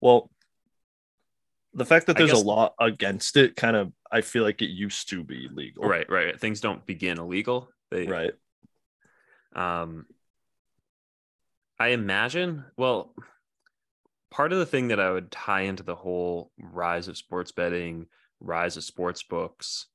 Well, 0.00 0.30
the 1.74 1.84
fact 1.84 2.06
that 2.06 2.16
there's 2.16 2.30
guess- 2.32 2.42
a 2.42 2.44
law 2.44 2.72
against 2.80 3.36
it 3.36 3.56
kind 3.56 3.76
of 3.76 3.92
I 4.10 4.20
feel 4.20 4.42
like 4.44 4.62
it 4.62 4.70
used 4.70 5.10
to 5.10 5.24
be 5.24 5.48
legal. 5.52 5.84
right, 5.84 6.08
right. 6.08 6.38
Things 6.40 6.60
don't 6.60 6.84
begin 6.86 7.18
illegal. 7.18 7.68
They 7.90 8.06
Right. 8.06 8.32
Um, 9.54 10.06
I 11.78 11.88
imagine, 11.88 12.64
well, 12.76 13.12
part 14.34 14.52
of 14.52 14.58
the 14.58 14.66
thing 14.66 14.88
that 14.88 14.98
I 14.98 15.12
would 15.12 15.30
tie 15.30 15.60
into 15.60 15.84
the 15.84 15.94
whole 15.94 16.50
rise 16.58 17.06
of 17.06 17.16
sports 17.16 17.52
betting, 17.52 18.06
rise 18.40 18.76
of 18.76 18.82
sports 18.82 19.22
books, 19.22 19.86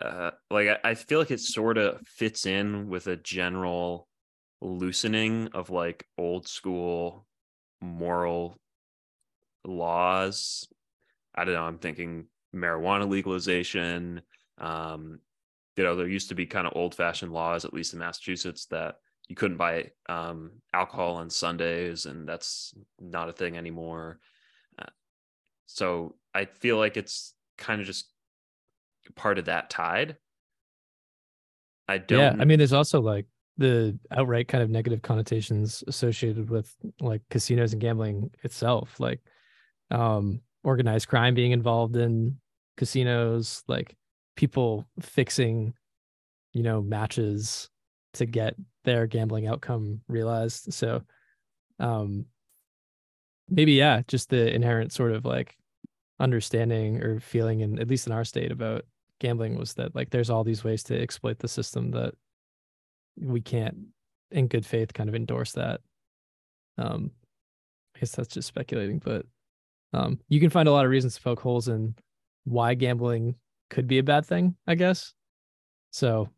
uh, 0.00 0.30
like 0.52 0.68
I, 0.68 0.90
I 0.90 0.94
feel 0.94 1.18
like 1.18 1.32
it 1.32 1.40
sort 1.40 1.76
of 1.76 2.00
fits 2.06 2.46
in 2.46 2.88
with 2.88 3.08
a 3.08 3.16
general 3.16 4.06
loosening 4.60 5.48
of 5.52 5.68
like 5.68 6.06
old 6.16 6.46
school 6.46 7.26
moral 7.80 8.56
laws. 9.64 10.68
I 11.34 11.44
don't 11.44 11.54
know. 11.54 11.64
I'm 11.64 11.78
thinking 11.78 12.26
marijuana 12.54 13.08
legalization. 13.08 14.22
Um, 14.58 15.18
you 15.76 15.82
know, 15.82 15.96
there 15.96 16.06
used 16.06 16.28
to 16.28 16.36
be 16.36 16.46
kind 16.46 16.68
of 16.68 16.74
old 16.76 16.94
fashioned 16.94 17.32
laws, 17.32 17.64
at 17.64 17.74
least 17.74 17.94
in 17.94 17.98
Massachusetts, 17.98 18.66
that 18.66 18.96
you 19.30 19.36
couldn't 19.36 19.58
buy 19.58 19.92
um, 20.08 20.50
alcohol 20.74 21.14
on 21.14 21.30
Sundays, 21.30 22.04
and 22.04 22.28
that's 22.28 22.74
not 22.98 23.28
a 23.28 23.32
thing 23.32 23.56
anymore. 23.56 24.18
Uh, 24.76 24.90
so 25.66 26.16
I 26.34 26.46
feel 26.46 26.78
like 26.78 26.96
it's 26.96 27.32
kind 27.56 27.80
of 27.80 27.86
just 27.86 28.08
part 29.14 29.38
of 29.38 29.44
that 29.44 29.70
tide. 29.70 30.16
I 31.86 31.98
don't. 31.98 32.18
Yeah, 32.18 32.42
I 32.42 32.44
mean, 32.44 32.58
there's 32.58 32.72
also 32.72 33.00
like 33.00 33.26
the 33.56 33.96
outright 34.10 34.48
kind 34.48 34.64
of 34.64 34.70
negative 34.70 35.00
connotations 35.00 35.84
associated 35.86 36.50
with 36.50 36.74
like 37.00 37.22
casinos 37.30 37.72
and 37.72 37.80
gambling 37.80 38.32
itself, 38.42 38.98
like 38.98 39.20
um, 39.92 40.40
organized 40.64 41.06
crime 41.06 41.34
being 41.34 41.52
involved 41.52 41.94
in 41.94 42.36
casinos, 42.76 43.62
like 43.68 43.94
people 44.34 44.88
fixing, 44.98 45.72
you 46.52 46.64
know, 46.64 46.82
matches 46.82 47.70
to 48.14 48.26
get 48.26 48.54
their 48.84 49.06
gambling 49.06 49.46
outcome 49.46 50.00
realized. 50.08 50.72
So, 50.72 51.02
um, 51.78 52.26
maybe 53.48 53.72
yeah, 53.72 54.02
just 54.08 54.30
the 54.30 54.52
inherent 54.52 54.92
sort 54.92 55.12
of 55.12 55.24
like 55.24 55.56
understanding 56.18 57.02
or 57.02 57.20
feeling, 57.20 57.60
in 57.60 57.78
at 57.78 57.88
least 57.88 58.06
in 58.06 58.12
our 58.12 58.24
state 58.24 58.52
about 58.52 58.84
gambling 59.20 59.56
was 59.56 59.74
that 59.74 59.94
like 59.94 60.10
there's 60.10 60.30
all 60.30 60.42
these 60.42 60.64
ways 60.64 60.82
to 60.82 61.00
exploit 61.00 61.38
the 61.38 61.48
system 61.48 61.92
that 61.92 62.14
we 63.16 63.40
can't 63.40 63.76
in 64.30 64.48
good 64.48 64.66
faith 64.66 64.92
kind 64.92 65.08
of 65.08 65.14
endorse 65.14 65.52
that 65.52 65.80
um 66.78 67.10
i 67.94 68.00
guess 68.00 68.12
that's 68.12 68.34
just 68.34 68.48
speculating 68.48 68.98
but 68.98 69.26
um 69.92 70.18
you 70.28 70.40
can 70.40 70.50
find 70.50 70.68
a 70.68 70.72
lot 70.72 70.84
of 70.84 70.90
reasons 70.90 71.14
to 71.14 71.20
poke 71.20 71.40
holes 71.40 71.68
in 71.68 71.94
why 72.44 72.74
gambling 72.74 73.34
could 73.68 73.86
be 73.86 73.98
a 73.98 74.02
bad 74.02 74.24
thing 74.24 74.56
i 74.66 74.74
guess 74.74 75.12
so 75.90 76.28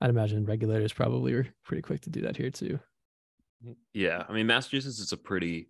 i'd 0.00 0.10
imagine 0.10 0.44
regulators 0.44 0.92
probably 0.92 1.34
were 1.34 1.46
pretty 1.64 1.82
quick 1.82 2.00
to 2.00 2.10
do 2.10 2.22
that 2.22 2.36
here 2.36 2.50
too 2.50 2.78
Yeah, 3.92 4.24
I 4.28 4.32
mean 4.32 4.46
Massachusetts 4.46 4.98
is 4.98 5.12
a 5.12 5.16
pretty 5.16 5.68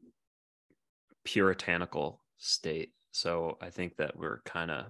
puritanical 1.25 2.23
state, 2.39 2.93
so 3.11 3.59
I 3.61 3.71
think 3.71 3.97
that 3.97 4.17
we're 4.17 4.43
kind 4.45 4.71
of. 4.71 4.87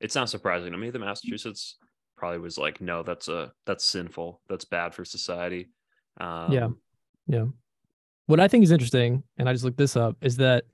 It's 0.00 0.14
not 0.14 0.28
surprising 0.28 0.72
to 0.72 0.78
me 0.78 0.90
that 0.90 0.98
Massachusetts 0.98 1.78
probably 2.16 2.38
was 2.38 2.58
like, 2.58 2.80
no, 2.80 3.02
that's 3.02 3.28
a 3.28 3.52
that's 3.64 3.84
sinful, 3.84 4.42
that's 4.48 4.64
bad 4.64 4.94
for 4.94 5.04
society. 5.04 5.70
Um, 6.20 6.52
Yeah. 6.52 6.68
Yeah. 7.26 7.46
What 8.26 8.40
I 8.40 8.48
think 8.48 8.64
is 8.64 8.72
interesting, 8.72 9.22
and 9.38 9.48
I 9.48 9.52
just 9.52 9.64
looked 9.64 9.78
this 9.78 9.96
up, 9.96 10.16
is 10.20 10.36
that 10.36 10.64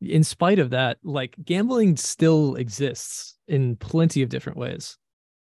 in 0.00 0.24
spite 0.24 0.58
of 0.58 0.70
that, 0.70 0.98
like 1.04 1.36
gambling 1.44 1.96
still 1.96 2.56
exists 2.56 3.38
in 3.46 3.76
plenty 3.76 4.22
of 4.22 4.30
different 4.30 4.58
ways. 4.58 4.98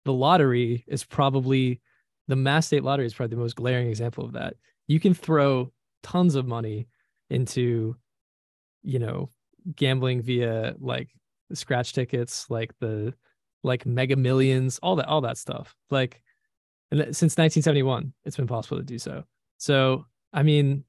The 0.08 0.14
lottery 0.14 0.86
is 0.86 1.04
probably 1.04 1.82
the 2.28 2.34
Mass 2.34 2.68
State 2.68 2.82
Lottery 2.82 3.04
is 3.04 3.12
probably 3.12 3.36
the 3.36 3.42
most 3.42 3.56
glaring 3.56 3.88
example 3.88 4.24
of 4.24 4.32
that. 4.32 4.54
You 4.86 4.98
can 5.00 5.12
throw 5.12 5.70
tons 6.02 6.34
of 6.34 6.46
money 6.46 6.88
into, 7.28 7.94
you 8.82 8.98
know, 9.00 9.28
gambling 9.76 10.22
via 10.22 10.76
like 10.78 11.10
scratch 11.52 11.92
tickets, 11.92 12.48
like 12.48 12.72
the 12.78 13.12
like 13.62 13.84
mega 13.84 14.16
millions, 14.16 14.78
all 14.82 14.96
that, 14.96 15.08
all 15.08 15.20
that 15.20 15.36
stuff. 15.36 15.76
Like, 15.90 16.22
and 16.90 17.00
since 17.14 17.36
1971, 17.36 18.14
it's 18.24 18.38
been 18.38 18.46
possible 18.46 18.78
to 18.78 18.82
do 18.82 18.98
so. 18.98 19.24
So, 19.58 20.06
I 20.32 20.42
mean, 20.42 20.84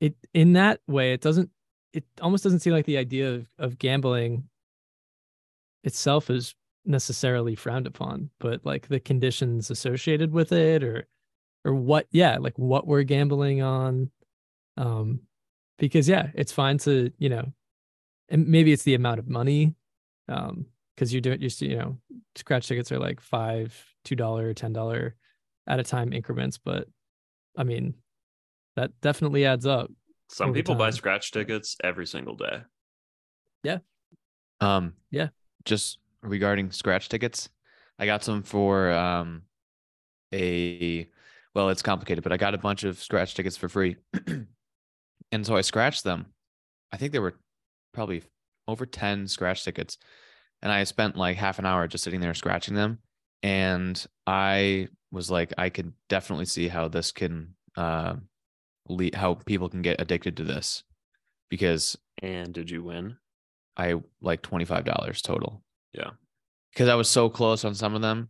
it 0.00 0.14
in 0.32 0.54
that 0.54 0.80
way, 0.86 1.12
it 1.12 1.20
doesn't, 1.20 1.50
it 1.92 2.04
almost 2.22 2.42
doesn't 2.42 2.60
seem 2.60 2.72
like 2.72 2.86
the 2.86 2.96
idea 2.96 3.34
of, 3.34 3.50
of 3.58 3.76
gambling 3.76 4.48
itself 5.84 6.30
is 6.30 6.54
necessarily 6.88 7.54
frowned 7.54 7.86
upon, 7.86 8.30
but 8.40 8.64
like 8.64 8.88
the 8.88 9.00
conditions 9.00 9.70
associated 9.70 10.32
with 10.32 10.52
it 10.52 10.82
or, 10.82 11.06
or 11.64 11.74
what, 11.74 12.06
yeah, 12.10 12.38
like 12.38 12.58
what 12.58 12.86
we're 12.86 13.02
gambling 13.02 13.62
on. 13.62 14.10
Um, 14.76 15.20
because 15.78 16.08
yeah, 16.08 16.30
it's 16.34 16.52
fine 16.52 16.78
to, 16.78 17.12
you 17.18 17.28
know, 17.28 17.52
and 18.28 18.48
maybe 18.48 18.72
it's 18.72 18.82
the 18.82 18.94
amount 18.94 19.18
of 19.18 19.28
money. 19.28 19.74
Um, 20.28 20.66
because 20.94 21.14
you're 21.14 21.20
doing, 21.20 21.40
you 21.40 21.48
see, 21.48 21.66
you 21.68 21.76
know, 21.76 21.98
scratch 22.34 22.66
tickets 22.66 22.90
are 22.90 22.98
like 22.98 23.20
five, 23.20 23.72
two 24.04 24.16
dollar, 24.16 24.52
ten 24.52 24.72
dollar 24.72 25.14
at 25.68 25.78
a 25.78 25.84
time 25.84 26.12
increments, 26.12 26.58
but 26.58 26.88
I 27.56 27.62
mean, 27.62 27.94
that 28.74 28.90
definitely 29.00 29.46
adds 29.46 29.64
up. 29.64 29.90
Some 30.28 30.50
over 30.50 30.54
people 30.54 30.74
buy 30.74 30.90
scratch 30.90 31.30
tickets 31.30 31.76
every 31.84 32.06
single 32.06 32.34
day. 32.34 32.62
Yeah. 33.62 33.78
Um, 34.60 34.94
Yeah. 35.10 35.28
Just 35.64 35.98
regarding 36.22 36.70
scratch 36.70 37.08
tickets, 37.08 37.48
I 37.98 38.06
got 38.06 38.24
some 38.24 38.42
for 38.42 38.92
um 38.92 39.42
a 40.32 41.08
well, 41.54 41.70
it's 41.70 41.82
complicated, 41.82 42.22
but 42.22 42.32
I 42.32 42.36
got 42.36 42.54
a 42.54 42.58
bunch 42.58 42.84
of 42.84 43.00
scratch 43.02 43.34
tickets 43.34 43.56
for 43.56 43.68
free, 43.68 43.96
and 45.32 45.46
so 45.46 45.56
I 45.56 45.62
scratched 45.62 46.04
them. 46.04 46.26
I 46.92 46.96
think 46.96 47.12
there 47.12 47.22
were 47.22 47.38
probably 47.92 48.22
over 48.66 48.86
ten 48.86 49.26
scratch 49.26 49.64
tickets, 49.64 49.98
and 50.62 50.70
I 50.70 50.84
spent 50.84 51.16
like 51.16 51.36
half 51.36 51.58
an 51.58 51.66
hour 51.66 51.88
just 51.88 52.04
sitting 52.04 52.20
there 52.20 52.34
scratching 52.34 52.74
them, 52.74 52.98
and 53.42 54.04
I 54.26 54.88
was 55.10 55.30
like, 55.30 55.52
I 55.58 55.70
could 55.70 55.92
definitely 56.08 56.44
see 56.44 56.68
how 56.68 56.88
this 56.88 57.12
can 57.12 57.54
uh, 57.76 58.16
lead, 58.88 59.14
how 59.14 59.34
people 59.34 59.68
can 59.68 59.82
get 59.82 60.00
addicted 60.00 60.36
to 60.36 60.44
this, 60.44 60.84
because 61.48 61.96
And 62.22 62.52
did 62.52 62.70
you 62.70 62.82
win? 62.82 63.16
I 63.76 63.94
like 64.20 64.42
twenty 64.42 64.64
five 64.64 64.84
dollars 64.84 65.22
total. 65.22 65.62
Yeah. 65.92 66.10
because 66.72 66.88
I 66.88 66.94
was 66.94 67.08
so 67.08 67.28
close 67.28 67.64
on 67.64 67.74
some 67.74 67.94
of 67.94 68.02
them. 68.02 68.28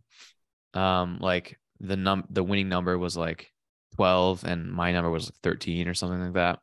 Um, 0.73 1.19
like 1.19 1.59
the 1.79 1.97
num 1.97 2.25
the 2.29 2.43
winning 2.43 2.69
number 2.69 2.97
was 2.97 3.17
like 3.17 3.51
twelve, 3.95 4.43
and 4.43 4.71
my 4.71 4.91
number 4.91 5.09
was 5.09 5.31
thirteen 5.43 5.87
or 5.87 5.93
something 5.93 6.21
like 6.21 6.33
that. 6.33 6.59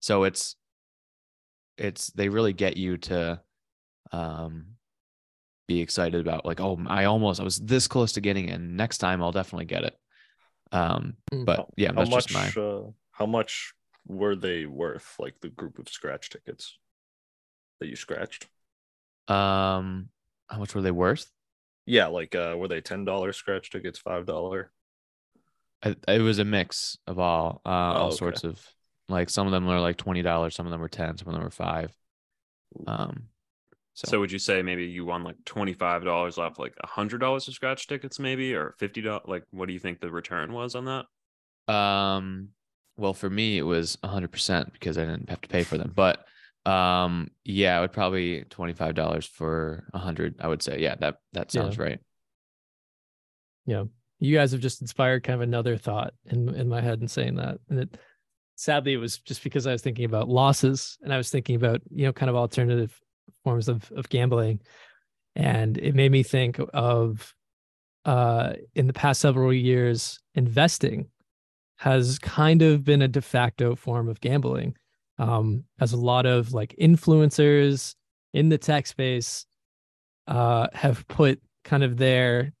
So 0.00 0.24
it's 0.24 0.56
it's 1.78 2.08
they 2.08 2.28
really 2.28 2.52
get 2.52 2.76
you 2.76 2.96
to 2.96 3.40
um 4.12 4.66
be 5.68 5.80
excited 5.80 6.20
about 6.20 6.46
like 6.46 6.60
oh 6.60 6.78
I 6.86 7.04
almost 7.04 7.40
I 7.40 7.44
was 7.44 7.58
this 7.58 7.88
close 7.88 8.12
to 8.12 8.20
getting 8.20 8.48
it 8.48 8.52
and 8.52 8.76
next 8.76 8.98
time 8.98 9.22
I'll 9.22 9.32
definitely 9.32 9.66
get 9.66 9.84
it. 9.84 9.96
Um, 10.72 11.14
Mm. 11.32 11.44
but 11.44 11.66
yeah, 11.76 11.88
how 11.88 11.94
that's 12.04 12.10
much 12.10 12.28
just 12.28 12.56
my 12.56 12.62
uh, 12.62 12.82
how 13.10 13.26
much 13.26 13.74
were 14.06 14.36
they 14.36 14.66
worth 14.66 15.16
like 15.18 15.40
the 15.40 15.48
group 15.48 15.78
of 15.78 15.88
scratch 15.88 16.30
tickets 16.30 16.78
that 17.80 17.88
you 17.88 17.96
scratched 17.96 18.46
um 19.28 20.08
how 20.48 20.58
much 20.58 20.74
were 20.74 20.82
they 20.82 20.90
worth? 20.90 21.30
yeah 21.88 22.06
like 22.06 22.34
uh 22.34 22.54
were 22.58 22.68
they 22.68 22.80
ten 22.80 23.04
dollar 23.04 23.32
scratch 23.32 23.70
tickets 23.70 23.98
five 23.98 24.26
dollar 24.26 24.72
it 25.84 26.20
was 26.20 26.38
a 26.38 26.44
mix 26.44 26.98
of 27.06 27.18
all 27.18 27.60
uh, 27.64 27.68
all 27.68 28.08
okay. 28.08 28.16
sorts 28.16 28.44
of 28.44 28.60
like 29.08 29.30
some 29.30 29.46
of 29.46 29.52
them 29.52 29.66
were 29.66 29.80
like 29.80 29.96
twenty 29.96 30.22
dollars, 30.22 30.54
some 30.54 30.66
of 30.66 30.72
them 30.72 30.80
were 30.80 30.88
ten, 30.88 31.16
some 31.16 31.28
of 31.28 31.34
them 31.34 31.42
were 31.42 31.50
five. 31.50 31.92
Um, 32.86 33.24
so, 33.94 34.10
So, 34.10 34.20
would 34.20 34.32
you 34.32 34.38
say 34.38 34.62
maybe 34.62 34.84
you 34.84 35.04
won 35.04 35.22
like 35.22 35.36
twenty 35.44 35.72
five 35.72 36.04
dollars 36.04 36.38
off 36.38 36.58
like 36.58 36.74
hundred 36.84 37.18
dollars 37.18 37.46
of 37.48 37.54
scratch 37.54 37.86
tickets, 37.86 38.18
maybe 38.18 38.54
or 38.54 38.74
fifty 38.78 39.00
dollars? 39.00 39.22
Like, 39.26 39.44
what 39.50 39.66
do 39.66 39.72
you 39.72 39.78
think 39.78 40.00
the 40.00 40.10
return 40.10 40.52
was 40.52 40.74
on 40.74 40.86
that? 40.86 41.72
Um, 41.72 42.48
well, 42.96 43.14
for 43.14 43.28
me, 43.30 43.58
it 43.58 43.62
was 43.62 43.98
100% 44.04 44.72
because 44.72 44.96
I 44.96 45.04
didn't 45.04 45.28
have 45.28 45.40
to 45.40 45.48
pay 45.48 45.64
for 45.64 45.76
them. 45.76 45.92
But 45.94 46.24
um, 46.66 47.28
yeah, 47.44 47.78
it 47.78 47.80
would 47.82 47.92
probably 47.92 48.44
$25 48.50 49.28
for 49.28 49.84
a 49.94 49.98
100, 49.98 50.36
I 50.40 50.48
would 50.48 50.62
say. 50.62 50.80
Yeah, 50.80 50.96
that 50.96 51.18
that 51.32 51.50
sounds 51.52 51.76
Yeah. 51.76 51.82
right. 51.82 52.00
Yeah, 53.66 53.84
you 54.20 54.36
guys 54.36 54.52
have 54.52 54.60
just 54.60 54.80
inspired 54.80 55.22
kind 55.24 55.34
of 55.34 55.40
another 55.42 55.76
thought 55.76 56.14
in 56.26 56.54
in 56.54 56.68
my 56.68 56.80
head 56.80 57.00
in 57.00 57.08
saying 57.08 57.36
that 57.36 57.58
and 57.68 57.80
it 57.80 57.96
sadly 58.58 58.94
it 58.94 58.96
was 58.96 59.18
just 59.18 59.44
because 59.44 59.66
i 59.66 59.72
was 59.72 59.82
thinking 59.82 60.06
about 60.06 60.30
losses 60.30 60.96
and 61.02 61.12
i 61.12 61.18
was 61.18 61.28
thinking 61.28 61.56
about 61.56 61.82
you 61.90 62.06
know 62.06 62.12
kind 62.12 62.30
of 62.30 62.36
alternative 62.36 62.98
forms 63.44 63.68
of 63.68 63.92
of 63.92 64.08
gambling 64.08 64.58
and 65.34 65.76
it 65.76 65.94
made 65.94 66.10
me 66.10 66.22
think 66.22 66.58
of 66.72 67.34
uh 68.06 68.54
in 68.74 68.86
the 68.86 68.94
past 68.94 69.20
several 69.20 69.52
years 69.52 70.18
investing 70.34 71.06
has 71.76 72.18
kind 72.18 72.62
of 72.62 72.82
been 72.82 73.02
a 73.02 73.08
de 73.08 73.20
facto 73.20 73.74
form 73.74 74.08
of 74.08 74.18
gambling 74.22 74.74
um 75.18 75.64
as 75.80 75.92
a 75.92 75.96
lot 75.96 76.26
of 76.26 76.52
like 76.52 76.74
influencers 76.80 77.94
in 78.34 78.48
the 78.48 78.58
tech 78.58 78.86
space 78.86 79.46
uh 80.26 80.66
have 80.72 81.06
put 81.08 81.40
kind 81.64 81.82
of 81.82 81.96
their 81.96 82.52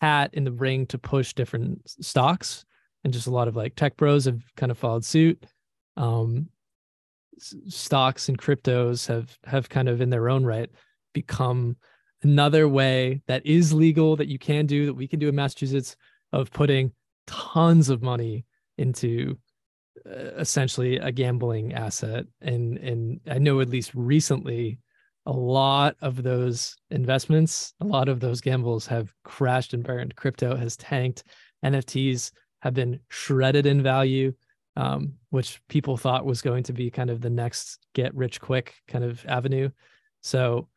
hat 0.00 0.30
in 0.32 0.44
the 0.44 0.52
ring 0.52 0.86
to 0.86 0.98
push 0.98 1.34
different 1.34 1.80
stocks. 1.88 2.64
And 3.04 3.12
just 3.12 3.26
a 3.26 3.30
lot 3.30 3.48
of 3.48 3.56
like 3.56 3.76
tech 3.76 3.96
bros 3.96 4.26
have 4.26 4.42
kind 4.56 4.70
of 4.70 4.78
followed 4.78 5.04
suit. 5.04 5.44
Um 5.96 6.48
stocks 7.38 8.28
and 8.28 8.38
cryptos 8.38 9.06
have 9.08 9.36
have 9.44 9.68
kind 9.68 9.88
of 9.88 10.00
in 10.00 10.10
their 10.10 10.28
own 10.28 10.44
right 10.44 10.68
become 11.14 11.76
another 12.22 12.68
way 12.68 13.22
that 13.26 13.44
is 13.46 13.72
legal 13.72 14.14
that 14.16 14.28
you 14.28 14.38
can 14.38 14.66
do 14.66 14.84
that 14.84 14.92
we 14.92 15.08
can 15.08 15.18
do 15.18 15.28
in 15.28 15.34
massachusetts 15.34 15.96
of 16.34 16.50
putting 16.50 16.92
tons 17.26 17.88
of 17.88 18.02
money 18.02 18.44
into 18.76 19.38
essentially 20.06 20.96
a 20.96 21.12
gambling 21.12 21.74
asset 21.74 22.24
and 22.40 22.78
and 22.78 23.20
i 23.30 23.38
know 23.38 23.60
at 23.60 23.68
least 23.68 23.92
recently 23.94 24.78
a 25.26 25.32
lot 25.32 25.96
of 26.00 26.22
those 26.22 26.76
investments, 26.90 27.74
a 27.80 27.84
lot 27.84 28.08
of 28.08 28.20
those 28.20 28.40
gambles 28.40 28.86
have 28.86 29.12
crashed 29.22 29.74
and 29.74 29.84
burned. 29.84 30.16
Crypto 30.16 30.56
has 30.56 30.76
tanked. 30.76 31.24
NFTs 31.64 32.32
have 32.62 32.74
been 32.74 33.00
shredded 33.10 33.66
in 33.66 33.82
value, 33.82 34.32
um, 34.76 35.14
which 35.30 35.60
people 35.68 35.96
thought 35.96 36.24
was 36.24 36.42
going 36.42 36.62
to 36.64 36.72
be 36.72 36.90
kind 36.90 37.10
of 37.10 37.20
the 37.20 37.30
next 37.30 37.78
get 37.94 38.14
rich 38.14 38.40
quick 38.40 38.74
kind 38.88 39.04
of 39.04 39.24
avenue. 39.26 39.68
So 40.22 40.68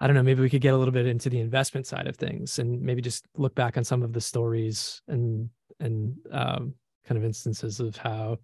I 0.00 0.06
don't 0.06 0.14
know, 0.14 0.22
maybe 0.22 0.42
we 0.42 0.50
could 0.50 0.60
get 0.60 0.74
a 0.74 0.76
little 0.76 0.92
bit 0.92 1.06
into 1.06 1.30
the 1.30 1.40
investment 1.40 1.86
side 1.86 2.06
of 2.06 2.16
things 2.16 2.58
and 2.58 2.80
maybe 2.80 3.02
just 3.02 3.26
look 3.36 3.54
back 3.54 3.76
on 3.76 3.84
some 3.84 4.02
of 4.02 4.12
the 4.12 4.20
stories 4.20 5.02
and 5.08 5.50
and 5.80 6.16
um, 6.30 6.74
kind 7.04 7.18
of 7.18 7.24
instances 7.24 7.80
of 7.80 7.96
how 7.96 8.38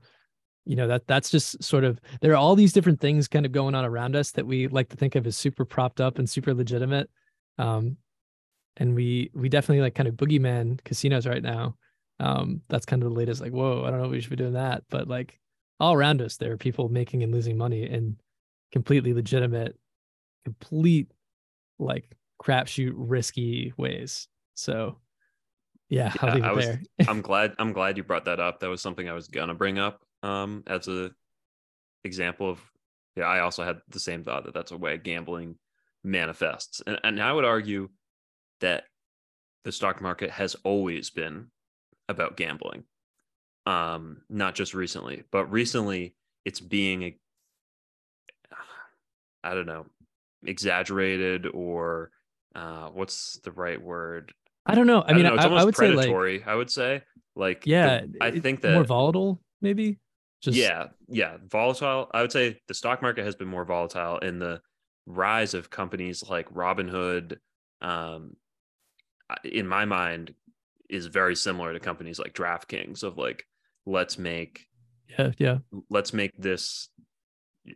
you 0.65 0.77
know 0.77 0.87
that 0.87 1.07
that's 1.07 1.31
just 1.31 1.63
sort 1.63 1.85
of 1.85 2.01
there 2.21 2.33
are 2.33 2.37
all 2.37 2.55
these 2.55 2.73
different 2.73 3.01
things 3.01 3.29
kind 3.29 3.47
of 3.47 3.53
going 3.53 3.75
on 3.75 3.85
around 3.85 4.15
us 4.15 4.31
that 4.33 4.47
we 4.47 4.69
like 4.69 4.89
to 4.91 4.97
think 4.97 5.15
of 5.15 5.27
as 5.27 5.37
super 5.37 5.65
propped 5.65 6.01
up 6.01 6.19
and 6.19 6.29
super 6.29 6.55
legitimate. 6.55 7.11
Um 7.59 7.97
and 8.77 8.95
we 8.95 9.31
we 9.35 9.49
definitely 9.49 9.83
like 9.83 9.95
kind 9.95 10.09
of 10.09 10.15
boogeyman 10.15 10.83
casinos 10.85 11.27
right 11.27 11.43
now. 11.43 11.77
Um 12.19 12.61
that's 12.69 12.87
kind 12.87 13.03
of 13.03 13.09
the 13.09 13.17
latest 13.17 13.41
like 13.41 13.53
whoa 13.53 13.85
i 13.85 13.91
don't 13.91 13.99
know 13.99 14.07
if 14.07 14.11
we 14.11 14.21
should 14.21 14.31
be 14.31 14.37
doing 14.37 14.53
that. 14.55 14.85
But 14.91 15.09
like 15.09 15.39
all 15.79 15.95
around 15.95 16.21
us 16.21 16.37
there 16.37 16.53
are 16.53 16.59
people 16.59 16.89
making 16.89 17.23
and 17.23 17.33
losing 17.33 17.57
money 17.57 17.85
in 17.85 18.17
completely 18.73 19.15
legitimate 19.15 19.77
complete 20.45 21.11
like 21.79 22.17
crapshoot 22.43 22.93
risky 22.95 23.73
ways. 23.77 24.29
So 24.55 24.99
yeah, 25.91 26.13
Yeah, 26.23 26.39
I 26.43 26.53
was- 26.53 26.67
there 26.67 26.83
I'm 27.09 27.21
glad 27.21 27.55
I'm 27.59 27.73
glad 27.73 27.97
you 27.99 28.05
brought 28.05 28.25
that 28.25 28.41
up. 28.41 28.61
That 28.61 28.71
was 28.71 28.81
something 28.81 29.09
I 29.09 29.13
was 29.13 29.29
gonna 29.29 29.55
bring 29.55 29.79
up 29.79 30.03
um 30.23 30.63
as 30.67 30.89
a 30.89 31.11
example 32.05 32.49
of 32.51 32.61
yeah, 33.17 33.25
I 33.25 33.41
also 33.41 33.65
had 33.65 33.81
the 33.89 34.01
same 34.01 34.23
thought 34.25 34.45
that 34.45 34.55
that's 34.55 34.71
a 34.73 34.77
way 34.79 34.97
gambling 34.97 35.57
manifests. 36.05 36.81
And 36.87 36.99
and 37.05 37.21
I 37.23 37.33
would 37.33 37.45
argue 37.45 37.91
that 38.61 38.85
the 39.65 39.73
stock 39.73 40.01
market 40.01 40.31
has 40.31 40.55
always 40.65 41.11
been 41.11 41.51
about 42.09 42.37
gambling. 42.37 42.85
Um 43.67 44.23
not 44.31 44.55
just 44.55 44.73
recently, 44.75 45.25
but 45.31 45.47
recently 45.47 46.15
it's 46.45 46.61
being 46.61 47.03
a 47.03 47.17
I 49.43 49.55
don't 49.55 49.67
know, 49.67 49.87
exaggerated 50.45 51.47
or 51.53 52.11
uh 52.55 52.89
what's 52.89 53.39
the 53.45 53.53
right 53.53 53.81
word? 53.81 54.33
I 54.67 54.75
don't 54.75 54.87
know 54.87 55.03
i 55.07 55.13
mean 55.13 55.25
know, 55.25 55.35
it's 55.35 55.45
I, 55.45 55.49
almost 55.49 55.63
I 55.63 55.65
would 55.65 55.77
say 55.77 55.89
like 55.89 55.97
predatory. 56.07 56.43
I 56.45 56.55
would 56.55 56.71
say 56.71 57.03
like 57.37 57.63
the- 57.63 57.71
yeah 57.71 58.03
I 58.21 58.31
think 58.31 58.61
that 58.63 58.75
more 58.75 58.85
volatile 58.85 59.41
maybe 59.61 59.99
just 60.41 60.57
yeah, 60.57 60.87
yeah, 61.09 61.37
volatile. 61.49 62.09
I 62.13 62.23
would 62.23 62.33
say 62.33 62.61
the 62.67 62.75
stock 62.75 63.03
market 63.03 63.25
has 63.25 63.37
been 63.37 63.49
more 63.49 63.65
volatile, 63.65 64.19
and 64.21 64.41
the 64.41 64.61
rise 65.07 65.55
of 65.55 65.69
companies 65.69 66.25
like 66.29 66.49
Robinhood, 66.53 67.37
um, 67.83 68.37
in 69.45 69.67
my 69.67 69.85
mind, 69.85 70.35
is 70.89 71.07
very 71.07 71.37
similar 71.37 71.73
to 71.73 71.81
companies 71.81 72.19
like 72.19 72.33
DraftKings. 72.33 73.03
Of 73.03 73.19
like, 73.19 73.45
let's 73.85 74.19
make 74.19 74.67
yeah 75.19 75.33
yeah 75.39 75.59
let's 75.91 76.13
make 76.13 76.31
this 76.39 76.89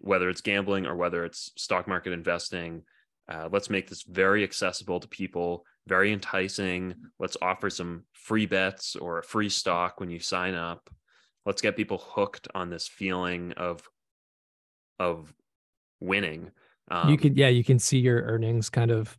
whether 0.01 0.31
it's 0.31 0.40
gambling 0.40 0.87
or 0.87 0.97
whether 0.97 1.25
it's 1.25 1.51
stock 1.57 1.87
market 1.87 2.12
investing 2.12 2.83
uh, 3.29 3.49
let's 3.51 3.68
make 3.68 3.88
this 3.88 4.03
very 4.05 4.44
accessible 4.44 5.01
to 5.01 5.09
people 5.09 5.64
very 5.87 6.12
enticing. 6.12 6.94
Let's 7.18 7.37
offer 7.42 7.70
some 7.70 8.05
free 8.12 8.47
bets 8.47 8.97
or 8.97 9.18
a 9.18 9.23
free 9.23 9.49
stock 9.49 10.01
when 10.01 10.11
you 10.11 10.18
sign 10.20 10.55
up. 10.55 10.88
Let's 11.47 11.61
get 11.61 11.77
people 11.77 11.99
hooked 11.99 12.49
on 12.55 12.70
this 12.70 12.88
feeling 12.88 13.53
of 13.53 13.83
of 14.99 15.33
winning. 16.01 16.51
Um, 16.90 17.11
you 17.11 17.16
could 17.16 17.37
yeah 17.37 17.49
you 17.49 17.64
can 17.64 17.79
see 17.79 17.99
your 17.99 18.23
earnings 18.23 18.70
kind 18.70 18.90
of 18.90 19.16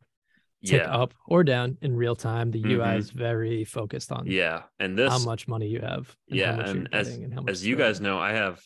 tick 0.66 0.82
yeah. 0.82 0.96
up 0.96 1.14
or 1.28 1.44
down 1.44 1.78
in 1.82 1.96
real 1.96 2.16
time. 2.16 2.50
The 2.52 2.64
ui 2.64 2.78
Mhm. 2.80 2.98
is 2.98 3.12
very 3.12 3.66
focused 3.66 4.12
on 4.12 4.26
yeah 4.26 4.64
and 4.80 4.98
this 4.98 5.12
how 5.12 5.20
much 5.20 5.48
money 5.48 5.68
you 5.68 5.80
have 5.82 6.16
and 6.30 6.40
yeah 6.40 6.52
how 6.52 6.58
much 6.58 6.68
you're 6.68 6.76
and 6.78 6.94
as 6.94 7.08
and 7.10 7.50
as 7.50 7.66
you 7.66 7.76
guys 7.76 8.02
know 8.02 8.18
i 8.18 8.32
have 8.32 8.60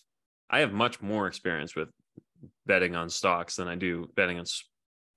i 0.49 0.59
have 0.59 0.71
much 0.71 1.01
more 1.01 1.27
experience 1.27 1.75
with 1.75 1.89
betting 2.65 2.95
on 2.95 3.09
stocks 3.09 3.57
than 3.57 3.67
i 3.67 3.75
do 3.75 4.09
betting 4.15 4.39
on 4.39 4.45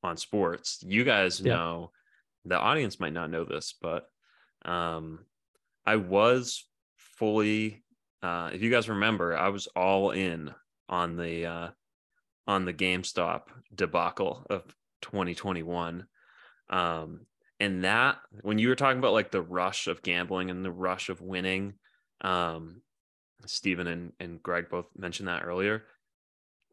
on 0.03 0.17
sports. 0.17 0.83
You 0.85 1.05
guys 1.05 1.41
Yeah. 1.41 1.55
know 1.55 1.93
the 2.45 2.59
audience 2.59 3.01
might 3.01 3.13
not 3.13 3.31
know 3.31 3.45
this 3.45 3.75
but 3.81 4.07
um 4.65 5.21
i 5.87 5.97
was 5.97 6.65
fully 6.97 7.83
uh 8.23 8.51
if 8.53 8.63
you 8.63 8.71
guys 8.71 8.89
remember 8.89 9.37
i 9.37 9.49
was 9.49 9.67
all 9.77 10.11
in 10.11 10.53
on 10.89 11.17
the 11.17 11.47
uh 11.47 11.69
on 12.47 12.65
the 12.65 12.73
gamestop 12.75 13.43
debacle 13.75 14.45
of 14.51 14.63
2021 15.03 16.07
um 16.71 17.21
and 17.61 17.85
that 17.85 18.19
when 18.41 18.59
you 18.59 18.69
were 18.69 18.75
talking 18.75 18.99
about 18.99 19.13
like 19.13 19.31
the 19.31 19.43
rush 19.43 19.87
of 19.87 20.03
gambling 20.03 20.51
and 20.51 20.65
the 20.65 20.71
rush 20.71 21.09
of 21.09 21.21
winning 21.21 21.75
um 22.23 22.83
Stephen 23.47 23.87
and, 23.87 24.13
and 24.21 24.43
Greg 24.43 24.69
both 24.71 24.87
mentioned 24.97 25.29
that 25.29 25.45
earlier. 25.45 25.85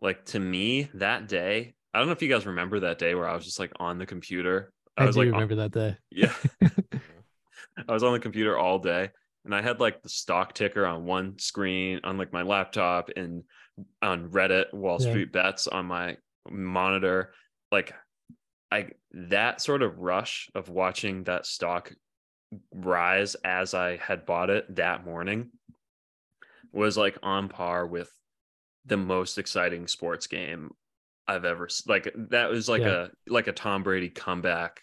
Like 0.01 0.25
to 0.25 0.39
me, 0.39 0.89
that 0.95 1.27
day, 1.27 1.73
I 1.93 1.99
don't 1.99 2.07
know 2.07 2.13
if 2.13 2.21
you 2.21 2.29
guys 2.29 2.45
remember 2.45 2.81
that 2.81 2.99
day 2.99 3.15
where 3.15 3.27
I 3.27 3.35
was 3.35 3.45
just 3.45 3.59
like 3.59 3.71
on 3.79 3.97
the 3.97 4.05
computer. 4.05 4.71
I, 5.03 5.05
was 5.05 5.15
do 5.15 5.21
like 5.23 5.31
remember 5.31 5.55
that 5.55 5.71
day 5.71 5.95
yeah. 6.11 6.33
I 7.87 7.93
was 7.93 8.03
on 8.03 8.13
the 8.13 8.19
computer 8.19 8.57
all 8.57 8.77
day 8.79 9.09
and 9.45 9.55
I 9.55 9.61
had 9.61 9.79
like 9.79 10.01
the 10.03 10.09
stock 10.09 10.53
ticker 10.53 10.85
on 10.85 11.05
one 11.05 11.39
screen 11.39 12.01
on 12.03 12.17
like 12.17 12.33
my 12.33 12.41
laptop 12.41 13.09
and 13.15 13.43
on 14.01 14.29
Reddit 14.29 14.73
Wall 14.73 14.97
Yeah. 14.99 15.09
Street 15.09 15.31
bets 15.31 15.65
on 15.67 15.85
my 15.85 16.17
monitor. 16.51 17.33
Like 17.71 17.93
I 18.69 18.89
that 19.13 19.61
sort 19.61 19.81
of 19.81 19.97
rush 19.99 20.49
of 20.55 20.67
watching 20.67 21.23
that 21.23 21.45
stock 21.45 21.93
rise 22.73 23.35
as 23.45 23.73
I 23.73 23.95
had 23.97 24.25
bought 24.25 24.49
it 24.49 24.75
that 24.75 25.05
morning 25.05 25.51
was 26.73 26.97
like 26.97 27.17
on 27.23 27.47
par 27.47 27.87
with 27.87 28.11
the 28.85 28.97
most 28.97 29.37
exciting 29.37 29.87
sports 29.87 30.27
game 30.27 30.71
I've 31.27 31.45
ever 31.45 31.69
like 31.87 32.13
that 32.31 32.49
was 32.49 32.67
like 32.67 32.81
Yeah. 32.81 33.07
a 33.07 33.31
like 33.31 33.47
a 33.47 33.53
Tom 33.53 33.83
Brady 33.83 34.09
comeback 34.09 34.81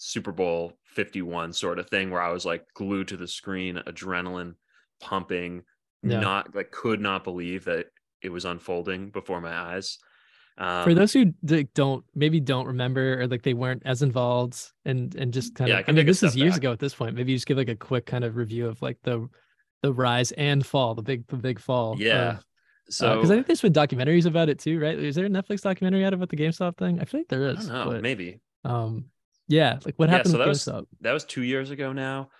Super 0.00 0.32
Bowl 0.32 0.78
51 0.84 1.52
sort 1.52 1.78
of 1.78 1.88
thing 1.90 2.10
where 2.10 2.22
I 2.22 2.30
was 2.32 2.44
like 2.46 2.64
glued 2.74 3.08
to 3.08 3.16
the 3.16 3.28
screen, 3.28 3.76
adrenaline 3.86 4.54
pumping, 5.00 5.62
Yeah. 6.02 6.20
not 6.20 6.54
like 6.54 6.70
could 6.70 7.00
not 7.00 7.24
believe 7.24 7.64
that 7.64 7.86
it 8.22 8.30
was 8.30 8.44
unfolding 8.44 9.10
before 9.10 9.40
my 9.40 9.52
eyes. 9.52 9.98
Um, 10.56 10.84
for 10.84 10.94
those 10.94 11.12
who 11.12 11.32
like, 11.42 11.72
don't 11.74 12.04
maybe 12.14 12.40
don't 12.40 12.66
remember 12.66 13.20
or 13.20 13.28
like 13.28 13.42
they 13.42 13.54
weren't 13.54 13.82
as 13.84 14.02
involved 14.02 14.72
and 14.84 15.14
and 15.14 15.32
just 15.32 15.54
kind 15.54 15.68
Yeah, 15.68 15.74
of 15.74 15.78
I, 15.80 15.82
can 15.84 15.94
mean 15.94 16.06
this 16.06 16.22
is 16.24 16.34
years 16.36 16.54
back. 16.54 16.58
ago 16.58 16.72
at 16.72 16.80
this 16.80 16.94
point 16.96 17.14
maybe 17.14 17.30
you 17.32 17.36
just 17.36 17.46
give 17.46 17.56
like 17.58 17.68
a 17.68 17.76
quick 17.76 18.06
kind 18.06 18.24
of 18.24 18.34
review 18.34 18.66
of 18.66 18.82
like 18.82 18.98
the 19.04 19.28
the 19.82 19.92
rise 19.92 20.32
and 20.32 20.66
fall 20.66 20.96
the 20.96 21.02
big 21.02 21.24
the 21.28 21.36
big 21.36 21.60
fall 21.60 21.96
yeah. 22.00 22.38
so 22.90 23.06
So 23.06 23.14
because 23.14 23.30
i 23.30 23.34
think 23.36 23.46
there's 23.46 23.60
been 23.60 23.72
documentaries 23.72 24.26
about 24.26 24.48
it 24.48 24.58
too 24.58 24.80
right 24.80 24.98
is 24.98 25.14
there 25.14 25.26
a 25.26 25.28
netflix 25.28 25.60
documentary 25.60 26.04
out 26.04 26.12
about 26.14 26.28
the 26.28 26.36
gamestop 26.36 26.76
thing 26.76 27.00
i 27.00 27.04
feel 27.04 27.20
like 27.20 27.28
there 27.28 27.50
I 27.50 27.52
don't 27.54 27.68
know, 27.68 27.84
but 27.84 28.02
maybe. 28.02 28.40
um 28.64 29.06
yeah 29.48 29.78
like 29.84 29.94
what 29.96 30.08
Yeah, 30.08 30.16
happened 30.16 30.32
so 30.32 30.38
that 30.38 30.48
was- 30.48 30.64
that 31.00 31.12
was 31.12 31.24
two 31.24 31.42
years 31.42 31.70
ago 31.70 31.92
now. 31.92 32.30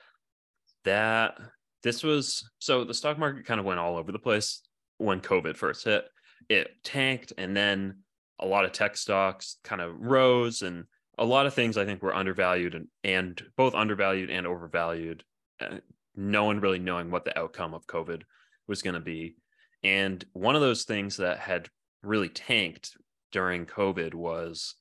That 0.85 1.39
this 1.83 2.03
was 2.03 2.49
so 2.59 2.85
the 2.85 2.95
stock 2.95 3.19
market 3.19 3.47
kind 3.47 3.61
of 3.61 3.67
went 3.67 3.81
all 3.81 3.97
over 3.97 4.13
the 4.13 4.19
place 4.19 4.63
when 4.99 5.21
COVID 5.21 5.57
first 5.57 5.85
hit. 5.85 6.05
It 6.49 6.71
tanked, 6.85 7.33
and 7.37 7.57
then 7.57 7.99
a 8.39 8.47
lot 8.47 8.65
of 8.65 8.73
tech 8.73 8.97
stocks 8.97 9.57
kind 9.65 9.81
of 9.81 9.95
rose, 10.01 10.63
and 10.63 10.85
a 11.19 11.25
lot 11.25 11.47
of 11.47 11.55
things 11.55 11.77
I 11.77 11.85
think 11.85 12.03
were 12.03 12.15
undervalued 12.15 12.75
and, 12.75 12.87
and 13.03 13.43
both 13.57 13.75
undervalued 13.75 14.31
and 14.31 14.47
overvalued. 14.47 15.25
Uh, 15.61 15.79
no 16.15 16.45
one 16.45 16.61
really 16.61 16.79
knowing 16.79 17.11
what 17.11 17.25
the 17.25 17.37
outcome 17.39 17.75
of 17.75 17.87
COVID 17.87 18.23
was 18.67 18.83
going 18.83 18.95
to 18.95 19.01
be. 19.01 19.37
And 19.83 20.25
one 20.33 20.55
of 20.55 20.61
those 20.61 20.85
things 20.85 21.17
that 21.19 21.39
had 21.39 21.69
really 22.03 22.29
tanked 22.29 22.97
during 23.33 23.67
COVID 23.67 24.15
was 24.15 24.75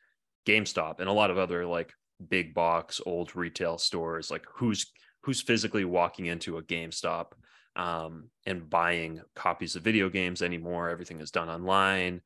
GameStop 0.48 1.00
and 1.00 1.10
a 1.10 1.14
lot 1.14 1.32
of 1.32 1.38
other 1.38 1.66
like 1.66 1.92
big 2.30 2.54
box 2.54 3.02
old 3.06 3.36
retail 3.36 3.78
stores. 3.78 4.32
Like 4.32 4.46
who's 4.52 4.92
who's 5.24 5.42
physically 5.42 5.86
walking 5.86 6.28
into 6.28 6.58
a 6.58 6.64
GameStop 6.64 7.28
um, 7.76 8.30
and 8.46 8.70
buying 8.70 9.22
copies 9.36 9.76
of 9.76 9.84
video 9.84 10.10
games 10.10 10.42
anymore? 10.42 10.90
Everything 10.90 11.20
is 11.20 11.32
done 11.32 11.50
online. 11.50 12.22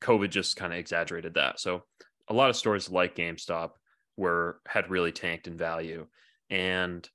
COVID 0.00 0.30
just 0.30 0.56
kind 0.56 0.72
of 0.72 0.78
exaggerated 0.78 1.34
that. 1.34 1.60
So 1.60 1.84
a 2.28 2.34
lot 2.34 2.50
of 2.50 2.56
stores 2.56 2.90
like 2.90 3.16
GameStop 3.16 3.72
were 4.16 4.60
had 4.66 4.90
really 4.90 5.12
tanked 5.12 5.46
in 5.46 5.56
value, 5.56 6.06
and 6.50 7.08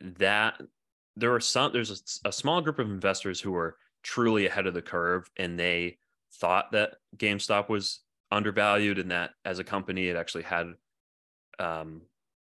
that 0.00 0.60
there 1.16 1.30
were 1.30 1.40
some 1.40 1.72
there's 1.72 2.18
a, 2.24 2.28
a 2.28 2.32
small 2.32 2.60
group 2.60 2.78
of 2.78 2.90
investors 2.90 3.40
who 3.40 3.52
were 3.52 3.76
truly 4.02 4.46
ahead 4.46 4.66
of 4.66 4.74
the 4.74 4.82
curve 4.82 5.30
and 5.36 5.58
they 5.58 5.98
thought 6.34 6.72
that 6.72 6.94
GameStop 7.16 7.68
was 7.68 8.00
undervalued 8.32 8.98
and 8.98 9.10
that 9.10 9.30
as 9.44 9.58
a 9.58 9.64
company 9.64 10.08
it 10.08 10.16
actually 10.16 10.42
had 10.42 10.72
um, 11.58 12.02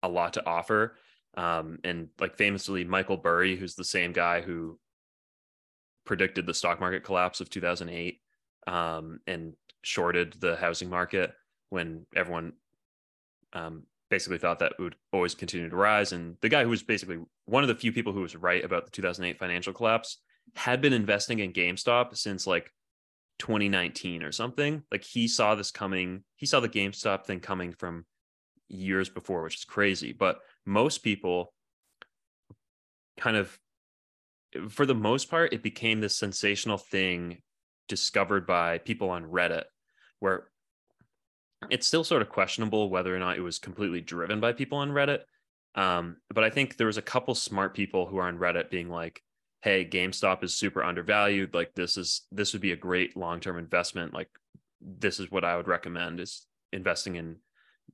a 0.03 0.09
lot 0.09 0.33
to 0.33 0.45
offer. 0.45 0.97
Um, 1.37 1.79
and 1.83 2.09
like 2.19 2.37
famously, 2.37 2.83
Michael 2.83 3.17
Burry, 3.17 3.55
who's 3.55 3.75
the 3.75 3.83
same 3.83 4.11
guy 4.11 4.41
who 4.41 4.77
predicted 6.05 6.45
the 6.45 6.53
stock 6.53 6.79
market 6.79 7.03
collapse 7.03 7.39
of 7.39 7.49
2008 7.49 8.19
um, 8.67 9.19
and 9.25 9.53
shorted 9.83 10.35
the 10.39 10.55
housing 10.55 10.89
market 10.89 11.31
when 11.69 12.05
everyone 12.15 12.53
um, 13.53 13.83
basically 14.09 14.37
thought 14.37 14.59
that 14.59 14.73
would 14.79 14.95
always 15.13 15.35
continue 15.35 15.69
to 15.69 15.75
rise. 15.75 16.11
And 16.11 16.35
the 16.41 16.49
guy 16.49 16.63
who 16.63 16.69
was 16.69 16.83
basically 16.83 17.19
one 17.45 17.63
of 17.63 17.69
the 17.69 17.75
few 17.75 17.93
people 17.93 18.11
who 18.11 18.21
was 18.21 18.35
right 18.35 18.63
about 18.63 18.85
the 18.85 18.91
2008 18.91 19.39
financial 19.39 19.73
collapse 19.73 20.17
had 20.55 20.81
been 20.81 20.93
investing 20.93 21.39
in 21.39 21.53
GameStop 21.53 22.17
since 22.17 22.47
like 22.47 22.73
2019 23.39 24.23
or 24.23 24.31
something. 24.31 24.83
Like 24.91 25.03
he 25.03 25.27
saw 25.27 25.55
this 25.55 25.71
coming, 25.71 26.23
he 26.35 26.45
saw 26.45 26.59
the 26.59 26.69
GameStop 26.69 27.25
thing 27.25 27.39
coming 27.39 27.73
from 27.73 28.05
years 28.67 29.09
before, 29.09 29.43
which 29.43 29.57
is 29.57 29.65
crazy. 29.65 30.13
But 30.13 30.39
most 30.65 30.99
people 30.99 31.53
kind 33.17 33.37
of, 33.37 33.57
for 34.69 34.85
the 34.85 34.95
most 34.95 35.29
part, 35.29 35.53
it 35.53 35.63
became 35.63 36.01
this 36.01 36.15
sensational 36.15 36.77
thing 36.77 37.41
discovered 37.87 38.45
by 38.45 38.77
people 38.77 39.09
on 39.09 39.25
Reddit 39.25 39.63
where 40.19 40.47
it's 41.69 41.87
still 41.87 42.03
sort 42.03 42.21
of 42.21 42.29
questionable 42.29 42.89
whether 42.89 43.15
or 43.15 43.19
not 43.19 43.37
it 43.37 43.41
was 43.41 43.59
completely 43.59 44.01
driven 44.01 44.39
by 44.39 44.53
people 44.53 44.77
on 44.77 44.91
Reddit. 44.91 45.19
Um, 45.75 46.17
but 46.33 46.43
I 46.43 46.49
think 46.49 46.77
there 46.77 46.87
was 46.87 46.97
a 46.97 47.01
couple 47.01 47.35
smart 47.35 47.73
people 47.73 48.05
who 48.05 48.17
are 48.17 48.27
on 48.27 48.37
Reddit 48.37 48.69
being 48.69 48.89
like, 48.89 49.21
"Hey, 49.61 49.85
GameStop 49.85 50.43
is 50.43 50.55
super 50.55 50.83
undervalued. 50.83 51.53
Like 51.53 51.73
this 51.75 51.97
is 51.97 52.25
this 52.31 52.53
would 52.53 52.61
be 52.61 52.71
a 52.71 52.77
great 52.77 53.17
long 53.17 53.39
term 53.39 53.57
investment. 53.57 54.13
Like 54.13 54.29
this 54.81 55.19
is 55.19 55.29
what 55.31 55.43
I 55.43 55.57
would 55.57 55.67
recommend 55.67 56.19
is 56.19 56.45
investing 56.71 57.15
in 57.15 57.37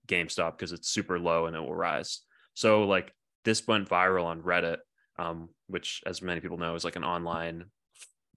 GameStop 0.07 0.57
because 0.57 0.71
it's 0.71 0.89
super 0.89 1.19
low 1.19 1.45
and 1.45 1.55
it 1.55 1.59
will 1.59 1.75
rise." 1.75 2.21
So 2.53 2.83
like 2.83 3.13
this 3.43 3.67
went 3.67 3.89
viral 3.89 4.25
on 4.25 4.41
Reddit, 4.41 4.77
um, 5.17 5.49
which, 5.67 6.01
as 6.05 6.21
many 6.21 6.41
people 6.41 6.57
know, 6.57 6.75
is 6.75 6.83
like 6.83 6.95
an 6.95 7.03
online 7.03 7.65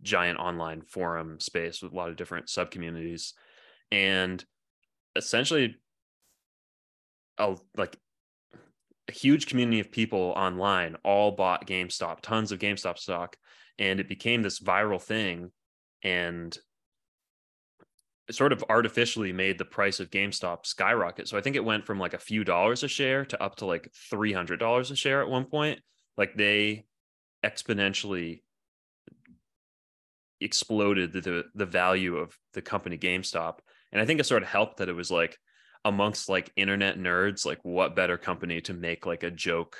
giant 0.03 0.39
online 0.39 0.83
forum 0.83 1.41
space 1.41 1.83
with 1.83 1.93
a 1.93 1.97
lot 1.97 2.09
of 2.09 2.17
different 2.17 2.49
sub 2.49 2.71
communities, 2.71 3.35
and 3.91 4.45
essentially 5.17 5.77
a 7.39 7.57
like 7.77 7.97
a 9.09 9.13
huge 9.13 9.47
community 9.47 9.81
of 9.81 9.91
people 9.91 10.35
online 10.37 10.97
all 11.03 11.33
bought 11.33 11.67
GameStop, 11.67 12.21
tons 12.21 12.53
of 12.53 12.59
GameStop 12.59 12.99
stock, 12.99 13.37
and 13.79 14.01
it 14.01 14.09
became 14.09 14.43
this 14.43 14.61
viral 14.61 15.01
thing 15.01 15.51
and 16.03 16.57
sort 18.31 18.53
of 18.53 18.63
artificially 18.69 19.33
made 19.33 19.57
the 19.57 19.65
price 19.65 20.01
of 20.01 20.11
GameStop 20.11 20.67
skyrocket. 20.67 21.29
So 21.29 21.39
I 21.39 21.41
think 21.41 21.57
it 21.57 21.65
went 21.65 21.87
from 21.87 21.99
like 21.99 22.13
a 22.13 22.19
few 22.19 22.45
dollars 22.45 22.83
a 22.83 22.89
share 22.89 23.25
to 23.25 23.43
up 23.43 23.57
to 23.57 23.67
like 23.67 23.91
$300 24.13 24.91
a 24.91 24.97
share 24.97 25.23
at 25.23 25.31
one 25.31 25.47
point. 25.47 25.81
Like 26.19 26.35
they 26.35 26.85
exponentially 27.45 28.43
exploded 30.41 31.13
the, 31.13 31.45
the 31.55 31.67
value 31.67 32.17
of 32.17 32.37
the 32.53 32.63
company 32.63 32.99
GameStop. 32.99 33.59
And 33.93 34.03
I 34.03 34.05
think 34.05 34.21
it 34.21 34.25
sort 34.25 34.43
of 34.43 34.49
helped 34.49 34.79
that 34.79 34.91
it 34.91 34.95
was 34.95 35.11
like 35.11 35.39
amongst 35.85 36.29
like 36.29 36.53
internet 36.57 36.99
nerds, 36.99 37.47
like 37.47 37.59
what 37.63 37.97
better 37.97 38.19
company 38.19 38.61
to 38.63 38.75
make 38.75 39.07
like 39.07 39.23
a 39.23 39.31
joke, 39.31 39.77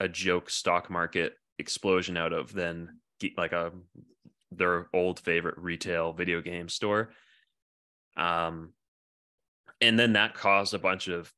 a 0.00 0.08
joke 0.08 0.50
stock 0.50 0.90
market 0.90 1.34
explosion 1.58 2.16
out 2.16 2.32
of 2.32 2.52
than 2.52 3.00
like 3.36 3.52
a 3.52 3.72
their 4.50 4.88
old 4.92 5.20
favorite 5.20 5.56
retail 5.58 6.12
video 6.12 6.40
game 6.40 6.68
store. 6.68 7.12
Um, 8.16 8.72
and 9.80 9.98
then 9.98 10.14
that 10.14 10.34
caused 10.34 10.74
a 10.74 10.78
bunch 10.78 11.08
of 11.08 11.32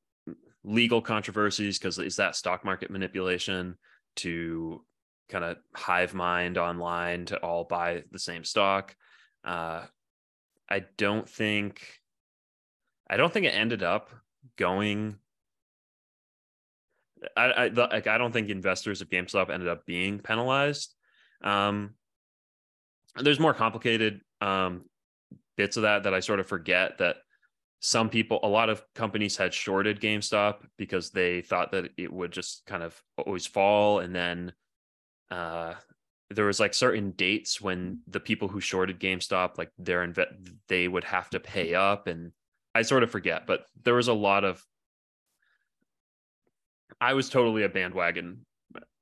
legal 0.65 1.01
controversies 1.01 1.79
because 1.79 1.99
is 1.99 2.17
that 2.17 2.37
stock 2.37 2.65
market 2.65 2.91
manipulation 2.91 3.77
to 4.17 4.85
kind 5.29 5.45
of 5.45 5.57
hive 5.75 6.15
mind 6.15 6.59
online 6.59 7.27
to 7.27 7.37
all 7.39 7.65
buy 7.65 8.03
the 8.11 8.19
same 8.19 8.45
stock. 8.45 8.95
Uh, 9.45 9.85
I 10.69 10.85
don't 10.97 11.29
think 11.29 11.87
I 13.15 13.17
don't 13.17 13.33
think 13.33 13.47
it 13.47 13.51
ended 13.55 13.85
up 13.85 14.11
going 14.59 15.19
I, 17.37 17.45
I 17.45 17.69
like 17.69 18.09
I 18.09 18.19
don't 18.19 18.33
think 18.33 18.51
investors 18.51 19.01
of 19.01 19.09
GameStop 19.09 19.51
ended 19.51 19.69
up 19.69 19.87
being 19.87 20.19
penalized. 20.19 20.93
Um, 21.41 21.95
there's 23.15 23.39
more 23.39 23.55
complicated 23.55 24.21
um, 24.41 24.83
bits 25.57 25.77
of 25.77 25.85
that 25.85 26.03
that 26.03 26.13
I 26.13 26.19
sort 26.19 26.41
of 26.41 26.49
forget 26.49 26.99
that 26.99 27.19
some 27.79 28.09
people, 28.09 28.41
a 28.43 28.49
lot 28.49 28.69
of 28.69 28.83
companies 28.97 29.37
had 29.37 29.55
shorted 29.55 30.01
GameStop 30.01 30.57
because 30.77 31.11
they 31.11 31.41
thought 31.41 31.71
that 31.71 31.91
it 31.97 32.13
would 32.13 32.33
just 32.33 32.67
kind 32.67 32.83
of 32.83 33.01
always 33.17 33.47
fall, 33.47 34.01
and 34.01 34.13
then 34.13 34.53
uh, 35.31 35.75
there 36.31 36.47
was 36.47 36.59
like 36.59 36.75
certain 36.75 37.13
dates 37.13 37.61
when 37.61 38.01
the 38.09 38.21
people 38.21 38.49
who 38.49 38.61
shorted 38.61 38.99
GameStop, 38.99 39.57
like 39.57 39.71
their 39.79 40.05
inve- 40.05 40.57
they 40.67 40.89
would 40.89 41.05
have 41.05 41.31
to 41.31 41.39
pay 41.39 41.75
up, 41.75 42.09
and 42.09 42.33
I 42.75 42.83
sort 42.83 43.03
of 43.03 43.11
forget, 43.11 43.47
but 43.47 43.65
there 43.85 43.95
was 43.95 44.09
a 44.09 44.15
lot 44.15 44.45
of. 44.45 44.63
I 47.01 47.15
was 47.15 47.29
totally 47.29 47.65
a 47.65 47.69
bandwagon 47.69 48.47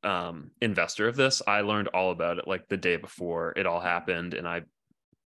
um, 0.02 0.50
investor 0.60 1.08
of 1.08 1.16
this. 1.16 1.42
I 1.46 1.60
learned 1.60 1.88
all 1.88 2.10
about 2.10 2.38
it 2.38 2.48
like 2.48 2.68
the 2.68 2.76
day 2.76 2.96
before 2.96 3.52
it 3.56 3.66
all 3.66 3.80
happened, 3.80 4.34
and 4.34 4.46
I 4.46 4.62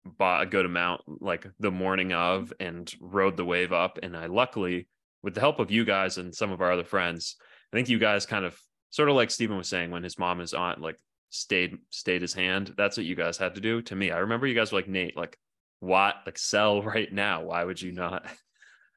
bought 0.04 0.42
a 0.42 0.46
good 0.46 0.66
amount 0.66 1.02
like 1.06 1.46
the 1.60 1.70
morning 1.70 2.12
of 2.12 2.52
and 2.58 2.92
rode 3.00 3.36
the 3.36 3.44
wave 3.44 3.72
up. 3.72 3.98
And 4.02 4.16
I 4.16 4.26
luckily, 4.26 4.88
with 5.22 5.34
the 5.34 5.40
help 5.40 5.58
of 5.58 5.70
you 5.70 5.84
guys 5.84 6.18
and 6.18 6.34
some 6.34 6.50
of 6.52 6.60
our 6.60 6.72
other 6.72 6.84
friends, 6.84 7.36
I 7.72 7.76
think 7.76 7.88
you 7.88 7.98
guys 7.98 8.26
kind 8.26 8.44
of 8.44 8.58
sort 8.90 9.08
of 9.08 9.16
like 9.16 9.30
Stephen 9.30 9.56
was 9.56 9.68
saying 9.68 9.90
when 9.90 10.02
his 10.02 10.18
mom 10.18 10.40
is 10.40 10.54
on 10.54 10.80
like 10.80 10.98
stayed 11.30 11.78
stayed 11.90 12.22
his 12.22 12.34
hand. 12.34 12.74
That's 12.76 12.96
what 12.96 13.06
you 13.06 13.14
guys 13.14 13.38
had 13.38 13.54
to 13.54 13.60
do 13.60 13.82
to 13.82 13.96
me. 13.96 14.10
I 14.10 14.18
remember 14.18 14.46
you 14.46 14.54
guys 14.54 14.72
were 14.72 14.78
like 14.78 14.88
Nate, 14.88 15.16
like 15.16 15.38
what 15.82 16.14
like 16.24 16.38
sell 16.38 16.80
right 16.94 17.12
now. 17.12 17.42
Why 17.42 17.64
would 17.64 17.82
you 17.82 17.92
not? 17.92 18.24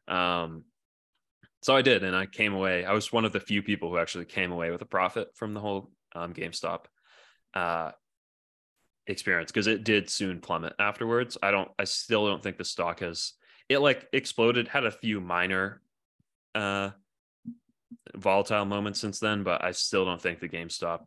Um 0.08 0.64
so 1.66 1.76
I 1.76 1.82
did, 1.82 2.04
and 2.04 2.16
I 2.16 2.28
came 2.28 2.54
away. 2.54 2.86
I 2.86 2.94
was 2.94 3.12
one 3.12 3.26
of 3.26 3.34
the 3.34 3.40
few 3.40 3.64
people 3.64 3.90
who 3.90 3.98
actually 3.98 4.26
came 4.26 4.52
away 4.52 4.70
with 4.70 4.84
a 4.84 4.86
profit 4.86 5.30
from 5.34 5.56
the 5.56 5.60
whole 5.60 5.90
um, 6.14 6.32
GameStop 6.32 6.82
uh, 7.56 7.90
experience 9.08 9.52
because 9.52 9.66
it 9.66 9.84
did 9.84 10.08
soon 10.08 10.42
plummet 10.42 10.74
afterwards. 10.78 11.40
I 11.42 11.50
don't. 11.50 11.72
I 11.80 11.86
still 11.86 12.28
don't 12.28 12.44
think 12.44 12.60
the 12.60 12.66
stock 12.66 13.00
has. 13.00 13.34
It 13.68 13.80
like 13.80 14.08
exploded. 14.14 14.68
Had 14.68 14.86
a 14.86 14.92
few 14.92 15.20
minor 15.20 15.82
uh, 16.54 16.92
volatile 18.16 18.66
moments 18.66 19.02
since 19.02 19.20
then, 19.20 19.42
but 19.42 19.64
I 19.64 19.72
still 19.72 20.06
don't 20.06 20.22
think 20.22 20.42
the 20.42 20.50
GameStop 20.50 21.00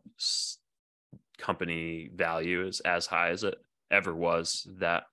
company 1.37 2.09
value 2.13 2.67
is 2.67 2.81
as 2.81 3.05
high 3.05 3.29
as 3.29 3.45
it 3.45 3.55
ever 3.89 4.13
was. 4.13 4.67
That 4.79 5.03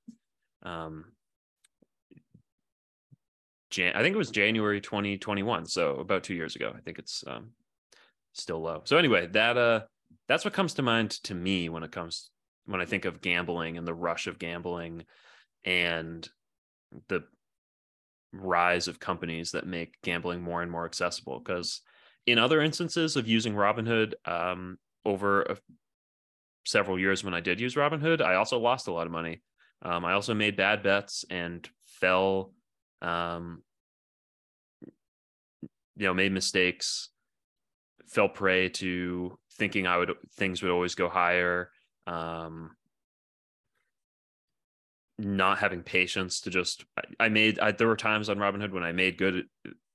um, 0.67 1.05
Jan- 3.71 3.95
I 3.95 4.03
think 4.03 4.15
it 4.15 4.19
was 4.19 4.31
January 4.31 4.81
2021, 4.81 5.67
so 5.67 5.97
about 5.97 6.25
two 6.25 6.35
years 6.35 6.57
ago. 6.57 6.73
I 6.77 6.81
think 6.81 6.99
it's 6.99 7.25
um, 7.27 7.51
still 8.35 8.61
low. 8.61 8.83
So 8.85 8.97
anyway, 8.99 9.29
that 9.29 9.57
uh, 9.57 9.81
that's 10.29 10.45
what 10.45 10.55
comes 10.55 10.75
to 10.75 10.83
mind 10.83 11.11
to 11.25 11.35
me 11.35 11.69
when 11.69 11.83
it 11.83 11.93
comes 11.93 12.31
when 12.67 12.81
I 12.81 12.85
think 12.85 13.05
of 13.05 13.21
gambling 13.21 13.79
and 13.79 13.87
the 13.87 13.95
rush 13.95 14.27
of 14.27 14.39
gambling 14.39 15.05
and 15.65 16.29
the 17.09 17.23
rise 18.33 18.89
of 18.89 19.01
companies 19.01 19.53
that 19.53 19.67
make 19.67 19.95
gambling 20.03 20.43
more 20.43 20.63
and 20.63 20.71
more 20.71 20.85
accessible 20.85 21.39
because 21.39 21.81
in 22.27 22.39
other 22.39 22.61
instances 22.61 23.17
of 23.17 23.29
using 23.29 23.55
Robinhood 23.55 24.15
um, 24.25 24.79
over 25.05 25.43
a, 25.43 25.57
several 26.65 26.99
years 26.99 27.23
when 27.23 27.35
I 27.35 27.41
did 27.41 27.61
use 27.61 27.77
Robinhood, 27.77 28.21
I 28.21 28.35
also 28.35 28.59
lost 28.59 28.89
a 28.89 28.93
lot 28.93 29.07
of 29.07 29.13
money. 29.13 29.43
Um, 29.83 30.05
I 30.05 30.13
also 30.13 30.35
made 30.35 30.57
bad 30.57 30.83
bets 30.83 31.25
and 31.31 31.69
fell, 31.85 32.53
um, 33.03 33.63
you 35.97 36.07
know, 36.07 36.15
made 36.15 36.33
mistakes, 36.33 37.11
fell 38.07 38.29
prey 38.29 38.69
to 38.71 39.39
thinking 39.55 39.87
I 39.87 39.97
would 39.97 40.13
things 40.35 40.63
would 40.63 40.71
always 40.71 40.95
go 40.95 41.09
higher. 41.09 41.71
Um, 42.07 42.71
not 45.19 45.59
having 45.59 45.83
patience 45.83 46.43
to 46.43 46.51
just 46.51 46.85
I, 46.97 47.25
I 47.25 47.29
made 47.29 47.59
I, 47.59 47.73
there 47.73 47.89
were 47.89 47.97
times 47.97 48.29
on 48.29 48.39
Robinhood 48.39 48.73
when 48.73 48.83
I 48.83 48.93
made 48.93 49.17
good 49.17 49.45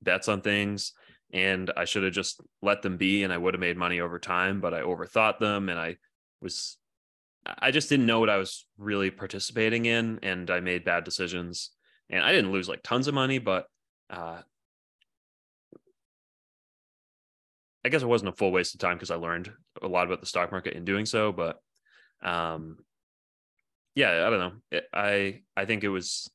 bets 0.01 0.27
on 0.27 0.41
things 0.41 0.93
and 1.31 1.71
I 1.77 1.85
should 1.85 2.03
have 2.03 2.13
just 2.13 2.41
let 2.61 2.81
them 2.81 2.97
be 2.97 3.23
and 3.23 3.31
I 3.31 3.37
would 3.37 3.53
have 3.53 3.61
made 3.61 3.77
money 3.77 4.01
over 4.01 4.19
time, 4.19 4.59
but 4.59 4.73
I 4.73 4.81
overthought 4.81 5.39
them 5.39 5.69
and 5.69 5.79
I 5.79 5.97
was 6.41 6.77
I 7.45 7.71
just 7.71 7.89
didn't 7.89 8.05
know 8.05 8.19
what 8.19 8.29
I 8.29 8.37
was 8.37 8.67
really 8.77 9.09
participating 9.09 9.85
in 9.85 10.19
and 10.21 10.49
I 10.49 10.59
made 10.59 10.85
bad 10.85 11.03
decisions. 11.03 11.71
And 12.09 12.23
I 12.23 12.31
didn't 12.31 12.51
lose 12.51 12.69
like 12.69 12.83
tons 12.83 13.07
of 13.07 13.13
money, 13.13 13.39
but 13.39 13.65
uh 14.09 14.41
I 17.83 17.89
guess 17.89 18.03
it 18.03 18.07
wasn't 18.07 18.29
a 18.29 18.33
full 18.33 18.51
waste 18.51 18.75
of 18.75 18.79
time 18.79 18.95
because 18.95 19.09
I 19.09 19.15
learned 19.15 19.51
a 19.81 19.87
lot 19.87 20.05
about 20.05 20.19
the 20.19 20.27
stock 20.27 20.51
market 20.51 20.73
in 20.73 20.85
doing 20.85 21.05
so, 21.05 21.31
but 21.31 21.59
um 22.21 22.77
yeah, 23.95 24.25
I 24.25 24.29
don't 24.29 24.39
know. 24.39 24.53
It, 24.71 24.85
I 24.93 25.41
I 25.57 25.65
think 25.65 25.83
it 25.83 25.89
was 25.89 26.29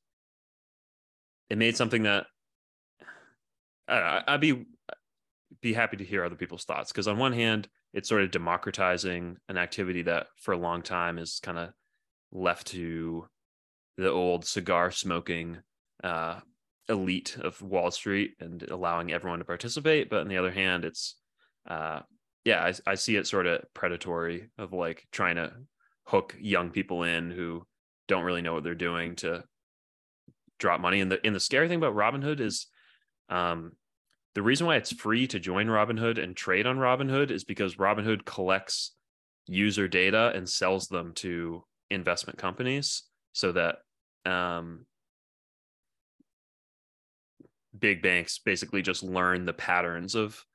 it 1.49 1.57
made 1.57 1.77
something 1.77 2.03
that 2.03 2.25
I 3.87 4.23
I'd 4.27 4.41
be 4.41 4.65
be 5.61 5.73
happy 5.73 5.97
to 5.97 6.03
hear 6.03 6.23
other 6.23 6.35
people's 6.35 6.65
thoughts 6.65 6.91
because 6.91 7.07
on 7.07 7.17
one 7.17 7.33
hand, 7.33 7.69
it's 7.93 8.09
sort 8.09 8.21
of 8.21 8.31
democratizing 8.31 9.37
an 9.49 9.57
activity 9.57 10.03
that 10.03 10.27
for 10.37 10.53
a 10.53 10.57
long 10.57 10.81
time 10.81 11.17
is 11.17 11.39
kind 11.41 11.57
of 11.57 11.69
left 12.31 12.67
to 12.67 13.25
the 13.97 14.11
old 14.11 14.45
cigar 14.45 14.91
smoking 14.91 15.57
uh, 16.03 16.39
elite 16.89 17.37
of 17.41 17.61
Wall 17.61 17.91
Street 17.91 18.35
and 18.39 18.63
allowing 18.63 19.11
everyone 19.11 19.39
to 19.39 19.45
participate. 19.45 20.09
But 20.09 20.21
on 20.21 20.27
the 20.27 20.37
other 20.37 20.51
hand, 20.51 20.85
it's 20.85 21.15
uh, 21.67 22.01
yeah, 22.45 22.63
I, 22.63 22.91
I 22.91 22.95
see 22.95 23.15
it 23.15 23.27
sort 23.27 23.45
of 23.45 23.61
predatory 23.73 24.49
of 24.57 24.71
like 24.71 25.05
trying 25.11 25.35
to 25.35 25.51
hook 26.05 26.35
young 26.39 26.69
people 26.69 27.03
in 27.03 27.29
who 27.29 27.65
don't 28.07 28.23
really 28.23 28.41
know 28.41 28.53
what 28.53 28.63
they're 28.63 28.75
doing 28.75 29.15
to 29.17 29.43
drop 30.59 30.79
money. 30.79 31.01
And 31.01 31.11
the 31.11 31.19
and 31.25 31.35
the 31.35 31.39
scary 31.39 31.67
thing 31.67 31.77
about 31.77 31.95
Robinhood 31.95 32.39
is 32.39 32.67
um, 33.29 33.73
the 34.37 34.43
reason 34.43 34.67
why 34.67 34.75
it's 34.75 34.93
free 34.93 35.25
to 35.25 35.39
join 35.39 35.65
Robinhood 35.65 36.21
and 36.21 36.35
trade 36.35 36.67
on 36.67 36.77
Robinhood 36.77 37.31
is 37.31 37.43
because 37.43 37.77
Robinhood 37.77 38.23
collects 38.23 38.91
user 39.47 39.87
data 39.87 40.31
and 40.35 40.47
sells 40.47 40.89
them 40.89 41.13
to 41.15 41.63
investment 41.89 42.37
companies 42.37 43.01
so 43.33 43.51
that 43.53 43.77
um, 44.27 44.85
big 47.79 48.03
banks 48.03 48.37
basically 48.37 48.83
just 48.83 49.01
learn 49.01 49.47
the 49.47 49.53
patterns 49.53 50.13
of 50.13 50.45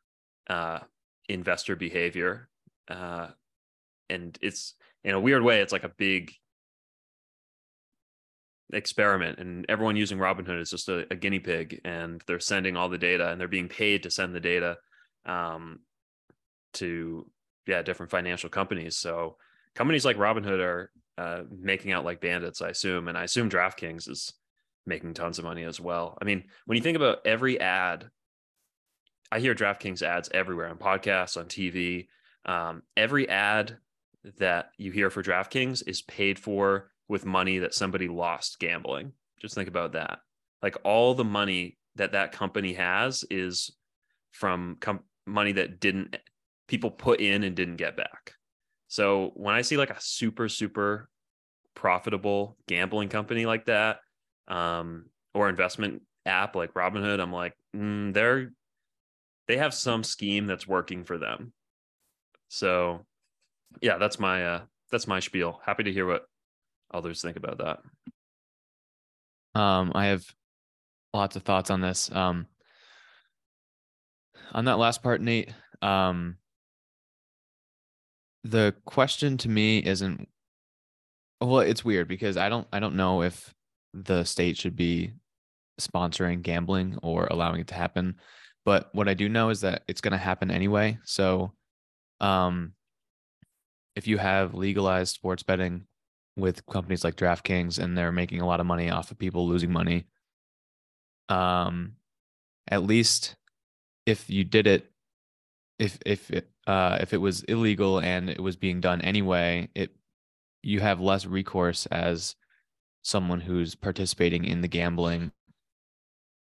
uh, 0.49 0.79
investor 1.29 1.75
behavior. 1.75 2.49
Uh, 2.87 3.31
and 4.09 4.39
it's 4.41 4.75
in 5.03 5.17
a 5.17 5.21
weird 5.21 5.43
way, 5.43 5.61
it's 5.61 5.73
like 5.73 5.83
a 5.83 5.93
big 5.99 6.31
experiment 8.73 9.39
and 9.39 9.67
everyone 9.69 9.97
using 9.97 10.19
Robinhood 10.19 10.61
is 10.61 10.71
just 10.71 10.89
a, 10.89 11.07
a, 11.11 11.17
guinea 11.17 11.39
pig 11.39 11.81
and 11.85 12.23
they're 12.27 12.41
sending 12.41 12.77
all 12.77 12.89
the 12.89 12.99
data 12.99 13.31
and 13.31 13.41
they're 13.41 13.49
being 13.49 13.69
paid 13.69 14.03
to 14.03 14.11
send 14.11 14.35
the 14.35 14.41
data 14.41 14.79
um, 15.27 15.81
to 16.75 17.31
yeah 17.67 17.83
different 17.83 18.11
financial 18.11 18.49
companies. 18.49 18.97
So 18.97 19.37
companies 19.75 20.05
like 20.05 20.17
Robinhood 20.17 20.61
are 20.61 20.91
uh, 21.19 21.43
making 21.51 21.93
out 21.93 22.05
like 22.05 22.21
bandits, 22.21 22.63
I 22.63 22.71
assume, 22.71 23.09
and 23.09 23.19
I 23.19 23.25
assume 23.25 23.51
DraftKings 23.51 24.09
is 24.09 24.33
making 24.87 25.15
tons 25.15 25.39
of 25.39 25.45
money 25.45 25.65
as 25.65 25.79
well. 25.81 26.17
I 26.21 26.25
mean, 26.25 26.45
when 26.67 26.77
you 26.77 26.83
think 26.83 26.97
about 26.97 27.19
every 27.25 27.61
ad, 27.61 28.11
I 29.31 29.39
hear 29.39 29.55
DraftKings 29.55 30.03
ads 30.03 30.31
everywhere 30.33 30.69
on 30.69 30.79
podcasts, 30.79 31.37
on 31.37 31.47
TV. 31.47 32.09
Um, 32.45 32.83
every 32.97 33.29
ad 33.29 33.79
that 34.39 34.71
you 34.79 34.91
hear 34.93 35.11
for 35.11 35.23
DraftKings 35.23 35.87
is 35.87 36.03
paid 36.03 36.39
for 36.39 36.92
with 37.13 37.27
money 37.27 37.59
that 37.59 37.75
somebody 37.75 38.09
lost 38.09 38.59
gambling. 38.59 39.13
Just 39.39 39.55
think 39.55 39.69
about 39.69 39.93
that. 39.93 40.21
Like 40.63 40.79
all 40.83 41.13
the 41.13 41.25
money 41.27 41.77
that 41.97 42.13
that 42.13 42.33
company 42.33 42.73
has 42.73 43.23
is 43.31 43.71
from 44.31 44.79
com- 44.81 45.05
money 45.27 45.53
that 45.53 45.79
didn't 45.79 46.17
people 46.69 46.91
put 46.91 47.21
in 47.21 47.45
and 47.45 47.55
didn't 47.55 47.77
get 47.77 47.99
back. 47.99 48.33
So 48.89 49.33
when 49.35 49.55
I 49.55 49.61
see 49.61 49.77
like 49.77 49.91
a 49.91 50.01
super 50.01 50.49
super 50.49 51.11
profitable 51.75 52.57
gambling 52.67 53.11
company 53.11 53.45
like 53.45 53.67
that, 53.67 53.99
um, 54.49 55.05
or 55.35 55.51
investment 55.51 56.01
app 56.25 56.57
like 56.57 56.73
Robinhood, 56.73 57.21
I'm 57.21 57.33
like, 57.33 57.53
mm, 57.77 58.15
they're 58.15 58.53
they 59.49 59.59
have 59.59 59.75
some 59.75 60.03
scheme 60.03 60.47
that's 60.47 60.67
working 60.67 61.05
for 61.05 61.19
them. 61.19 61.53
So 62.49 63.05
yeah, 63.83 63.99
that's 63.99 64.19
my 64.19 64.47
uh 64.47 64.61
that's 64.91 65.07
my 65.07 65.21
spiel. 65.21 65.61
Happy 65.67 65.83
to 65.83 65.93
hear 65.93 66.07
what 66.07 66.25
others 66.93 67.23
think 67.23 67.37
about 67.37 67.59
that. 67.59 69.61
Um, 69.61 69.93
I 69.95 70.07
have 70.07 70.25
lots 71.13 71.37
of 71.37 71.43
thoughts 71.43 71.71
on 71.71 71.81
this. 71.81 72.11
Um, 72.11 72.47
on 74.53 74.67
that 74.67 74.79
last 74.79 75.03
part, 75.03 75.21
Nate, 75.21 75.53
um, 75.81 76.37
the 78.45 78.75
question 78.85 79.37
to 79.39 79.49
me 79.49 79.79
isn't 79.79 80.29
well, 81.41 81.61
it's 81.61 81.85
weird 81.85 82.09
because 82.09 82.37
I 82.37 82.49
don't 82.49 82.67
I 82.73 82.81
don't 82.81 82.95
know 82.95 83.23
if 83.23 83.53
the 83.95 84.25
state 84.25 84.57
should 84.57 84.77
be 84.77 85.13
sponsoring 85.81 86.43
gambling 86.43 86.99
or 87.03 87.27
allowing 87.31 87.61
it 87.61 87.69
to 87.69 87.75
happen. 87.75 88.17
But 88.65 88.91
what 88.93 89.09
I 89.09 89.15
do 89.15 89.29
know 89.29 89.51
is 89.51 89.63
that 89.63 89.83
it's 89.89 90.01
going 90.01 90.13
to 90.13 90.19
happen 90.19 90.51
anyway. 90.51 90.99
So, 91.05 91.53
um, 92.21 92.75
if 93.97 94.07
you 94.07 94.19
have 94.19 94.55
legalized 94.55 95.15
sports 95.15 95.43
betting 95.43 95.87
with 96.37 96.65
companies 96.67 97.05
like 97.05 97.17
DraftKings 97.17 97.79
and 97.79 97.97
they're 97.97 98.13
making 98.13 98.41
a 98.41 98.47
lot 98.47 98.61
of 98.61 98.67
money 98.67 98.91
off 98.91 99.11
of 99.11 99.19
people 99.19 99.47
losing 99.47 99.73
money. 99.73 100.07
Um, 101.29 101.93
at 102.69 102.83
least 102.83 103.37
if 104.07 104.29
you 104.31 104.45
did 104.45 104.67
it, 104.67 104.91
if 105.79 105.99
if 106.07 106.31
it 106.31 106.49
uh, 106.67 106.99
if 107.01 107.13
it 107.13 107.19
was 107.19 107.43
illegal 107.45 107.99
and 107.99 108.31
it 108.31 108.41
was 108.41 108.57
being 108.57 108.81
done 108.81 109.01
anyway, 109.03 109.69
it 109.75 109.91
you 110.63 110.81
have 110.81 111.01
less 111.01 111.27
recourse 111.27 111.87
as 111.87 112.37
someone 113.03 113.41
who's 113.41 113.75
participating 113.75 114.45
in 114.45 114.61
the 114.61 114.69
gambling. 114.69 115.33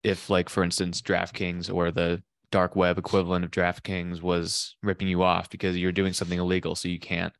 If, 0.02 0.30
like, 0.30 0.48
for 0.48 0.64
instance, 0.64 1.02
DraftKings 1.02 1.72
or 1.72 1.90
the 1.90 2.22
dark 2.50 2.74
web 2.74 2.98
equivalent 2.98 3.44
of 3.44 3.50
DraftKings 3.50 4.20
was 4.20 4.76
ripping 4.82 5.08
you 5.08 5.22
off 5.22 5.50
because 5.50 5.76
you're 5.76 5.92
doing 5.92 6.12
something 6.12 6.38
illegal, 6.38 6.74
so 6.74 6.88
you 6.88 6.98
can't 6.98 7.32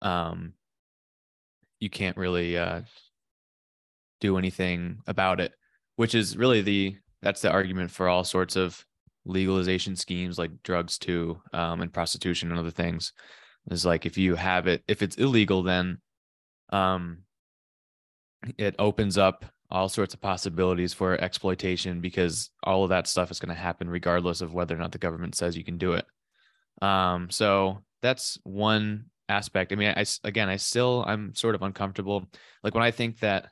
um, 0.00 0.54
you 1.80 1.90
can't 1.90 2.16
really 2.16 2.56
uh, 2.56 2.82
do 4.20 4.38
anything 4.38 4.98
about 5.06 5.40
it, 5.40 5.52
which 5.96 6.14
is 6.14 6.36
really 6.36 6.62
the 6.62 6.96
that's 7.22 7.40
the 7.40 7.50
argument 7.50 7.90
for 7.90 8.08
all 8.08 8.24
sorts 8.24 8.56
of 8.56 8.84
legalization 9.24 9.96
schemes 9.96 10.38
like 10.38 10.62
drugs 10.62 10.98
too, 10.98 11.40
um, 11.52 11.80
and 11.80 11.92
prostitution 11.92 12.50
and 12.50 12.58
other 12.58 12.70
things. 12.70 13.12
Is 13.70 13.84
like 13.84 14.06
if 14.06 14.16
you 14.16 14.34
have 14.34 14.66
it, 14.66 14.82
if 14.88 15.02
it's 15.02 15.16
illegal, 15.16 15.62
then 15.62 15.98
um, 16.70 17.18
it 18.56 18.74
opens 18.78 19.18
up 19.18 19.44
all 19.70 19.88
sorts 19.88 20.14
of 20.14 20.20
possibilities 20.20 20.94
for 20.94 21.20
exploitation 21.20 22.00
because 22.00 22.50
all 22.62 22.84
of 22.84 22.88
that 22.88 23.06
stuff 23.06 23.30
is 23.30 23.38
going 23.38 23.54
to 23.54 23.60
happen 23.60 23.90
regardless 23.90 24.40
of 24.40 24.54
whether 24.54 24.74
or 24.74 24.78
not 24.78 24.92
the 24.92 24.98
government 24.98 25.34
says 25.34 25.56
you 25.56 25.64
can 25.64 25.76
do 25.76 25.92
it. 25.92 26.06
Um, 26.80 27.30
so 27.30 27.82
that's 28.00 28.38
one 28.44 29.06
aspect. 29.28 29.72
I 29.72 29.76
mean, 29.76 29.92
I 29.96 30.04
again, 30.24 30.48
I 30.48 30.56
still 30.56 31.04
I'm 31.06 31.34
sort 31.34 31.54
of 31.54 31.62
uncomfortable. 31.62 32.28
Like 32.62 32.74
when 32.74 32.84
I 32.84 32.90
think 32.90 33.20
that 33.20 33.48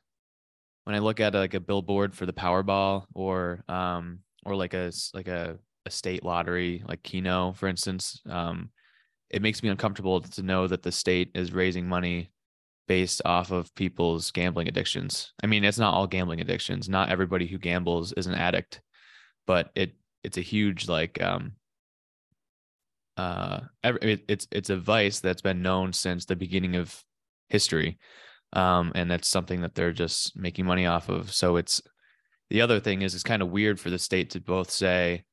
when 0.85 0.95
I 0.95 1.01
look 1.01 1.21
at 1.21 1.35
like 1.35 1.55
a 1.55 1.61
billboard 1.61 2.15
for 2.15 2.27
the 2.27 2.33
Powerball 2.33 3.07
or 3.15 3.65
um 3.69 4.21
or 4.45 4.55
like 4.55 4.75
a 4.75 4.93
like 5.15 5.29
a, 5.29 5.59
a 5.85 5.91
state 5.91 6.25
lottery 6.25 6.85
like 6.89 7.03
Keno, 7.03 7.53
for 7.53 7.69
instance, 7.69 8.21
um, 8.29 8.71
it 9.31 9.43
makes 9.43 9.63
me 9.63 9.69
uncomfortable 9.69 10.21
to 10.21 10.43
know 10.43 10.67
that 10.67 10.83
the 10.83 10.93
state 10.93 11.31
is 11.35 11.53
raising 11.53 11.89
money 11.89 12.31
based 12.87 13.21
off 13.25 13.51
of 13.51 13.75
people's 13.75 14.31
gambling 14.31 14.69
addictions. 14.69 15.33
I 15.43 15.49
mean, 15.49 15.65
it's 15.65 15.79
not 15.79 15.95
all 15.95 16.07
gambling 16.07 16.41
addictions. 16.41 16.89
Not 16.89 17.09
everybody 17.09 17.47
who 17.47 17.59
gambles 17.59 18.13
is 18.13 18.29
an 18.29 18.35
addict, 18.35 18.81
but 19.47 19.71
it 19.75 19.93
it's 20.23 20.39
a 20.39 20.43
huge 20.43 20.89
like 20.89 21.21
um 21.21 21.53
uh 23.17 23.61
it, 23.83 24.25
it's 24.29 24.47
it's 24.51 24.71
a 24.71 24.77
vice 24.77 25.21
that's 25.21 25.43
been 25.43 25.63
known 25.63 25.93
since 25.93 26.25
the 26.25 26.37
beginning 26.37 26.77
of 26.77 27.03
history 27.49 27.99
um 28.53 28.93
and 28.95 29.11
that's 29.11 29.29
something 29.29 29.63
that 29.63 29.75
they're 29.75 29.93
just 29.93 30.37
making 30.37 30.67
money 30.67 30.87
off 30.87 31.09
of. 31.09 31.33
So 31.33 31.57
it's 31.57 31.81
the 32.51 32.61
other 32.61 32.81
thing 32.81 33.03
is 33.03 33.15
it's 33.15 33.25
kind 33.25 33.43
of 33.43 33.51
weird 33.51 33.81
for 33.81 33.91
the 33.91 33.99
state 33.99 34.31
to 34.31 34.41
both 34.41 34.71
say 34.71 35.25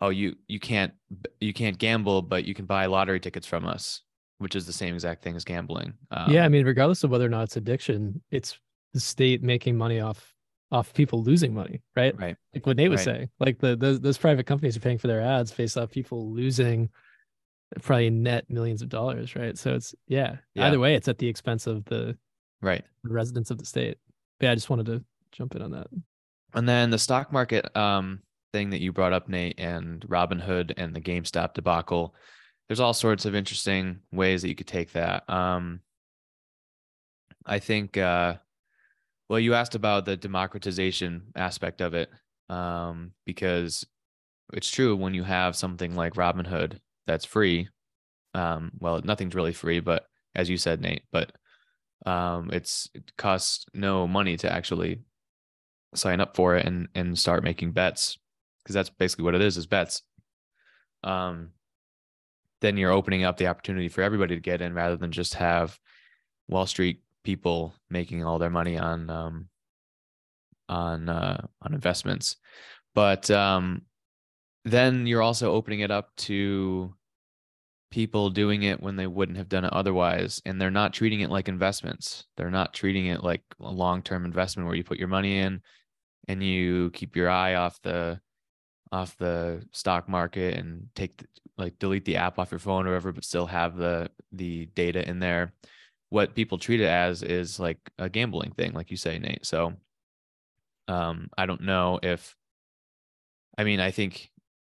oh 0.00 0.08
you 0.08 0.34
you 0.48 0.58
can't 0.58 0.92
you 1.40 1.52
can't 1.52 1.78
gamble 1.78 2.22
but 2.22 2.44
you 2.44 2.54
can 2.54 2.66
buy 2.66 2.86
lottery 2.86 3.20
tickets 3.20 3.46
from 3.46 3.66
us 3.66 4.02
which 4.38 4.56
is 4.56 4.66
the 4.66 4.72
same 4.72 4.94
exact 4.94 5.22
thing 5.22 5.36
as 5.36 5.44
gambling 5.44 5.94
um, 6.10 6.30
yeah 6.30 6.44
i 6.44 6.48
mean 6.48 6.64
regardless 6.64 7.04
of 7.04 7.10
whether 7.10 7.26
or 7.26 7.30
not 7.30 7.44
it's 7.44 7.56
addiction 7.56 8.22
it's 8.30 8.58
the 8.94 9.00
state 9.00 9.42
making 9.42 9.76
money 9.76 10.00
off 10.00 10.34
off 10.70 10.92
people 10.94 11.22
losing 11.22 11.52
money 11.52 11.82
right? 11.94 12.18
Right. 12.18 12.36
Like 12.54 12.66
what 12.66 12.76
nate 12.76 12.90
was 12.90 13.06
right. 13.06 13.16
saying 13.16 13.30
like 13.38 13.58
the 13.58 13.76
those, 13.76 14.00
those 14.00 14.18
private 14.18 14.46
companies 14.46 14.76
are 14.76 14.80
paying 14.80 14.98
for 14.98 15.06
their 15.06 15.20
ads 15.20 15.52
based 15.52 15.76
off 15.76 15.90
people 15.90 16.32
losing 16.32 16.88
probably 17.80 18.10
net 18.10 18.44
millions 18.50 18.82
of 18.82 18.88
dollars 18.88 19.34
right 19.34 19.56
so 19.56 19.74
it's 19.74 19.94
yeah, 20.08 20.36
yeah. 20.54 20.66
either 20.66 20.78
way 20.78 20.94
it's 20.94 21.08
at 21.08 21.18
the 21.18 21.28
expense 21.28 21.66
of 21.66 21.84
the 21.86 22.16
right 22.60 22.84
residents 23.04 23.50
of 23.50 23.58
the 23.58 23.64
state 23.64 23.96
but 24.38 24.46
yeah 24.46 24.52
i 24.52 24.54
just 24.54 24.68
wanted 24.68 24.86
to 24.86 25.02
jump 25.30 25.54
in 25.54 25.62
on 25.62 25.70
that 25.70 25.86
and 26.54 26.68
then 26.68 26.90
the 26.90 26.98
stock 26.98 27.32
market 27.32 27.74
um 27.76 28.20
thing 28.52 28.70
that 28.70 28.80
you 28.80 28.92
brought 28.92 29.12
up, 29.12 29.28
Nate, 29.28 29.58
and 29.58 30.00
Robinhood 30.02 30.74
and 30.76 30.94
the 30.94 31.00
GameStop 31.00 31.54
debacle. 31.54 32.14
There's 32.68 32.80
all 32.80 32.94
sorts 32.94 33.24
of 33.24 33.34
interesting 33.34 34.00
ways 34.12 34.42
that 34.42 34.48
you 34.48 34.54
could 34.54 34.66
take 34.66 34.92
that. 34.92 35.28
Um, 35.28 35.80
I 37.44 37.58
think, 37.58 37.96
uh, 37.96 38.34
well, 39.28 39.40
you 39.40 39.54
asked 39.54 39.74
about 39.74 40.04
the 40.04 40.16
democratization 40.16 41.32
aspect 41.34 41.80
of 41.80 41.94
it, 41.94 42.10
um, 42.48 43.12
because 43.24 43.84
it's 44.52 44.70
true 44.70 44.94
when 44.94 45.14
you 45.14 45.24
have 45.24 45.56
something 45.56 45.96
like 45.96 46.14
Robinhood 46.14 46.78
that's 47.06 47.24
free. 47.24 47.68
Um, 48.34 48.72
well, 48.78 49.00
nothing's 49.04 49.34
really 49.34 49.52
free, 49.52 49.80
but 49.80 50.06
as 50.34 50.48
you 50.48 50.56
said, 50.56 50.80
Nate, 50.80 51.04
but 51.12 51.32
um, 52.06 52.50
it's 52.52 52.88
it 52.94 53.12
costs 53.16 53.66
no 53.74 54.06
money 54.08 54.36
to 54.38 54.52
actually 54.52 55.00
sign 55.94 56.20
up 56.20 56.36
for 56.36 56.56
it 56.56 56.66
and 56.66 56.88
and 56.94 57.18
start 57.18 57.44
making 57.44 57.72
bets 57.72 58.18
because 58.62 58.74
that's 58.74 58.90
basically 58.90 59.24
what 59.24 59.34
it 59.34 59.42
is 59.42 59.56
is 59.56 59.66
bets 59.66 60.02
um 61.04 61.50
then 62.60 62.76
you're 62.76 62.92
opening 62.92 63.24
up 63.24 63.36
the 63.36 63.46
opportunity 63.46 63.88
for 63.88 64.02
everybody 64.02 64.34
to 64.34 64.40
get 64.40 64.62
in 64.62 64.72
rather 64.72 64.96
than 64.96 65.12
just 65.12 65.34
have 65.34 65.78
wall 66.48 66.66
street 66.66 67.02
people 67.24 67.74
making 67.90 68.24
all 68.24 68.38
their 68.38 68.50
money 68.50 68.78
on 68.78 69.10
um 69.10 69.48
on 70.68 71.08
uh 71.08 71.46
on 71.60 71.74
investments 71.74 72.36
but 72.94 73.30
um 73.30 73.82
then 74.64 75.06
you're 75.06 75.22
also 75.22 75.52
opening 75.52 75.80
it 75.80 75.90
up 75.90 76.14
to 76.16 76.94
people 77.90 78.30
doing 78.30 78.62
it 78.62 78.80
when 78.80 78.96
they 78.96 79.06
wouldn't 79.06 79.36
have 79.36 79.48
done 79.48 79.64
it 79.64 79.72
otherwise 79.72 80.40
and 80.46 80.58
they're 80.58 80.70
not 80.70 80.94
treating 80.94 81.20
it 81.20 81.28
like 81.28 81.46
investments 81.46 82.24
they're 82.38 82.50
not 82.50 82.72
treating 82.72 83.06
it 83.06 83.22
like 83.22 83.42
a 83.60 83.70
long-term 83.70 84.24
investment 84.24 84.66
where 84.66 84.74
you 84.74 84.82
put 84.82 84.96
your 84.98 85.08
money 85.08 85.38
in 85.38 85.60
and 86.28 86.42
you 86.42 86.90
keep 86.90 87.16
your 87.16 87.28
eye 87.28 87.54
off 87.54 87.80
the 87.82 88.18
off 88.92 89.16
the 89.16 89.66
stock 89.72 90.08
market 90.08 90.54
and 90.56 90.86
take 90.94 91.16
the, 91.16 91.26
like 91.56 91.78
delete 91.78 92.04
the 92.04 92.16
app 92.16 92.38
off 92.38 92.50
your 92.50 92.58
phone 92.58 92.86
or 92.86 92.90
whatever, 92.90 93.12
but 93.12 93.24
still 93.24 93.46
have 93.46 93.76
the 93.76 94.10
the 94.32 94.66
data 94.74 95.06
in 95.08 95.18
there. 95.18 95.52
What 96.10 96.34
people 96.34 96.58
treat 96.58 96.80
it 96.80 96.86
as 96.88 97.22
is 97.22 97.58
like 97.58 97.78
a 97.98 98.08
gambling 98.08 98.52
thing, 98.52 98.72
like 98.72 98.90
you 98.90 98.98
say, 98.98 99.18
Nate. 99.18 99.46
So 99.46 99.72
um, 100.88 101.30
I 101.38 101.46
don't 101.46 101.62
know 101.62 101.98
if 102.02 102.36
I 103.56 103.64
mean 103.64 103.80
I 103.80 103.90
think 103.90 104.30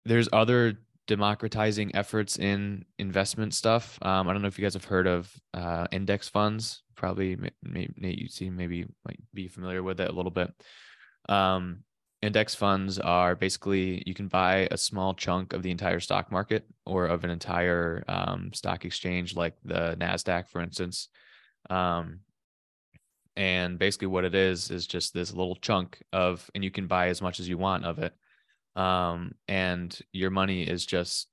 there's 0.06 0.28
other 0.32 0.78
democratizing 1.06 1.94
efforts 1.94 2.38
in 2.38 2.84
investment 2.98 3.54
stuff. 3.54 3.98
Um, 4.02 4.28
I 4.28 4.32
don't 4.32 4.42
know 4.42 4.48
if 4.48 4.58
you 4.58 4.64
guys 4.64 4.74
have 4.74 4.84
heard 4.84 5.06
of 5.06 5.32
uh, 5.54 5.86
index 5.92 6.28
funds. 6.28 6.82
Probably, 6.94 7.36
maybe 7.62 7.92
you 7.98 8.28
see, 8.28 8.50
maybe 8.50 8.86
might 9.04 9.20
be 9.34 9.48
familiar 9.48 9.82
with 9.82 10.00
it 10.00 10.08
a 10.08 10.12
little 10.12 10.30
bit. 10.30 10.50
Um, 11.28 11.84
index 12.22 12.54
funds 12.54 12.98
are 12.98 13.34
basically 13.34 14.02
you 14.06 14.14
can 14.14 14.28
buy 14.28 14.68
a 14.70 14.76
small 14.76 15.14
chunk 15.14 15.52
of 15.52 15.62
the 15.62 15.70
entire 15.70 16.00
stock 16.00 16.32
market 16.32 16.64
or 16.86 17.06
of 17.06 17.24
an 17.24 17.30
entire 17.30 18.04
um, 18.08 18.50
stock 18.52 18.84
exchange 18.84 19.36
like 19.36 19.54
the 19.64 19.96
nasdaq 20.00 20.48
for 20.48 20.60
instance 20.60 21.08
um, 21.68 22.20
and 23.36 23.78
basically 23.78 24.08
what 24.08 24.24
it 24.24 24.34
is 24.34 24.70
is 24.70 24.86
just 24.86 25.12
this 25.12 25.32
little 25.34 25.56
chunk 25.56 25.98
of 26.12 26.50
and 26.54 26.64
you 26.64 26.70
can 26.70 26.86
buy 26.86 27.08
as 27.08 27.20
much 27.20 27.38
as 27.38 27.48
you 27.48 27.58
want 27.58 27.84
of 27.84 27.98
it 27.98 28.14
um, 28.76 29.32
and 29.48 29.98
your 30.12 30.30
money 30.30 30.62
is 30.62 30.86
just 30.86 31.28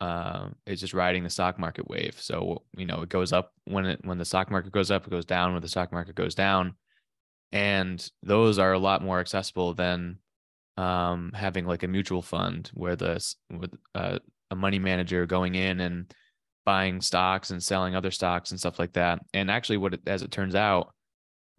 uh, 0.00 0.48
it's 0.66 0.80
just 0.80 0.92
riding 0.92 1.22
the 1.22 1.30
stock 1.30 1.58
market 1.58 1.88
wave 1.88 2.20
so 2.20 2.62
you 2.76 2.84
know 2.84 3.02
it 3.02 3.08
goes 3.08 3.32
up 3.32 3.52
when 3.64 3.86
it 3.86 4.00
when 4.04 4.18
the 4.18 4.24
stock 4.24 4.50
market 4.50 4.72
goes 4.72 4.90
up 4.90 5.06
it 5.06 5.10
goes 5.10 5.24
down 5.24 5.52
when 5.52 5.62
the 5.62 5.68
stock 5.68 5.92
market 5.92 6.14
goes 6.14 6.34
down 6.34 6.74
and 7.52 8.10
those 8.22 8.58
are 8.58 8.72
a 8.72 8.78
lot 8.78 9.02
more 9.02 9.20
accessible 9.20 9.72
than 9.72 10.18
um, 10.76 11.30
having 11.34 11.66
like 11.66 11.84
a 11.84 11.88
mutual 11.88 12.20
fund 12.20 12.70
where 12.74 12.96
the 12.96 13.24
with 13.50 13.72
uh, 13.94 14.18
a 14.50 14.56
money 14.56 14.78
manager 14.78 15.26
going 15.26 15.54
in 15.54 15.80
and 15.80 16.12
buying 16.64 17.00
stocks 17.00 17.50
and 17.50 17.62
selling 17.62 17.94
other 17.94 18.10
stocks 18.10 18.50
and 18.50 18.58
stuff 18.58 18.78
like 18.78 18.94
that. 18.94 19.20
And 19.34 19.50
actually, 19.50 19.76
what 19.76 19.94
it, 19.94 20.00
as 20.06 20.22
it 20.22 20.30
turns 20.30 20.54
out, 20.54 20.94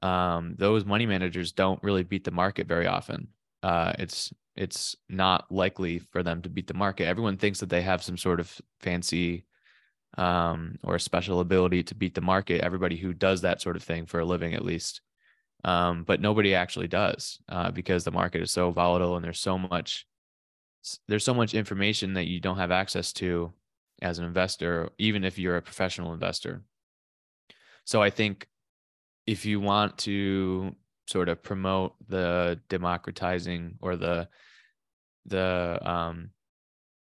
um, 0.01 0.55
those 0.57 0.85
money 0.85 1.05
managers 1.05 1.51
don't 1.51 1.81
really 1.83 2.03
beat 2.03 2.23
the 2.23 2.31
market 2.31 2.67
very 2.67 2.87
often. 2.87 3.29
Uh, 3.63 3.93
it's 3.99 4.33
it's 4.55 4.95
not 5.09 5.51
likely 5.51 5.99
for 5.99 6.23
them 6.23 6.41
to 6.41 6.49
beat 6.49 6.67
the 6.67 6.73
market. 6.73 7.07
Everyone 7.07 7.37
thinks 7.37 7.59
that 7.59 7.69
they 7.69 7.81
have 7.81 8.03
some 8.03 8.17
sort 8.17 8.39
of 8.39 8.61
fancy 8.79 9.45
um, 10.17 10.77
or 10.83 10.97
special 10.97 11.41
ability 11.41 11.83
to 11.83 11.95
beat 11.95 12.15
the 12.15 12.21
market. 12.21 12.61
Everybody 12.61 12.95
who 12.95 13.13
does 13.13 13.41
that 13.41 13.61
sort 13.61 13.75
of 13.75 13.83
thing 13.83 14.05
for 14.05 14.19
a 14.19 14.25
living, 14.25 14.53
at 14.53 14.63
least, 14.63 15.01
um, 15.65 16.03
but 16.03 16.21
nobody 16.21 16.53
actually 16.53 16.87
does 16.87 17.39
uh, 17.49 17.71
because 17.71 18.03
the 18.03 18.11
market 18.11 18.41
is 18.41 18.51
so 18.51 18.71
volatile 18.71 19.15
and 19.15 19.25
there's 19.25 19.39
so 19.39 19.57
much 19.57 20.05
there's 21.07 21.25
so 21.25 21.33
much 21.33 21.55
information 21.55 22.13
that 22.13 22.27
you 22.27 22.39
don't 22.39 22.59
have 22.59 22.69
access 22.69 23.11
to 23.11 23.51
as 24.03 24.19
an 24.19 24.25
investor 24.25 24.89
even 24.99 25.23
if 25.23 25.39
you're 25.39 25.57
a 25.57 25.61
professional 25.61 26.13
investor 26.13 26.61
so 27.85 28.03
i 28.03 28.09
think 28.11 28.47
if 29.25 29.43
you 29.45 29.59
want 29.59 29.97
to 29.97 30.75
sort 31.07 31.29
of 31.29 31.41
promote 31.41 31.95
the 32.07 32.59
democratizing 32.69 33.75
or 33.81 33.95
the 33.95 34.27
the 35.25 35.79
um 35.83 36.29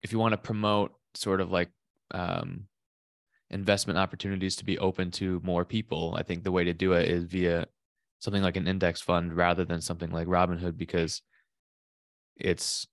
if 0.03 0.13
you 0.13 0.19
want 0.19 0.33
to 0.33 0.39
promote 0.39 0.93
sort 1.15 1.41
of 1.41 1.51
like 1.51 1.71
um 2.13 2.65
investment 3.51 3.99
opportunities 3.99 4.57
to 4.57 4.65
be 4.65 4.79
open 4.79 5.11
to 5.11 5.41
more 5.43 5.65
people 5.65 6.15
i 6.19 6.23
think 6.23 6.45
the 6.45 6.53
way 6.53 6.65
to 6.65 6.75
do 6.75 6.93
it 6.93 7.09
is 7.09 7.25
via 7.25 7.67
something 8.19 8.43
like 8.43 8.57
an 8.57 8.69
index 8.69 9.01
fund 9.01 9.37
rather 9.37 9.65
than 9.65 9.81
something 9.81 10.11
like 10.11 10.27
Robinhood 10.27 10.77
because 10.77 11.23
it's 12.37 12.87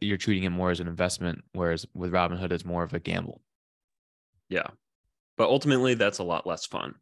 you're 0.00 0.18
treating 0.18 0.44
it 0.44 0.50
more 0.50 0.70
as 0.70 0.80
an 0.80 0.88
investment, 0.88 1.42
whereas 1.52 1.86
with 1.94 2.12
Robinhood, 2.12 2.52
it's 2.52 2.64
more 2.64 2.82
of 2.82 2.92
a 2.92 3.00
gamble. 3.00 3.40
Yeah. 4.48 4.66
But 5.38 5.48
ultimately, 5.48 5.94
that's 5.94 6.18
a 6.18 6.24
lot 6.24 6.46
less 6.46 6.66
fun 6.66 6.94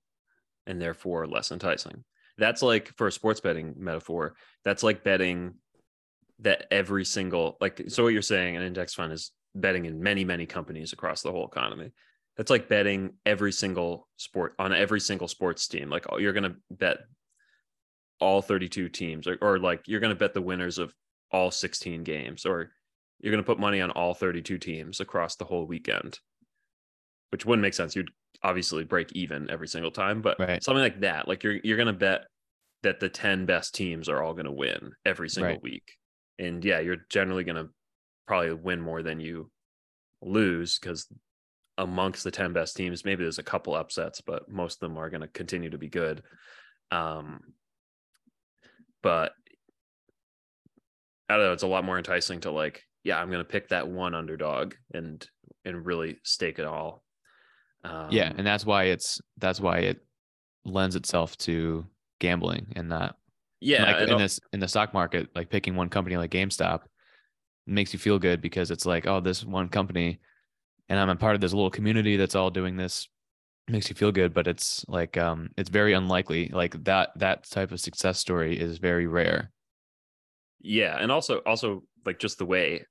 and 0.66 0.80
therefore 0.80 1.26
less 1.26 1.50
enticing. 1.50 2.04
That's 2.38 2.62
like 2.62 2.88
for 2.96 3.08
a 3.08 3.12
sports 3.12 3.40
betting 3.40 3.74
metaphor, 3.76 4.34
that's 4.64 4.82
like 4.82 5.04
betting 5.04 5.54
that 6.44 6.66
every 6.70 7.04
single, 7.04 7.56
like, 7.60 7.82
so 7.88 8.04
what 8.04 8.12
you're 8.12 8.22
saying, 8.22 8.56
an 8.56 8.62
index 8.62 8.94
fund 8.94 9.12
is 9.12 9.32
betting 9.54 9.86
in 9.86 10.02
many, 10.02 10.24
many 10.24 10.46
companies 10.46 10.92
across 10.92 11.22
the 11.22 11.30
whole 11.30 11.46
economy. 11.46 11.90
That's 12.36 12.50
like 12.50 12.68
betting 12.68 13.14
every 13.24 13.52
single 13.52 14.08
sport 14.16 14.54
on 14.58 14.72
every 14.72 15.00
single 15.00 15.28
sports 15.28 15.68
team. 15.68 15.88
Like 15.88 16.06
oh, 16.10 16.18
you're 16.18 16.32
going 16.32 16.50
to 16.50 16.56
bet 16.70 16.98
all 18.20 18.42
32 18.42 18.88
teams 18.88 19.26
or, 19.26 19.38
or 19.40 19.58
like 19.58 19.82
you're 19.86 20.00
going 20.00 20.14
to 20.14 20.18
bet 20.18 20.34
the 20.34 20.42
winners 20.42 20.78
of 20.78 20.94
all 21.30 21.50
16 21.50 22.04
games 22.04 22.46
or 22.46 22.70
you're 23.20 23.32
going 23.32 23.42
to 23.42 23.46
put 23.46 23.58
money 23.58 23.80
on 23.80 23.90
all 23.90 24.14
32 24.14 24.58
teams 24.58 25.00
across 25.00 25.36
the 25.36 25.44
whole 25.44 25.66
weekend 25.66 26.18
which 27.30 27.44
wouldn't 27.44 27.62
make 27.62 27.74
sense 27.74 27.96
you'd 27.96 28.10
obviously 28.42 28.84
break 28.84 29.12
even 29.12 29.50
every 29.50 29.66
single 29.66 29.90
time 29.90 30.22
but 30.22 30.38
right. 30.38 30.62
something 30.62 30.82
like 30.82 31.00
that 31.00 31.26
like 31.26 31.42
you're 31.42 31.58
you're 31.64 31.76
going 31.76 31.86
to 31.86 31.92
bet 31.92 32.26
that 32.82 33.00
the 33.00 33.08
10 33.08 33.46
best 33.46 33.74
teams 33.74 34.08
are 34.08 34.22
all 34.22 34.32
going 34.32 34.44
to 34.44 34.52
win 34.52 34.92
every 35.04 35.28
single 35.28 35.54
right. 35.54 35.62
week 35.62 35.96
and 36.38 36.64
yeah 36.64 36.80
you're 36.80 37.04
generally 37.08 37.44
going 37.44 37.56
to 37.56 37.70
probably 38.26 38.52
win 38.52 38.80
more 38.80 39.02
than 39.02 39.20
you 39.20 39.50
lose 40.22 40.78
because 40.78 41.06
amongst 41.78 42.24
the 42.24 42.30
10 42.30 42.52
best 42.52 42.76
teams. 42.76 43.04
Maybe 43.04 43.24
there's 43.24 43.38
a 43.38 43.42
couple 43.42 43.74
upsets, 43.74 44.20
but 44.20 44.48
most 44.48 44.76
of 44.76 44.80
them 44.80 44.98
are 44.98 45.10
going 45.10 45.22
to 45.22 45.28
continue 45.28 45.70
to 45.70 45.78
be 45.78 45.88
good. 45.88 46.22
Um, 46.90 47.40
but 49.02 49.32
I 51.28 51.36
don't 51.36 51.46
know. 51.46 51.52
It's 51.52 51.62
a 51.62 51.68
lot 51.68 51.84
more 51.84 51.98
enticing 51.98 52.40
to 52.40 52.50
like, 52.50 52.82
yeah, 53.02 53.18
I'm 53.18 53.28
going 53.28 53.40
to 53.40 53.44
pick 53.44 53.68
that 53.68 53.88
one 53.88 54.14
underdog 54.14 54.74
and 54.92 55.26
and 55.64 55.84
really 55.84 56.18
stake 56.22 56.58
it 56.58 56.66
all. 56.66 57.02
Um, 57.82 58.08
yeah, 58.10 58.32
and 58.34 58.46
that's 58.46 58.64
why 58.64 58.84
it's 58.84 59.20
that's 59.38 59.60
why 59.60 59.78
it 59.78 59.98
lends 60.64 60.96
itself 60.96 61.36
to 61.38 61.86
gambling 62.18 62.72
and 62.76 62.88
not 62.88 63.16
yeah 63.64 63.84
like 63.84 64.08
in 64.08 64.18
this 64.18 64.40
in 64.52 64.60
the 64.60 64.68
stock 64.68 64.92
market 64.92 65.28
like 65.34 65.48
picking 65.48 65.74
one 65.74 65.88
company 65.88 66.16
like 66.16 66.30
GameStop 66.30 66.80
makes 67.66 67.92
you 67.92 67.98
feel 67.98 68.18
good 68.18 68.40
because 68.40 68.70
it's 68.70 68.84
like 68.84 69.06
oh 69.06 69.20
this 69.20 69.44
one 69.44 69.68
company 69.68 70.20
and 70.88 71.00
I'm 71.00 71.08
a 71.08 71.16
part 71.16 71.34
of 71.34 71.40
this 71.40 71.54
little 71.54 71.70
community 71.70 72.16
that's 72.16 72.34
all 72.34 72.50
doing 72.50 72.76
this 72.76 73.08
makes 73.68 73.88
you 73.88 73.94
feel 73.94 74.12
good 74.12 74.34
but 74.34 74.46
it's 74.46 74.84
like 74.86 75.16
um 75.16 75.48
it's 75.56 75.70
very 75.70 75.94
unlikely. 75.94 76.50
Like 76.52 76.82
that 76.84 77.10
that 77.16 77.48
type 77.48 77.72
of 77.72 77.80
success 77.80 78.18
story 78.18 78.58
is 78.58 78.78
very 78.78 79.06
rare. 79.06 79.50
Yeah 80.60 80.98
and 81.00 81.10
also 81.10 81.38
also 81.38 81.84
like 82.04 82.18
just 82.18 82.38
the 82.38 82.46
way 82.46 82.84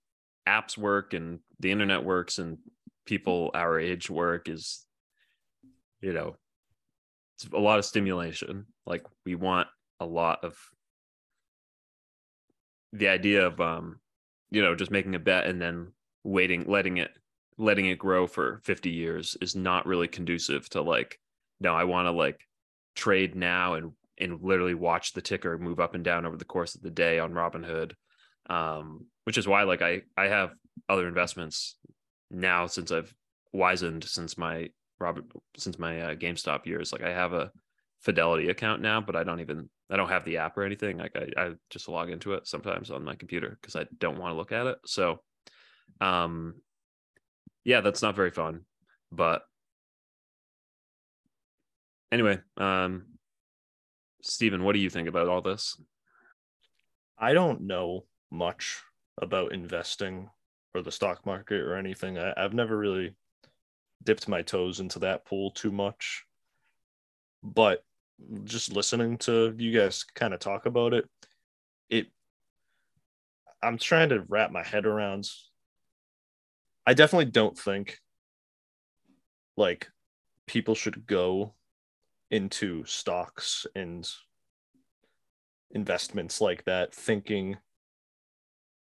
apps 0.48 0.78
work 0.78 1.14
and 1.14 1.40
the 1.60 1.72
internet 1.72 2.04
works 2.04 2.40
and 2.40 2.58
people 3.06 3.52
our 3.54 3.80
age 3.80 4.10
work 4.10 4.50
is 4.50 4.86
you 6.02 6.14
know 6.14 6.36
it's 7.36 7.48
a 7.54 7.60
lot 7.60 7.80
of 7.80 7.86
stimulation. 7.86 8.66
Like 8.86 9.06
we 9.26 9.36
want 9.36 9.68
a 10.04 10.06
lot 10.06 10.44
of 10.44 10.58
the 12.92 13.08
idea 13.08 13.46
of 13.48 13.60
um 13.60 14.00
you 14.52 14.62
know 14.62 14.76
just 14.76 14.92
making 14.92 15.16
a 15.16 15.20
bet 15.20 15.46
and 15.46 15.62
then 15.62 15.92
waiting 16.24 16.66
letting 16.68 16.98
it 16.98 17.12
letting 17.58 17.86
it 17.88 17.98
grow 17.98 18.28
for 18.28 18.62
50 18.64 18.90
years 18.90 19.38
is 19.42 19.56
not 19.56 19.86
really 19.86 20.08
conducive 20.08 20.70
to 20.70 20.82
like 20.82 21.20
no 21.60 21.74
i 21.74 21.84
want 21.84 22.08
to 22.08 22.12
like 22.12 22.40
trade 22.96 23.36
now 23.36 23.74
and 23.74 23.92
and 24.20 24.42
literally 24.42 24.76
watch 24.76 25.14
the 25.14 25.22
ticker 25.22 25.58
move 25.58 25.80
up 25.80 25.96
and 25.96 26.04
down 26.04 26.26
over 26.26 26.38
the 26.38 26.46
course 26.46 26.76
of 26.76 26.82
the 26.82 26.92
day 26.92 27.20
on 27.20 27.34
robinhood. 27.34 27.94
Um 28.50 29.08
which 29.24 29.38
is 29.38 29.48
why 29.48 29.64
like 29.64 29.82
i 29.82 30.02
i 30.18 30.26
have 30.26 30.52
other 30.90 31.08
investments 31.08 31.78
now 32.30 32.68
since 32.68 32.92
i've 32.92 33.14
wizened 33.52 34.04
since 34.04 34.38
my 34.38 34.70
robert 35.00 35.26
since 35.58 35.80
my 35.80 36.00
uh, 36.02 36.16
gamestop 36.16 36.66
years. 36.66 36.92
Like 36.92 37.04
i 37.04 37.10
have 37.10 37.34
a 37.34 37.52
fidelity 38.04 38.50
account 38.50 38.82
now 38.82 39.00
but 39.02 39.16
i 39.16 39.24
don't 39.24 39.40
even 39.40 39.70
i 39.90 39.96
don't 39.96 40.10
have 40.10 40.26
the 40.26 40.38
app 40.38 40.58
or 40.58 40.64
anything 40.64 40.98
like 40.98 41.16
i, 41.16 41.42
I 41.42 41.52
just 41.70 41.88
log 41.88 42.10
into 42.10 42.34
it 42.34 42.48
sometimes 42.48 42.92
on 42.92 43.04
my 43.04 43.16
computer 43.16 43.58
because 43.62 43.76
i 43.76 43.86
don't 44.00 44.20
want 44.20 44.34
to 44.34 44.38
look 44.38 44.52
at 44.52 44.68
it 44.68 44.78
so 44.86 45.22
um 46.02 46.56
yeah 47.64 47.82
that's 47.82 48.02
not 48.02 48.16
very 48.16 48.32
fun 48.32 48.62
but 49.12 49.44
anyway 52.12 52.40
um 52.58 53.06
Stephen, 54.24 54.64
what 54.64 54.74
do 54.74 54.80
you 54.80 54.90
think 54.90 55.10
about 55.10 55.28
all 55.28 55.42
this? 55.42 55.80
I 57.18 57.34
don't 57.34 57.62
know 57.62 58.06
much 58.32 58.82
about 59.22 59.52
investing 59.52 60.30
or 60.74 60.82
the 60.82 60.94
stock 60.94 61.26
market 61.26 61.60
or 61.60 61.76
anything. 61.76 62.18
I, 62.18 62.34
I've 62.38 62.54
never 62.54 62.78
really 62.78 63.16
dipped 64.02 64.30
my 64.30 64.42
toes 64.42 64.80
into 64.80 65.00
that 65.00 65.26
pool 65.26 65.52
too 65.52 65.72
much. 65.72 66.24
But 67.44 67.84
just 68.44 68.74
listening 68.74 69.18
to 69.20 69.54
you 69.58 69.78
guys 69.78 70.04
kind 70.04 70.34
of 70.34 70.40
talk 70.40 70.66
about 70.66 70.94
it, 70.94 71.10
it 71.90 72.08
I'm 73.62 73.78
trying 73.78 74.10
to 74.10 74.24
wrap 74.28 74.52
my 74.52 74.64
head 74.64 74.86
around. 74.86 75.30
I 76.86 76.94
definitely 76.94 77.32
don't 77.32 77.58
think 77.58 78.00
like 79.56 79.88
people 80.48 80.76
should 80.76 81.06
go 81.06 81.54
into 82.30 82.84
stocks 82.86 83.66
and 83.76 84.10
investments 85.72 86.42
like 86.42 86.66
that, 86.66 86.94
thinking 86.94 87.58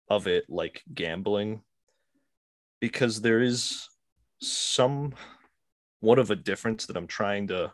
of 0.08 0.26
it 0.26 0.44
like 0.48 0.82
gambling, 0.92 1.62
because 2.80 3.20
there 3.20 3.40
is 3.40 3.88
some 4.40 5.14
what 6.00 6.18
of 6.18 6.30
a 6.30 6.36
difference 6.36 6.86
that 6.86 6.96
I'm 6.96 7.06
trying 7.06 7.48
to 7.48 7.72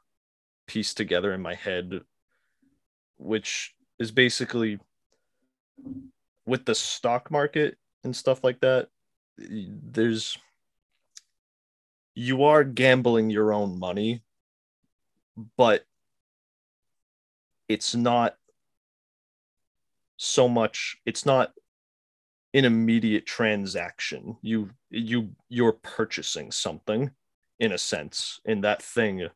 piece 0.73 0.95
together 0.95 1.33
in 1.33 1.43
my 1.43 1.55
head, 1.55 2.01
which 3.19 3.75
is 3.99 4.11
basically 4.11 4.79
with 6.47 6.65
the 6.65 6.75
stock 6.75 7.31
market 7.31 7.77
and 8.05 8.17
stuff 8.17 8.43
like 8.43 8.61
that, 8.61 8.89
there's 9.39 10.39
you 12.15 12.45
are 12.45 12.65
gambling 12.65 13.31
your 13.31 13.53
own 13.53 13.79
money 13.79 14.23
but 15.57 15.85
it's 17.69 17.95
not 17.95 18.37
so 20.19 20.47
much 20.49 20.99
it's 21.07 21.25
not 21.25 21.53
an 22.55 22.65
immediate 22.65 23.27
transaction. 23.27 24.37
You 24.43 24.71
you 24.91 25.31
you're 25.49 25.73
purchasing 25.73 26.53
something 26.53 27.11
in 27.59 27.73
a 27.73 27.79
sense 27.79 28.41
and 28.45 28.63
that 28.65 28.83
thing 28.83 29.29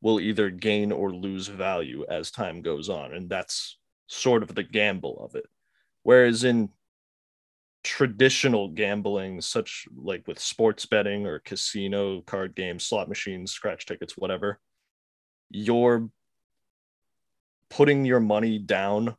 will 0.00 0.20
either 0.20 0.50
gain 0.50 0.92
or 0.92 1.12
lose 1.12 1.48
value 1.48 2.04
as 2.08 2.30
time 2.30 2.62
goes 2.62 2.88
on 2.88 3.14
and 3.14 3.28
that's 3.28 3.78
sort 4.06 4.42
of 4.42 4.54
the 4.54 4.62
gamble 4.62 5.18
of 5.24 5.34
it. 5.34 5.46
Whereas 6.02 6.44
in 6.44 6.70
traditional 7.84 8.68
gambling 8.68 9.40
such 9.40 9.86
like 9.96 10.26
with 10.26 10.38
sports 10.38 10.84
betting 10.84 11.26
or 11.26 11.38
casino 11.38 12.20
card 12.22 12.54
games 12.54 12.84
slot 12.84 13.08
machines 13.08 13.52
scratch 13.52 13.86
tickets 13.86 14.16
whatever 14.16 14.58
you're 15.48 16.08
putting 17.70 18.04
your 18.04 18.20
money 18.20 18.58
down 18.58 19.16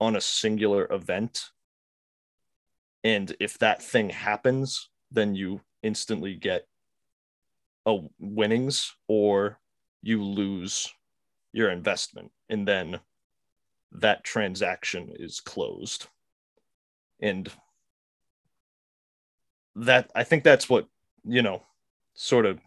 on 0.00 0.14
a 0.14 0.20
singular 0.20 0.86
event 0.92 1.50
and 3.02 3.34
if 3.40 3.58
that 3.58 3.82
thing 3.82 4.08
happens 4.08 4.88
then 5.10 5.34
you 5.34 5.60
instantly 5.82 6.34
get 6.34 6.66
a 7.86 7.98
winnings 8.20 8.94
or 9.08 9.58
you 10.02 10.22
lose 10.22 10.92
your 11.52 11.70
investment 11.70 12.30
and 12.48 12.66
then 12.66 13.00
that 13.92 14.24
transaction 14.24 15.10
is 15.18 15.40
closed. 15.40 16.06
And 17.20 17.50
that 19.76 20.10
i 20.14 20.24
think 20.24 20.42
that's 20.42 20.68
what 20.68 20.86
you 21.24 21.42
know 21.42 21.62
sort 22.14 22.44
of 22.44 22.58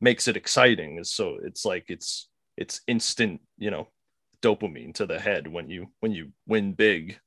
makes 0.00 0.28
it 0.28 0.36
exciting 0.36 0.98
is 0.98 1.10
so 1.10 1.38
it's 1.42 1.64
like 1.64 1.86
it's 1.88 2.28
it's 2.56 2.82
instant 2.86 3.40
you 3.56 3.70
know 3.70 3.88
dopamine 4.42 4.94
to 4.94 5.06
the 5.06 5.18
head 5.18 5.48
when 5.48 5.68
you 5.68 5.88
when 6.00 6.12
you 6.12 6.32
win 6.46 6.72
big. 6.72 7.18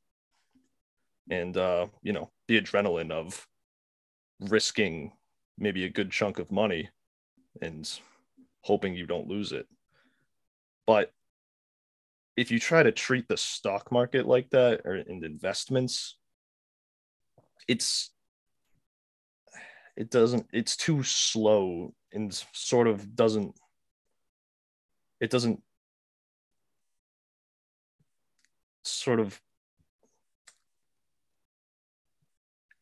And 1.30 1.56
uh 1.58 1.88
you 2.02 2.14
know 2.14 2.30
the 2.48 2.62
adrenaline 2.62 3.12
of 3.12 3.46
risking 4.40 5.12
maybe 5.58 5.86
a 5.86 5.90
good 5.90 6.12
chunk 6.12 6.40
of 6.40 6.52
money 6.52 6.90
and 7.62 7.90
hoping 8.62 8.96
you 8.96 9.06
don't 9.06 9.28
lose 9.28 9.52
it 9.52 9.68
but 10.86 11.12
if 12.38 12.52
you 12.52 12.60
try 12.60 12.82
to 12.82 12.92
treat 12.92 13.28
the 13.28 13.38
stock 13.38 13.92
market 13.92 14.26
like 14.26 14.50
that 14.50 14.82
or 14.86 14.96
in 14.96 15.24
investments 15.24 16.18
it's 17.68 18.12
it 19.98 20.10
doesn't 20.10 20.48
it's 20.54 20.78
too 20.78 21.04
slow 21.04 21.94
and 22.14 22.34
sort 22.54 22.88
of 22.88 23.16
doesn't 23.16 23.54
it 25.20 25.30
doesn't 25.30 25.62
sort 28.84 29.20
of 29.20 29.40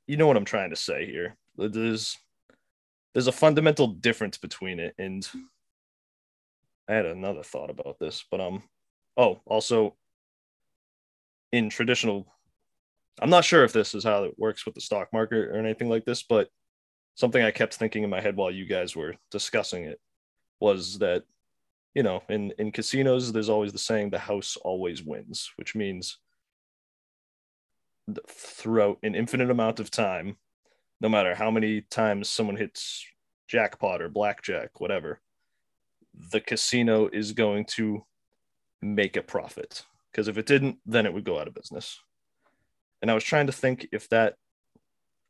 you 0.10 0.18
know 0.18 0.26
what 0.26 0.38
I'm 0.38 0.46
trying 0.46 0.72
to 0.72 0.76
say 0.76 1.06
here. 1.06 1.38
There's 1.56 2.18
there's 3.14 3.28
a 3.28 3.32
fundamental 3.32 3.86
difference 3.86 4.40
between 4.40 4.80
it 4.80 4.96
and 4.98 5.28
I 6.90 6.94
had 6.94 7.06
another 7.06 7.44
thought 7.44 7.70
about 7.70 7.98
this, 8.00 8.26
but 8.30 8.42
um 8.42 8.64
oh, 9.16 9.40
also 9.46 9.96
in 11.52 11.70
traditional 11.70 12.26
I'm 13.22 13.30
not 13.30 13.46
sure 13.46 13.64
if 13.64 13.74
this 13.74 13.94
is 13.94 14.04
how 14.04 14.24
it 14.24 14.40
works 14.40 14.66
with 14.66 14.76
the 14.76 14.82
stock 14.82 15.10
market 15.14 15.50
or 15.50 15.58
anything 15.58 15.90
like 15.90 16.06
this, 16.06 16.24
but 16.24 16.50
something 17.16 17.44
I 17.44 17.52
kept 17.52 17.74
thinking 17.74 18.04
in 18.04 18.10
my 18.10 18.22
head 18.22 18.38
while 18.38 18.50
you 18.50 18.66
guys 18.66 18.96
were 18.96 19.16
discussing 19.30 19.84
it 19.84 20.00
was 20.60 21.00
that 21.00 21.24
you 21.94 22.04
know 22.04 22.24
in 22.30 22.54
in 22.58 22.72
casinos 22.72 23.32
there's 23.32 23.50
always 23.50 23.72
the 23.72 23.78
saying 23.78 24.10
the 24.10 24.20
house 24.20 24.58
always 24.58 25.04
wins 25.04 25.52
which 25.58 25.76
means 25.76 26.18
throughout 28.28 28.98
an 29.04 29.16
infinite 29.16 29.50
amount 29.50 29.80
of 29.80 29.92
time 29.92 30.38
no 31.02 31.10
matter 31.10 31.36
how 31.36 31.52
many 31.52 31.82
times 31.82 32.30
someone 32.30 32.56
hits 32.56 33.06
jackpot 33.48 34.02
or 34.02 34.10
blackjack 34.10 34.80
whatever 34.80 35.20
the 36.32 36.42
casino 36.42 37.08
is 37.12 37.32
going 37.32 37.66
to 37.66 38.06
make 38.82 39.18
a 39.18 39.22
profit 39.22 39.84
because 40.12 40.28
if 40.28 40.38
it 40.38 40.46
didn't 40.46 40.78
then 40.86 41.06
it 41.06 41.14
would 41.14 41.24
go 41.24 41.40
out 41.40 41.48
of 41.48 41.54
business 41.54 42.00
and 43.02 43.10
i 43.10 43.14
was 43.14 43.24
trying 43.24 43.48
to 43.48 43.54
think 43.54 43.88
if 43.92 44.08
that 44.10 44.36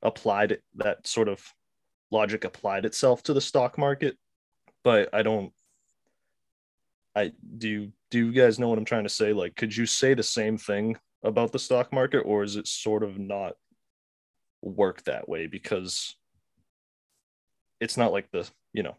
applied 0.02 0.60
that 0.76 1.06
sort 1.06 1.28
of 1.28 1.54
logic 2.12 2.44
applied 2.44 2.86
itself 2.86 3.24
to 3.24 3.34
the 3.34 3.42
stock 3.42 3.78
market, 3.78 4.18
but 4.84 5.10
I 5.14 5.22
don't. 5.22 5.52
I 7.16 7.32
do. 7.58 7.92
Do 8.12 8.26
you 8.26 8.32
guys 8.32 8.60
know 8.60 8.70
what 8.70 8.78
I'm 8.78 8.86
trying 8.86 9.04
to 9.04 9.10
say? 9.10 9.34
Like, 9.34 9.56
could 9.56 9.76
you 9.76 9.86
say 9.86 10.14
the 10.14 10.24
same 10.24 10.58
thing 10.58 10.98
about 11.24 11.52
the 11.52 11.60
stock 11.60 11.92
market, 11.92 12.20
or 12.20 12.44
is 12.44 12.56
it 12.56 12.68
sort 12.68 13.04
of 13.04 13.18
not 13.18 13.54
work 14.62 15.04
that 15.04 15.28
way 15.28 15.48
because 15.48 16.16
it's 17.80 17.98
not 17.98 18.12
like 18.12 18.30
the 18.32 18.50
you 18.74 18.84
know, 18.84 18.96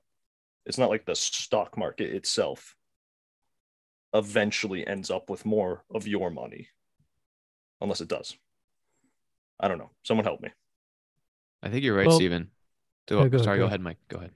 it's 0.71 0.79
not 0.79 0.89
like 0.89 1.05
the 1.05 1.16
stock 1.16 1.77
market 1.77 2.14
itself 2.14 2.77
eventually 4.14 4.87
ends 4.87 5.11
up 5.11 5.29
with 5.29 5.45
more 5.45 5.83
of 5.93 6.07
your 6.07 6.31
money, 6.31 6.68
unless 7.81 8.01
it 8.01 8.07
does. 8.07 8.37
I 9.59 9.66
don't 9.66 9.79
know. 9.79 9.91
Someone 10.05 10.25
help 10.25 10.41
me. 10.41 10.51
I 11.61 11.71
think 11.71 11.83
you're 11.83 11.97
right, 11.97 12.07
Well, 12.07 12.16
Stephen. 12.16 12.53
Go, 13.09 13.25
Yeah, 13.25 13.29
go 13.29 13.39
sorry, 13.39 13.59
go 13.59 13.62
go 13.62 13.62
ahead. 13.64 13.66
ahead, 13.66 13.81
Mike. 13.81 13.99
Go 14.09 14.18
ahead. 14.18 14.31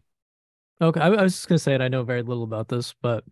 Okay, 0.83 1.01
I, 1.01 1.07
I 1.07 1.23
was 1.23 1.35
just 1.35 1.47
gonna 1.49 1.61
say 1.61 1.77
it. 1.77 1.81
I 1.81 1.87
know 1.87 2.03
very 2.03 2.23
little 2.23 2.43
about 2.43 2.67
this, 2.67 2.97
but 3.01 3.23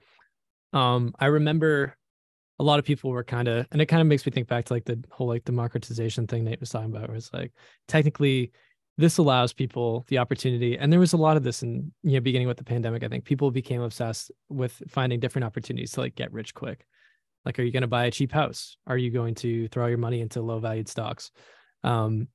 um, 0.72 1.12
I 1.18 1.26
remember 1.26 1.96
a 2.60 2.62
lot 2.62 2.78
of 2.78 2.84
people 2.84 3.10
were 3.10 3.24
kind 3.24 3.48
of, 3.48 3.66
and 3.72 3.82
it 3.82 3.86
kind 3.86 4.00
of 4.00 4.06
makes 4.06 4.24
me 4.24 4.30
think 4.30 4.46
back 4.46 4.66
to 4.66 4.74
like 4.74 4.84
the 4.84 5.02
whole 5.10 5.26
like 5.26 5.44
democratization 5.44 6.28
thing 6.28 6.44
Nate 6.44 6.60
was 6.60 6.70
talking 6.70 6.94
about, 6.94 7.08
where 7.08 7.16
it's 7.16 7.32
like 7.32 7.50
technically 7.88 8.52
this 8.98 9.18
allows 9.18 9.52
people 9.52 10.04
the 10.08 10.18
opportunity 10.18 10.76
and 10.76 10.92
there 10.92 11.00
was 11.00 11.14
a 11.14 11.16
lot 11.16 11.36
of 11.36 11.42
this 11.42 11.62
in 11.62 11.92
you 12.02 12.12
know 12.12 12.20
beginning 12.20 12.48
with 12.48 12.58
the 12.58 12.64
pandemic 12.64 13.02
i 13.02 13.08
think. 13.08 13.24
People 13.24 13.50
became 13.50 13.80
obsessed 13.80 14.30
with 14.48 14.82
finding 14.88 15.20
different 15.20 15.44
opportunities 15.44 15.92
to 15.92 16.00
like 16.00 16.14
get 16.14 16.32
rich 16.32 16.54
quick. 16.54 16.86
Like 17.44 17.58
are 17.58 17.62
you 17.62 17.72
going 17.72 17.82
to 17.82 17.88
buy 17.88 18.04
a 18.04 18.10
cheap 18.10 18.32
house? 18.32 18.76
Are 18.86 18.96
you 18.96 19.10
going 19.10 19.34
to 19.36 19.66
throw 19.68 19.86
your 19.86 19.98
money 19.98 20.20
into 20.20 20.42
low 20.42 20.58
valued 20.58 20.88
stocks? 20.88 21.30
Um 21.82 22.28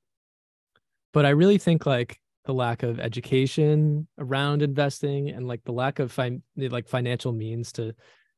but 1.14 1.26
i 1.26 1.30
really 1.30 1.58
think 1.58 1.86
like 1.86 2.20
the 2.46 2.54
lack 2.54 2.82
of 2.82 3.00
education 3.00 4.08
around 4.18 4.62
investing 4.62 5.30
and 5.30 5.48
like 5.48 5.64
the 5.66 5.72
lack 5.72 6.00
of 6.00 6.18
like 6.56 6.88
financial 6.88 7.34
means 7.34 7.74
to 7.74 7.94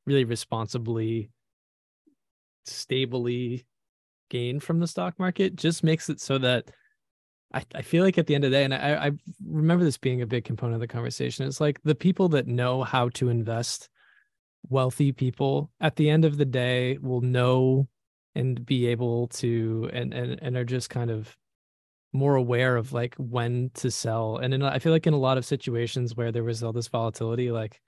really 0.06 0.24
responsibly 0.24 1.30
stably 2.66 3.66
gain 4.30 4.60
from 4.60 4.80
the 4.80 4.88
stock 4.88 5.18
market 5.20 5.56
just 5.56 5.84
makes 5.84 6.10
it 6.10 6.20
so 6.20 6.38
that 6.40 6.72
I, 7.54 7.64
I 7.74 7.82
feel 7.82 8.04
like 8.04 8.18
at 8.18 8.28
the 8.28 8.36
end 8.36 8.44
of 8.44 8.52
the 8.52 8.58
day, 8.58 8.64
and 8.64 8.74
I, 8.74 9.08
I 9.08 9.12
remember 9.46 9.84
this 9.84 9.98
being 9.98 10.22
a 10.22 10.28
big 10.28 10.46
component 10.46 10.76
of 10.76 10.82
the 10.82 10.88
conversation, 10.88 11.48
it's 11.48 11.62
like 11.62 11.82
the 11.84 11.96
people 11.96 12.30
that 12.30 12.48
know 12.48 12.84
how 12.84 13.10
to 13.10 13.30
invest, 13.30 13.90
wealthy 14.70 15.12
people, 15.12 15.72
at 15.80 15.96
the 15.96 16.10
end 16.10 16.26
of 16.26 16.38
the 16.38 16.46
day 16.46 16.98
will 17.02 17.22
know 17.22 17.88
and 18.36 18.64
be 18.66 18.88
able 18.88 19.28
to 19.28 19.90
and 19.92 20.14
and 20.14 20.40
and 20.42 20.56
are 20.56 20.64
just 20.64 20.90
kind 20.92 21.10
of 21.10 21.36
more 22.14 22.36
aware 22.36 22.76
of 22.76 22.94
like 22.94 23.16
when 23.16 23.72
to 23.76 23.92
sell. 23.92 24.38
And 24.38 24.54
in, 24.54 24.64
I 24.64 24.80
feel 24.80 24.92
like 24.92 25.08
in 25.08 25.14
a 25.14 25.18
lot 25.18 25.38
of 25.38 25.46
situations 25.46 26.16
where 26.16 26.32
there 26.32 26.44
was 26.44 26.64
all 26.64 26.74
this 26.74 26.88
volatility, 26.88 27.52
like, 27.52 27.82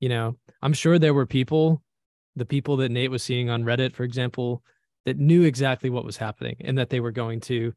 you 0.00 0.08
know, 0.08 0.36
I'm 0.62 0.72
sure 0.72 0.98
there 0.98 1.14
were 1.14 1.26
people, 1.26 1.82
the 2.34 2.44
people 2.44 2.76
that 2.78 2.90
Nate 2.90 3.10
was 3.10 3.22
seeing 3.22 3.48
on 3.48 3.64
Reddit, 3.64 3.94
for 3.94 4.02
example, 4.02 4.62
that 5.04 5.18
knew 5.18 5.44
exactly 5.44 5.90
what 5.90 6.04
was 6.04 6.16
happening 6.16 6.56
and 6.60 6.76
that 6.78 6.90
they 6.90 6.98
were 6.98 7.12
going 7.12 7.40
to 7.40 7.72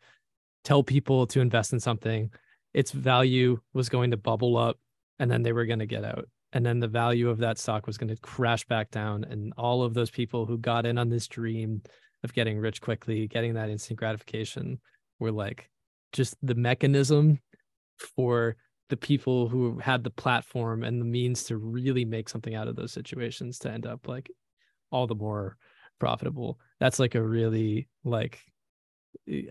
tell 0.63 0.83
people 0.83 1.27
to 1.27 1.41
invest 1.41 1.73
in 1.73 1.79
something, 1.79 2.29
its 2.73 2.91
value 2.91 3.59
was 3.73 3.89
going 3.89 4.11
to 4.11 4.17
bubble 4.17 4.57
up 4.57 4.77
and 5.19 5.29
then 5.29 5.43
they 5.43 5.53
were 5.53 5.65
going 5.65 5.79
to 5.79 5.85
get 5.85 6.05
out. 6.05 6.27
And 6.53 6.65
then 6.65 6.79
the 6.79 6.87
value 6.87 7.29
of 7.29 7.37
that 7.39 7.59
stock 7.59 7.85
was 7.85 7.97
going 7.97 8.09
to 8.09 8.21
crash 8.21 8.65
back 8.65 8.89
down. 8.89 9.23
And 9.23 9.53
all 9.57 9.83
of 9.83 9.93
those 9.93 10.09
people 10.09 10.45
who 10.45 10.57
got 10.57 10.85
in 10.85 10.97
on 10.97 11.09
this 11.09 11.27
dream 11.27 11.81
of 12.23 12.33
getting 12.33 12.57
rich 12.57 12.81
quickly, 12.81 13.27
getting 13.27 13.53
that 13.53 13.69
instant 13.69 13.99
gratification, 13.99 14.79
were 15.19 15.31
like 15.31 15.69
just 16.11 16.35
the 16.41 16.55
mechanism 16.55 17.39
for 18.15 18.55
the 18.89 18.97
people 18.97 19.47
who 19.47 19.77
had 19.77 20.03
the 20.03 20.09
platform 20.09 20.83
and 20.83 20.99
the 20.99 21.05
means 21.05 21.43
to 21.43 21.57
really 21.57 22.05
make 22.05 22.27
something 22.27 22.55
out 22.55 22.67
of 22.67 22.75
those 22.75 22.91
situations 22.91 23.59
to 23.59 23.71
end 23.71 23.85
up 23.85 24.07
like 24.07 24.31
all 24.91 25.05
the 25.05 25.15
more 25.15 25.55
profitable. 25.99 26.59
That's 26.79 26.97
like 26.97 27.13
a 27.13 27.21
really 27.21 27.87
like 28.03 28.39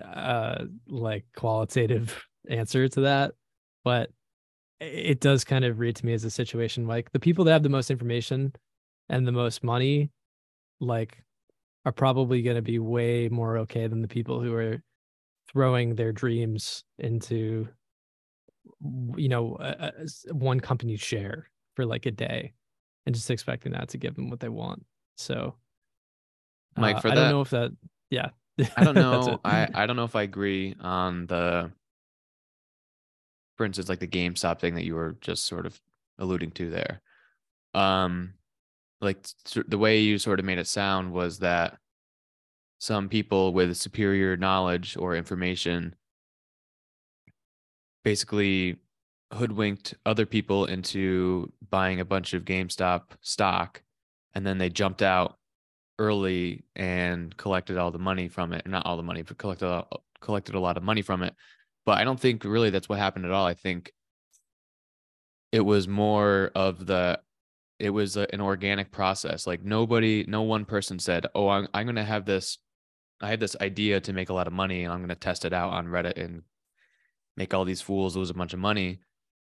uh 0.04 0.64
like 0.88 1.24
qualitative 1.36 2.24
answer 2.50 2.88
to 2.88 3.02
that 3.02 3.32
but 3.84 4.10
it 4.80 5.20
does 5.20 5.44
kind 5.44 5.64
of 5.64 5.80
read 5.80 5.96
to 5.96 6.06
me 6.06 6.12
as 6.12 6.24
a 6.24 6.30
situation 6.30 6.86
like 6.86 7.10
the 7.12 7.20
people 7.20 7.44
that 7.44 7.52
have 7.52 7.62
the 7.62 7.68
most 7.68 7.90
information 7.90 8.52
and 9.08 9.26
the 9.26 9.32
most 9.32 9.64
money 9.64 10.10
like 10.80 11.22
are 11.84 11.92
probably 11.92 12.42
going 12.42 12.56
to 12.56 12.62
be 12.62 12.78
way 12.78 13.28
more 13.28 13.58
okay 13.58 13.86
than 13.86 14.02
the 14.02 14.08
people 14.08 14.40
who 14.40 14.54
are 14.54 14.82
throwing 15.50 15.94
their 15.94 16.12
dreams 16.12 16.84
into 16.98 17.66
you 19.16 19.28
know 19.28 19.56
a, 19.60 19.92
a, 20.28 20.34
one 20.34 20.60
company's 20.60 21.00
share 21.00 21.48
for 21.74 21.86
like 21.86 22.06
a 22.06 22.10
day 22.10 22.52
and 23.06 23.14
just 23.14 23.30
expecting 23.30 23.72
that 23.72 23.88
to 23.88 23.98
give 23.98 24.14
them 24.14 24.28
what 24.28 24.40
they 24.40 24.48
want. 24.48 24.84
So 25.16 25.54
Mike, 26.76 26.96
uh, 26.96 27.00
for 27.00 27.08
I 27.08 27.14
that, 27.14 27.22
don't 27.22 27.30
know 27.30 27.40
if 27.40 27.50
that, 27.50 27.72
yeah, 28.10 28.28
I 28.76 28.84
don't 28.84 28.94
know. 28.94 29.40
I, 29.44 29.68
I 29.74 29.86
don't 29.86 29.96
know 29.96 30.04
if 30.04 30.16
I 30.16 30.22
agree 30.22 30.74
on 30.80 31.26
the, 31.26 31.70
for 33.56 33.66
instance, 33.66 33.88
like 33.88 34.00
the 34.00 34.06
GameStop 34.06 34.60
thing 34.60 34.74
that 34.74 34.84
you 34.84 34.94
were 34.94 35.16
just 35.20 35.46
sort 35.46 35.66
of 35.66 35.80
alluding 36.18 36.52
to 36.52 36.70
there. 36.70 37.00
Um, 37.74 38.34
like 39.00 39.18
the 39.66 39.78
way 39.78 40.00
you 40.00 40.18
sort 40.18 40.40
of 40.40 40.44
made 40.44 40.58
it 40.58 40.66
sound 40.66 41.12
was 41.12 41.38
that 41.38 41.78
some 42.78 43.08
people 43.08 43.52
with 43.52 43.76
superior 43.76 44.36
knowledge 44.36 44.96
or 44.96 45.16
information 45.16 45.94
basically 48.04 48.76
hoodwinked 49.32 49.94
other 50.06 50.24
people 50.24 50.64
into 50.64 51.52
buying 51.70 52.00
a 52.00 52.04
bunch 52.04 52.32
of 52.32 52.44
GameStop 52.44 53.02
stock 53.20 53.82
and 54.34 54.46
then 54.46 54.58
they 54.58 54.70
jumped 54.70 55.02
out 55.02 55.37
early 55.98 56.64
and 56.76 57.36
collected 57.36 57.76
all 57.76 57.90
the 57.90 57.98
money 57.98 58.28
from 58.28 58.52
it. 58.52 58.66
Not 58.66 58.86
all 58.86 58.96
the 58.96 59.02
money, 59.02 59.22
but 59.22 59.38
collected 59.38 59.84
collected 60.20 60.54
a 60.54 60.60
lot 60.60 60.76
of 60.76 60.82
money 60.82 61.02
from 61.02 61.22
it. 61.22 61.34
But 61.84 61.98
I 61.98 62.04
don't 62.04 62.20
think 62.20 62.44
really 62.44 62.70
that's 62.70 62.88
what 62.88 62.98
happened 62.98 63.24
at 63.24 63.30
all. 63.30 63.46
I 63.46 63.54
think 63.54 63.92
it 65.52 65.60
was 65.60 65.88
more 65.88 66.50
of 66.54 66.86
the 66.86 67.20
it 67.78 67.90
was 67.90 68.16
a, 68.16 68.32
an 68.34 68.40
organic 68.40 68.90
process. 68.90 69.46
Like 69.46 69.62
nobody, 69.62 70.24
no 70.28 70.42
one 70.42 70.64
person 70.64 70.98
said, 70.98 71.26
"Oh, 71.34 71.48
I'm 71.48 71.68
I'm 71.74 71.86
going 71.86 71.96
to 71.96 72.04
have 72.04 72.24
this 72.24 72.58
I 73.20 73.30
have 73.30 73.40
this 73.40 73.56
idea 73.60 74.00
to 74.00 74.12
make 74.12 74.28
a 74.30 74.34
lot 74.34 74.46
of 74.46 74.52
money 74.52 74.84
and 74.84 74.92
I'm 74.92 75.00
going 75.00 75.08
to 75.08 75.14
test 75.14 75.44
it 75.44 75.52
out 75.52 75.72
on 75.72 75.86
Reddit 75.86 76.16
and 76.22 76.42
make 77.36 77.54
all 77.54 77.64
these 77.64 77.80
fools 77.80 78.16
lose 78.16 78.30
a 78.30 78.34
bunch 78.34 78.52
of 78.52 78.60
money." 78.60 79.00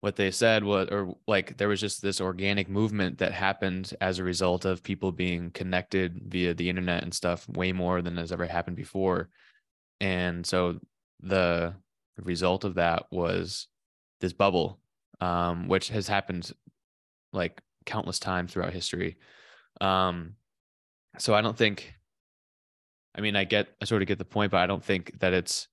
What 0.04 0.16
they 0.16 0.30
said 0.30 0.62
was 0.62 0.86
or 0.90 1.16
like 1.26 1.56
there 1.56 1.68
was 1.68 1.80
just 1.80 2.02
this 2.02 2.20
organic 2.20 2.68
movement 2.68 3.16
that 3.16 3.32
happened 3.32 3.94
as 4.02 4.18
a 4.18 4.24
result 4.24 4.66
of 4.66 4.82
people 4.82 5.10
being 5.10 5.50
connected 5.50 6.20
via 6.26 6.52
the 6.52 6.68
internet 6.68 7.02
and 7.02 7.14
stuff 7.14 7.48
way 7.48 7.72
more 7.72 8.02
than 8.02 8.18
has 8.18 8.30
ever 8.30 8.44
happened 8.44 8.76
before. 8.76 9.30
And 10.00 10.44
so 10.46 10.78
the 11.20 11.72
result 12.18 12.64
of 12.64 12.74
that 12.74 13.06
was 13.10 13.66
this 14.20 14.34
bubble 14.34 14.78
um, 15.22 15.68
which 15.68 15.88
has 15.88 16.06
happened 16.06 16.52
like 17.32 17.62
countless 17.86 18.18
times 18.18 18.52
throughout 18.52 18.74
history. 18.74 19.16
Um, 19.80 20.34
so 21.18 21.34
i 21.34 21.40
don't 21.40 21.56
think 21.56 21.94
i 23.14 23.20
mean 23.20 23.36
i 23.36 23.44
get 23.44 23.68
i 23.80 23.84
sort 23.84 24.02
of 24.02 24.08
get 24.08 24.18
the 24.18 24.24
point 24.24 24.50
but 24.50 24.60
i 24.60 24.66
don't 24.66 24.84
think 24.84 25.18
that 25.20 25.32
it's 25.32 25.68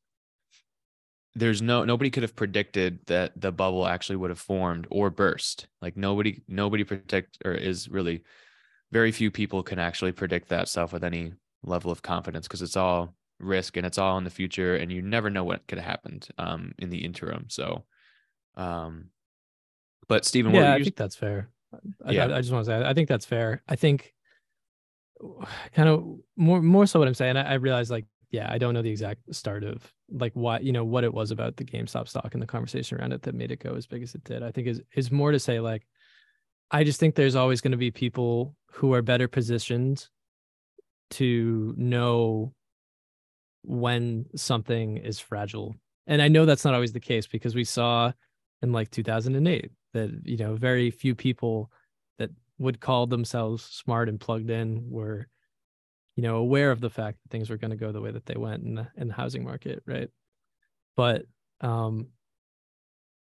there's 1.36 1.61
no 1.61 1.84
nobody 1.84 2.09
could 2.09 2.23
have 2.23 2.36
predicted 2.36 2.99
that 3.07 3.39
the 3.39 3.51
bubble 3.51 3.88
actually 3.88 4.17
would 4.17 4.29
have 4.29 4.39
formed 4.39 4.88
or 4.89 5.09
burst. 5.09 5.67
Like 5.82 5.95
nobody 5.95 6.41
nobody 6.47 6.84
predict 6.84 7.38
or 7.45 7.53
is 7.53 7.89
really 7.89 8.23
very 8.91 9.11
few 9.11 9.32
people 9.32 9.63
can 9.63 9.79
actually 9.79 10.11
predict 10.11 10.49
that 10.49 10.67
stuff 10.67 10.91
with 10.91 11.03
any 11.03 11.34
level 11.63 11.91
of 11.91 12.01
confidence 12.01 12.47
because 12.47 12.61
it's 12.61 12.75
all 12.75 13.15
risk 13.39 13.77
and 13.77 13.86
it's 13.86 13.97
all 13.97 14.17
in 14.17 14.23
the 14.23 14.29
future 14.29 14.75
and 14.75 14.91
you 14.91 15.01
never 15.01 15.29
know 15.29 15.43
what 15.43 15.65
could 15.67 15.77
have 15.79 15.88
happened 15.88 16.27
um 16.38 16.73
in 16.77 16.89
the 16.89 17.03
interim 17.03 17.45
so 17.47 17.84
um 18.55 19.05
but 20.07 20.25
Stephen 20.25 20.53
yeah 20.53 20.73
I 20.73 20.84
think 20.84 20.95
that's 20.95 21.15
fair. 21.15 21.49
Yeah. 22.07 22.27
I, 22.27 22.38
I 22.38 22.41
just 22.41 22.51
want 22.51 22.65
to 22.65 22.71
say 22.71 22.84
I 22.86 22.93
think 22.93 23.07
that's 23.07 23.25
fair. 23.25 23.63
I 23.67 23.77
think 23.77 24.13
kind 25.73 25.88
of 25.88 26.03
more 26.36 26.61
more 26.61 26.86
so 26.86 26.99
what 26.99 27.07
I'm 27.07 27.13
saying 27.13 27.38
I, 27.38 27.51
I 27.51 27.53
realize 27.53 27.89
like 27.89 28.05
yeah, 28.32 28.47
I 28.49 28.57
don't 28.57 28.73
know 28.73 28.82
the 28.82 28.89
exact 28.89 29.36
start 29.36 29.63
of 29.63 29.93
like 30.09 30.34
what 30.36 30.63
you 30.63 30.71
know 30.71 30.86
what 30.86 31.03
it 31.03 31.13
was 31.13 31.32
about 31.32 31.57
the 31.57 31.65
GameStop 31.65 32.07
stock 32.07 32.34
and 32.34 32.41
the 32.41 32.47
conversation 32.47 32.97
around 32.97 33.11
it 33.11 33.21
that 33.23 33.36
made 33.36 33.51
it 33.51 33.59
go 33.59 33.75
as 33.75 33.86
big 33.86 34.03
as 34.03 34.15
it 34.15 34.23
did. 34.23 34.41
I 34.41 34.51
think 34.51 34.67
is 34.67 34.82
is 34.95 35.11
more 35.11 35.32
to 35.32 35.39
say 35.39 35.59
like 35.59 35.86
I 36.71 36.86
just 36.86 36.99
think 36.99 37.15
there's 37.15 37.36
always 37.36 37.59
going 37.59 37.71
to 37.71 37.77
be 37.77 37.91
people 37.91 38.55
who 38.71 38.93
are 38.93 39.01
better 39.01 39.27
positioned 39.27 40.07
to 41.11 41.73
know 41.77 42.53
when 43.63 44.25
something 44.36 44.97
is 44.97 45.19
fragile. 45.19 45.75
And 46.07 46.21
I 46.21 46.29
know 46.29 46.45
that's 46.45 46.63
not 46.63 46.73
always 46.73 46.93
the 46.93 47.01
case 47.01 47.27
because 47.27 47.53
we 47.53 47.65
saw 47.65 48.13
in 48.61 48.71
like 48.71 48.89
2008 48.91 49.71
that 49.93 50.21
you 50.23 50.38
know 50.38 50.55
very 50.55 50.89
few 50.89 51.15
people 51.15 51.69
that 52.17 52.29
would 52.59 52.79
call 52.79 53.07
themselves 53.07 53.63
smart 53.63 54.07
and 54.07 54.21
plugged 54.21 54.49
in 54.49 54.89
were 54.89 55.27
you 56.16 56.24
know 56.24 56.38
aware 56.38 56.72
of 56.72 56.82
the 56.82 56.89
fact 56.89 57.18
that 57.24 57.32
things 57.32 57.49
were 57.49 57.57
going 57.57 57.72
to 57.72 57.78
go 57.78 57.91
the 57.91 58.01
way 58.01 58.12
that 58.12 58.26
they 58.26 58.36
went 58.36 58.64
in 58.64 58.76
the, 58.76 58.88
in 58.97 59.07
the 59.07 59.14
housing 59.14 59.43
market 59.43 59.82
right? 59.86 60.09
But 60.95 61.24
um 61.62 62.07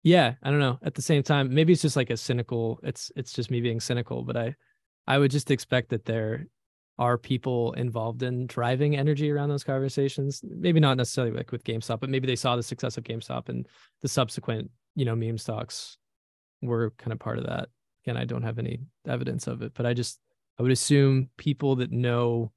yeah 0.03 0.33
i 0.41 0.49
don't 0.49 0.59
know. 0.59 0.79
At 0.83 0.95
the 0.95 1.01
same 1.01 1.23
time 1.23 1.53
maybe 1.53 1.73
it's 1.73 1.81
just 1.81 1.95
like 1.95 2.09
a 2.09 2.17
cynical 2.17 2.79
it's 2.83 3.11
it's 3.15 3.33
just 3.33 3.51
me 3.51 3.61
being 3.61 3.79
cynical 3.79 4.23
but 4.23 4.35
i 4.35 4.55
i 5.07 5.17
would 5.17 5.31
just 5.31 5.51
expect 5.51 5.89
that 5.89 6.05
there 6.05 6.47
are 6.99 7.17
people 7.17 7.73
involved 7.73 8.21
in 8.21 8.45
driving 8.45 8.95
energy 8.95 9.31
around 9.31 9.49
those 9.49 9.63
conversations. 9.63 10.43
Maybe 10.43 10.79
not 10.79 10.97
necessarily 10.97 11.33
like 11.35 11.51
with 11.51 11.63
gamestop 11.63 11.99
but 11.99 12.09
maybe 12.09 12.27
they 12.27 12.35
saw 12.35 12.55
the 12.55 12.63
success 12.63 12.97
of 12.97 13.03
gamestop 13.03 13.49
and 13.49 13.67
the 14.01 14.07
subsequent 14.07 14.69
you 14.95 15.05
know 15.05 15.15
meme 15.15 15.37
stocks 15.37 15.97
were 16.61 16.91
kind 16.97 17.13
of 17.13 17.19
part 17.19 17.37
of 17.37 17.45
that. 17.45 17.69
Again 18.05 18.17
i 18.17 18.25
don't 18.25 18.43
have 18.43 18.59
any 18.59 18.79
evidence 19.07 19.47
of 19.47 19.61
it 19.61 19.73
but 19.75 19.85
i 19.85 19.93
just 19.93 20.19
i 20.59 20.63
would 20.63 20.71
assume 20.71 21.29
people 21.37 21.75
that 21.77 21.91
know 21.91 22.51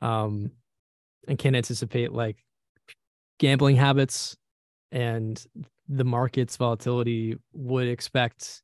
um, 0.00 0.50
and 1.28 1.38
can 1.38 1.54
anticipate 1.54 2.12
like 2.12 2.44
gambling 3.38 3.76
habits 3.76 4.36
and 4.90 5.44
the 5.88 6.04
market's 6.04 6.56
volatility 6.56 7.36
would 7.52 7.88
expect 7.88 8.62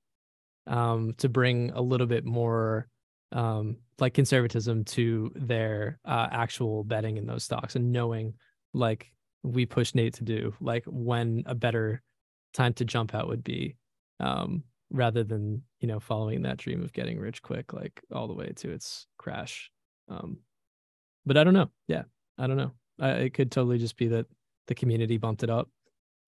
um, 0.67 1.15
to 1.19 1.29
bring 1.29 1.71
a 1.73 1.81
little 1.81 2.07
bit 2.07 2.25
more 2.25 2.89
um 3.33 3.77
like 3.99 4.15
conservatism 4.15 4.85
to 4.85 5.31
their 5.35 5.99
uh 6.07 6.29
actual 6.31 6.83
betting 6.83 7.19
in 7.19 7.27
those 7.27 7.45
stocks 7.45 7.77
and 7.77 7.93
knowing 7.93 8.33
like 8.73 9.13
we 9.43 9.67
push 9.67 9.95
Nate 9.95 10.15
to 10.15 10.25
do 10.25 10.55
like 10.61 10.85
when 10.87 11.43
a 11.47 11.55
better 11.55 12.03
time 12.55 12.73
to 12.75 12.85
jump 12.85 13.15
out 13.15 13.29
would 13.29 13.45
be 13.45 13.77
um 14.21 14.65
rather 14.91 15.25
than 15.25 15.63
you 15.81 15.89
know 15.89 16.01
following 16.01 16.43
that 16.43 16.57
dream 16.57 16.83
of 16.83 16.93
getting 16.93 17.19
rich 17.19 17.43
quick 17.43 17.73
like 17.73 18.01
all 18.13 18.27
the 18.27 18.35
way 18.35 18.51
to 18.57 18.71
its 18.71 19.07
crash 19.19 19.71
um 20.09 20.39
but 21.27 21.37
i 21.37 21.45
don't 21.45 21.55
know. 21.55 21.71
Yeah 21.87 22.03
i 22.39 22.47
don't 22.47 22.57
know. 22.57 22.73
I, 23.01 23.11
it 23.11 23.35
could 23.35 23.51
totally 23.51 23.79
just 23.79 23.97
be 23.97 24.09
that 24.09 24.27
the 24.67 24.75
community 24.75 25.17
bumped 25.17 25.43
it 25.43 25.51
up 25.51 25.69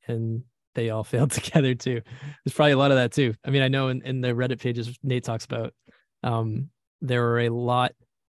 and 0.07 0.43
they 0.75 0.91
all 0.91 1.05
failed 1.13 1.31
together 1.33 1.75
too. 1.75 2.01
There's 2.45 2.55
probably 2.55 2.73
a 2.73 2.79
lot 2.79 2.91
of 2.91 2.97
that 2.97 3.13
too. 3.13 3.35
I 3.45 3.51
mean 3.51 3.63
i 3.63 3.69
know 3.69 3.89
in, 3.89 4.03
in 4.03 4.21
the 4.21 4.29
reddit 4.29 4.61
pages 4.61 4.99
nate 5.03 5.25
talks 5.25 5.45
about 5.45 5.75
um 6.23 6.69
there 7.01 7.29
are 7.31 7.41
a 7.41 7.49
lot 7.49 7.93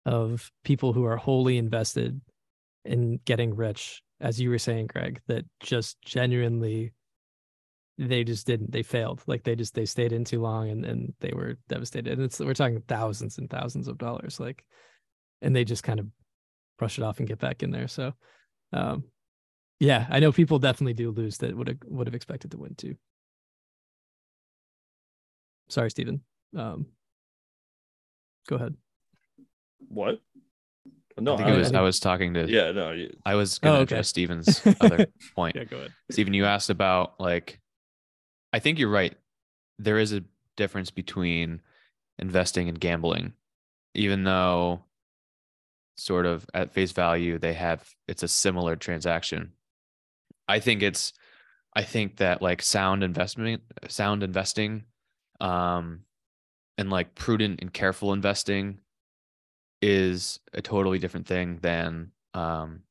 of 0.06 0.52
people 0.64 0.94
who 0.94 1.06
are 1.06 1.18
wholly 1.18 1.58
invested 1.58 2.20
in 2.86 3.20
getting 3.26 3.56
rich 3.56 4.02
as 4.20 4.40
you 4.40 4.50
were 4.50 4.58
saying 4.58 4.88
greg 4.88 5.20
that 5.28 5.46
just 5.60 6.02
genuinely 6.02 6.94
they 7.98 8.24
just 8.24 8.48
didn't 8.48 8.72
they 8.72 8.84
failed. 8.84 9.22
Like 9.28 9.44
they 9.44 9.56
just 9.56 9.76
they 9.76 9.86
stayed 9.86 10.12
in 10.12 10.24
too 10.24 10.42
long 10.42 10.70
and 10.70 10.86
and 10.86 11.14
they 11.20 11.32
were 11.34 11.58
devastated. 11.70 12.14
And 12.14 12.24
it's 12.24 12.40
we're 12.40 12.54
talking 12.54 12.82
thousands 12.88 13.38
and 13.38 13.50
thousands 13.50 13.88
of 13.88 13.98
dollars 13.98 14.40
like 14.40 14.64
and 15.42 15.56
they 15.56 15.64
just 15.64 15.84
kind 15.84 16.00
of 16.00 16.08
brush 16.82 16.98
it 16.98 17.04
off 17.04 17.20
and 17.20 17.28
get 17.28 17.38
back 17.38 17.62
in 17.62 17.70
there 17.70 17.88
so 17.88 18.12
um 18.74 19.04
yeah 19.80 20.08
i 20.10 20.20
know 20.20 20.32
people 20.32 20.58
definitely 20.58 20.96
do 20.96 21.12
lose 21.12 21.38
that 21.38 21.56
would 21.56 21.68
have 21.68 21.78
would 21.86 22.08
have 22.08 22.16
expected 22.16 22.50
to 22.50 22.58
win 22.58 22.74
too 22.74 22.96
sorry 25.70 25.92
Stephen. 25.92 26.22
um 26.58 26.88
go 28.50 28.56
ahead 28.56 28.76
What? 29.90 30.22
No, 31.20 31.36
I 31.36 31.38
think 31.38 31.50
I- 31.50 31.58
was 31.58 31.68
I 31.68 31.70
think- 31.70 31.78
I 31.78 31.82
was 31.82 32.00
talking 32.00 32.34
to 32.34 32.50
yeah, 32.50 32.72
no. 32.72 32.92
you- 32.94 33.16
I 33.26 33.36
was 33.36 33.60
gonna 33.60 33.76
Oh, 33.78 33.82
okay. 33.82 33.94
address 33.96 34.08
Steven's 34.08 34.60
other 34.82 35.06
point. 35.36 35.56
yeah 35.56 35.66
go 35.66 35.78
ahead 35.78 35.94
Steven, 36.10 36.34
you 36.34 36.46
asked 36.46 36.72
about 36.72 37.20
like, 37.20 37.60
I 38.54 38.58
think 38.60 38.80
you're 38.80 38.90
right. 38.90 39.16
There 39.78 40.00
is 40.00 40.14
a 40.14 40.24
difference 40.58 40.90
between 40.90 41.62
investing 42.18 42.70
and 42.70 42.80
gambling, 42.80 43.34
even 43.94 44.24
though 44.24 44.84
sort 45.98 46.26
of 46.26 46.46
at 46.54 46.74
face 46.74 46.92
value 46.92 47.38
they 47.38 47.54
have 47.54 47.88
it's 48.08 48.24
a 48.24 48.28
similar 48.28 48.76
transaction. 48.76 49.54
I 50.48 50.60
think 50.60 50.82
it's 50.82 51.14
I 51.76 51.84
think 51.84 52.18
that 52.18 52.42
like 52.42 52.62
sound 52.62 53.04
investment 53.04 53.62
sound 53.88 54.24
investing 54.24 54.84
um 55.40 56.02
and 56.78 56.90
like 56.90 57.16
prudent 57.16 57.62
and 57.62 57.74
careful 57.74 58.14
investing 58.14 58.80
is 59.82 60.40
a 60.54 60.62
totally 60.62 61.00
different 61.00 61.28
thing 61.28 61.60
than 61.62 62.12
um 62.34 62.82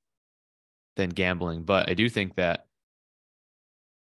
than 0.97 1.11
gambling. 1.11 1.63
But 1.63 1.89
I 1.89 1.95
do 1.95 2.09
think 2.09 2.37
that 2.37 2.67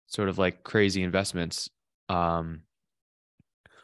sort 0.08 0.30
of 0.30 0.38
like 0.38 0.64
crazy 0.64 1.04
investments 1.04 1.70
um 2.10 2.62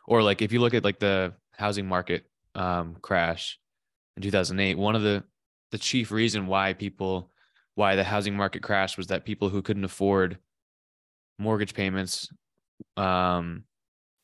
or 0.08 0.22
like 0.22 0.42
if 0.42 0.52
you 0.52 0.60
look 0.60 0.74
at 0.74 0.84
like 0.84 1.00
the 1.00 1.34
housing 1.52 1.88
market 1.88 2.26
um 2.56 2.98
crash 3.02 3.60
in 4.18 4.22
2008 4.22 4.78
one 4.78 4.96
of 4.96 5.02
the 5.02 5.24
the 5.72 5.78
chief 5.78 6.12
reason 6.12 6.48
why 6.48 6.74
people 6.74 7.32
why 7.76 7.96
the 7.96 8.04
housing 8.04 8.36
market 8.36 8.64
crashed 8.64 8.98
was 8.98 9.08
that 9.08 9.24
people 9.24 9.50
who 9.50 9.62
couldn't 9.62 9.86
afford 9.86 10.38
mortgage 11.40 11.74
payments 11.74 12.30
um 12.98 13.64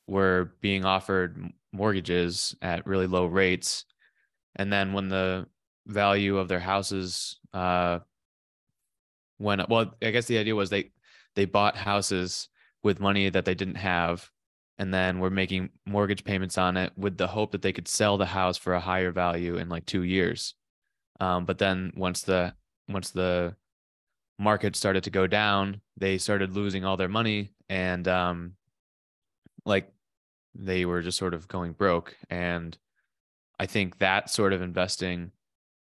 were 0.06 0.52
being 0.60 0.84
offered 0.84 1.50
mortgages 1.72 2.54
at 2.62 2.86
really 2.86 3.06
low 3.06 3.26
rates. 3.26 3.84
And 4.56 4.72
then 4.72 4.92
when 4.92 5.08
the 5.08 5.46
value 5.86 6.38
of 6.38 6.48
their 6.48 6.60
houses 6.60 7.38
uh 7.52 7.98
went 9.38 9.60
up 9.60 9.68
well 9.68 9.94
i 10.02 10.10
guess 10.10 10.24
the 10.26 10.38
idea 10.38 10.54
was 10.54 10.70
they 10.70 10.90
they 11.34 11.44
bought 11.44 11.76
houses 11.76 12.48
with 12.82 13.00
money 13.00 13.28
that 13.28 13.44
they 13.44 13.54
didn't 13.54 13.74
have 13.74 14.30
and 14.78 14.92
then 14.92 15.20
were 15.20 15.30
making 15.30 15.70
mortgage 15.86 16.24
payments 16.24 16.58
on 16.58 16.76
it 16.76 16.92
with 16.96 17.16
the 17.16 17.26
hope 17.26 17.52
that 17.52 17.62
they 17.62 17.72
could 17.72 17.88
sell 17.88 18.18
the 18.18 18.26
house 18.26 18.56
for 18.56 18.74
a 18.74 18.80
higher 18.80 19.12
value 19.12 19.56
in 19.56 19.68
like 19.68 19.86
two 19.86 20.02
years. 20.02 20.54
Um, 21.20 21.44
but 21.44 21.58
then 21.58 21.92
once 21.96 22.22
the 22.22 22.54
once 22.88 23.10
the 23.10 23.54
market 24.38 24.74
started 24.74 25.04
to 25.04 25.10
go 25.10 25.28
down 25.28 25.80
they 25.96 26.18
started 26.18 26.52
losing 26.52 26.84
all 26.84 26.96
their 26.96 27.08
money 27.08 27.52
and 27.68 28.08
um, 28.08 28.54
like 29.64 29.92
they 30.56 30.84
were 30.84 31.02
just 31.02 31.18
sort 31.18 31.34
of 31.34 31.48
going 31.48 31.72
broke. 31.72 32.16
And 32.30 32.76
i 33.60 33.66
think 33.66 33.98
that 33.98 34.28
sort 34.30 34.52
of 34.52 34.62
investing 34.62 35.30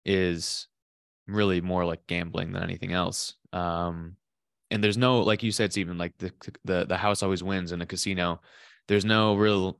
is 0.04 0.68
really 1.26 1.62
more 1.62 1.86
like 1.86 2.06
gambling 2.06 2.52
than 2.52 2.62
anything 2.62 2.92
else. 2.92 3.34
Um, 3.52 4.16
and 4.70 4.82
there's 4.82 4.98
no 4.98 5.20
like 5.20 5.42
you 5.42 5.52
said 5.52 5.72
Stephen 5.72 5.98
like 5.98 6.16
the 6.18 6.32
the 6.64 6.84
the 6.86 6.96
house 6.96 7.22
always 7.22 7.42
wins 7.42 7.72
in 7.72 7.82
a 7.82 7.86
casino 7.86 8.40
there's 8.88 9.04
no 9.04 9.34
real 9.34 9.78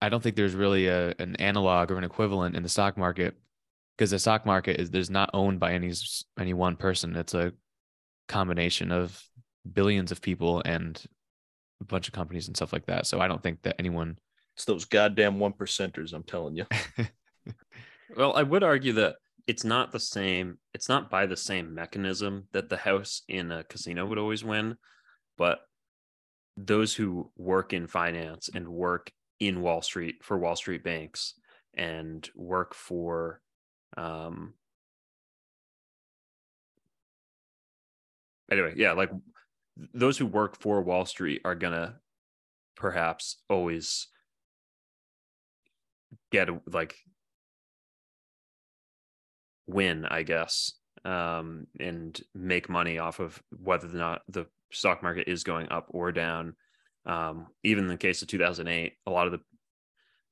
I 0.00 0.08
don't 0.08 0.22
think 0.22 0.36
there's 0.36 0.54
really 0.54 0.86
a 0.86 1.14
an 1.18 1.36
analog 1.36 1.90
or 1.90 1.98
an 1.98 2.04
equivalent 2.04 2.56
in 2.56 2.62
the 2.62 2.68
stock 2.68 2.96
market 2.96 3.34
because 3.96 4.10
the 4.10 4.18
stock 4.18 4.46
market 4.46 4.80
is 4.80 4.90
there's 4.90 5.10
not 5.10 5.30
owned 5.34 5.60
by 5.60 5.72
any 5.72 5.92
any 6.38 6.54
one 6.54 6.76
person 6.76 7.16
it's 7.16 7.34
a 7.34 7.52
combination 8.28 8.92
of 8.92 9.22
billions 9.72 10.12
of 10.12 10.20
people 10.20 10.62
and 10.64 11.04
a 11.80 11.84
bunch 11.84 12.08
of 12.08 12.14
companies 12.14 12.46
and 12.46 12.56
stuff 12.56 12.72
like 12.72 12.86
that 12.86 13.06
so 13.06 13.20
I 13.20 13.28
don't 13.28 13.42
think 13.42 13.62
that 13.62 13.76
anyone 13.78 14.18
It's 14.54 14.64
those 14.64 14.84
goddamn 14.84 15.38
one 15.38 15.52
percenters, 15.52 16.12
I'm 16.12 16.24
telling 16.24 16.56
you. 16.56 16.66
Well, 18.16 18.34
I 18.34 18.42
would 18.42 18.62
argue 18.62 18.94
that 18.94 19.16
it's 19.46 19.64
not 19.64 19.92
the 19.92 20.00
same. 20.00 20.58
It's 20.74 20.88
not 20.88 21.10
by 21.10 21.26
the 21.26 21.36
same 21.36 21.74
mechanism 21.74 22.48
that 22.52 22.68
the 22.68 22.76
house 22.76 23.22
in 23.28 23.52
a 23.52 23.64
casino 23.64 24.06
would 24.06 24.18
always 24.18 24.44
win, 24.44 24.76
but 25.36 25.60
those 26.66 26.94
who 26.94 27.30
work 27.36 27.72
in 27.72 27.86
finance 27.86 28.50
and 28.52 28.68
work 28.68 29.12
in 29.38 29.62
Wall 29.62 29.80
Street 29.80 30.16
for 30.22 30.36
Wall 30.36 30.56
Street 30.56 30.82
banks 30.82 31.34
and 31.74 32.28
work 32.34 32.74
for 32.74 33.40
um 33.96 34.54
anyway, 38.50 38.72
yeah, 38.76 38.92
like 38.92 39.10
those 39.94 40.18
who 40.18 40.26
work 40.26 40.60
for 40.60 40.82
Wall 40.82 41.04
Street 41.04 41.40
are 41.44 41.54
gonna 41.54 41.96
perhaps 42.76 43.36
always 43.48 44.08
get 46.32 46.48
like 46.72 46.96
win, 49.68 50.06
I 50.06 50.24
guess, 50.24 50.72
um, 51.04 51.68
and 51.78 52.20
make 52.34 52.68
money 52.68 52.98
off 52.98 53.20
of 53.20 53.40
whether 53.50 53.86
or 53.86 53.92
not 53.92 54.22
the 54.28 54.46
stock 54.72 55.02
market 55.02 55.28
is 55.28 55.44
going 55.44 55.70
up 55.70 55.86
or 55.90 56.12
down. 56.12 56.54
Um, 57.06 57.46
even 57.62 57.84
in 57.84 57.88
the 57.88 57.96
case 57.96 58.22
of 58.22 58.28
2008, 58.28 58.92
a 59.06 59.10
lot 59.10 59.26
of 59.26 59.32
the 59.32 59.40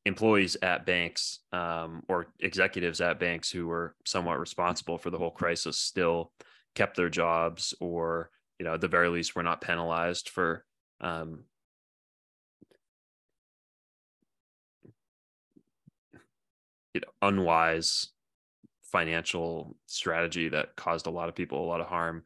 employees 0.05 0.57
at 0.63 0.87
banks 0.87 1.41
um, 1.53 2.03
or 2.09 2.29
executives 2.41 3.01
at 3.01 3.19
banks 3.19 3.51
who 3.51 3.67
were 3.67 3.95
somewhat 4.05 4.39
responsible 4.39 4.99
for 4.99 5.11
the 5.11 5.19
whole 5.19 5.31
crisis 5.31 5.79
still 5.79 6.33
kept 6.75 6.97
their 6.97 7.09
jobs 7.09 7.75
or 7.81 8.31
you 8.59 8.65
know 8.65 8.75
at 8.75 8.81
the 8.81 8.87
very 8.87 9.09
least 9.09 9.35
were 9.35 9.43
not 9.43 9.61
penalized 9.61 10.29
for 10.29 10.65
um, 11.01 11.41
unwise 17.23 18.09
financial 18.91 19.77
strategy 19.87 20.49
that 20.49 20.77
caused 20.77 21.07
a 21.07 21.11
lot 21.11 21.29
of 21.29 21.35
people 21.35 21.63
a 21.63 21.67
lot 21.67 21.81
of 21.81 21.87
harm. 21.87 22.23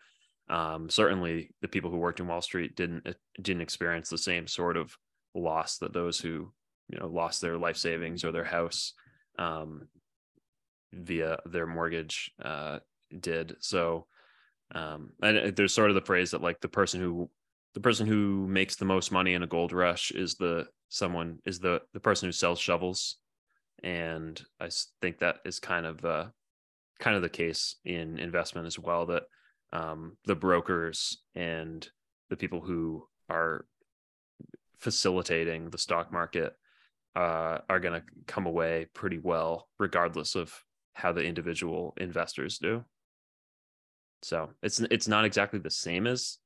Um, 0.50 0.90
certainly, 0.90 1.50
the 1.62 1.68
people 1.68 1.90
who 1.90 1.96
worked 1.96 2.20
in 2.20 2.26
Wall 2.26 2.42
Street 2.42 2.76
didn't 2.76 3.06
uh, 3.06 3.12
didn't 3.40 3.62
experience 3.62 4.08
the 4.08 4.18
same 4.18 4.46
sort 4.46 4.76
of 4.76 4.96
loss 5.34 5.78
that 5.78 5.92
those 5.92 6.18
who 6.18 6.52
you 6.88 6.98
know 6.98 7.06
lost 7.06 7.40
their 7.40 7.56
life 7.56 7.76
savings 7.76 8.24
or 8.24 8.32
their 8.32 8.44
house 8.44 8.94
um, 9.38 9.88
via 10.92 11.38
their 11.46 11.66
mortgage 11.66 12.32
uh, 12.44 12.80
did. 13.20 13.56
So, 13.60 14.06
um, 14.74 15.12
and 15.22 15.38
uh, 15.38 15.50
there's 15.54 15.74
sort 15.74 15.90
of 15.90 15.94
the 15.94 16.00
phrase 16.00 16.32
that 16.32 16.42
like 16.42 16.60
the 16.60 16.68
person 16.68 17.00
who 17.00 17.30
the 17.74 17.80
person 17.80 18.06
who 18.06 18.46
makes 18.48 18.76
the 18.76 18.84
most 18.84 19.12
money 19.12 19.34
in 19.34 19.44
a 19.44 19.46
gold 19.46 19.72
rush 19.72 20.10
is 20.10 20.34
the 20.34 20.66
someone 20.88 21.38
is 21.46 21.60
the 21.60 21.80
the 21.94 22.00
person 22.00 22.26
who 22.26 22.32
sells 22.32 22.58
shovels 22.58 23.18
and 23.84 24.42
i 24.60 24.68
think 25.00 25.20
that 25.20 25.36
is 25.44 25.60
kind 25.60 25.86
of 25.86 26.04
uh, 26.04 26.26
kind 27.00 27.16
of 27.16 27.22
the 27.22 27.28
case 27.28 27.76
in 27.84 28.18
investment 28.18 28.66
as 28.66 28.78
well. 28.78 29.06
That 29.06 29.24
um, 29.72 30.16
the 30.24 30.34
brokers 30.34 31.18
and 31.34 31.88
the 32.28 32.36
people 32.36 32.60
who 32.60 33.06
are 33.28 33.66
facilitating 34.78 35.70
the 35.70 35.78
stock 35.78 36.12
market 36.12 36.54
uh, 37.16 37.58
are 37.68 37.80
going 37.80 38.00
to 38.00 38.06
come 38.26 38.46
away 38.46 38.86
pretty 38.94 39.18
well, 39.18 39.68
regardless 39.78 40.34
of 40.34 40.64
how 40.94 41.12
the 41.12 41.22
individual 41.24 41.94
investors 41.98 42.58
do. 42.58 42.84
So 44.22 44.50
it's 44.62 44.80
it's 44.80 45.08
not 45.08 45.24
exactly 45.24 45.58
the 45.58 45.70
same 45.70 46.06
as 46.06 46.38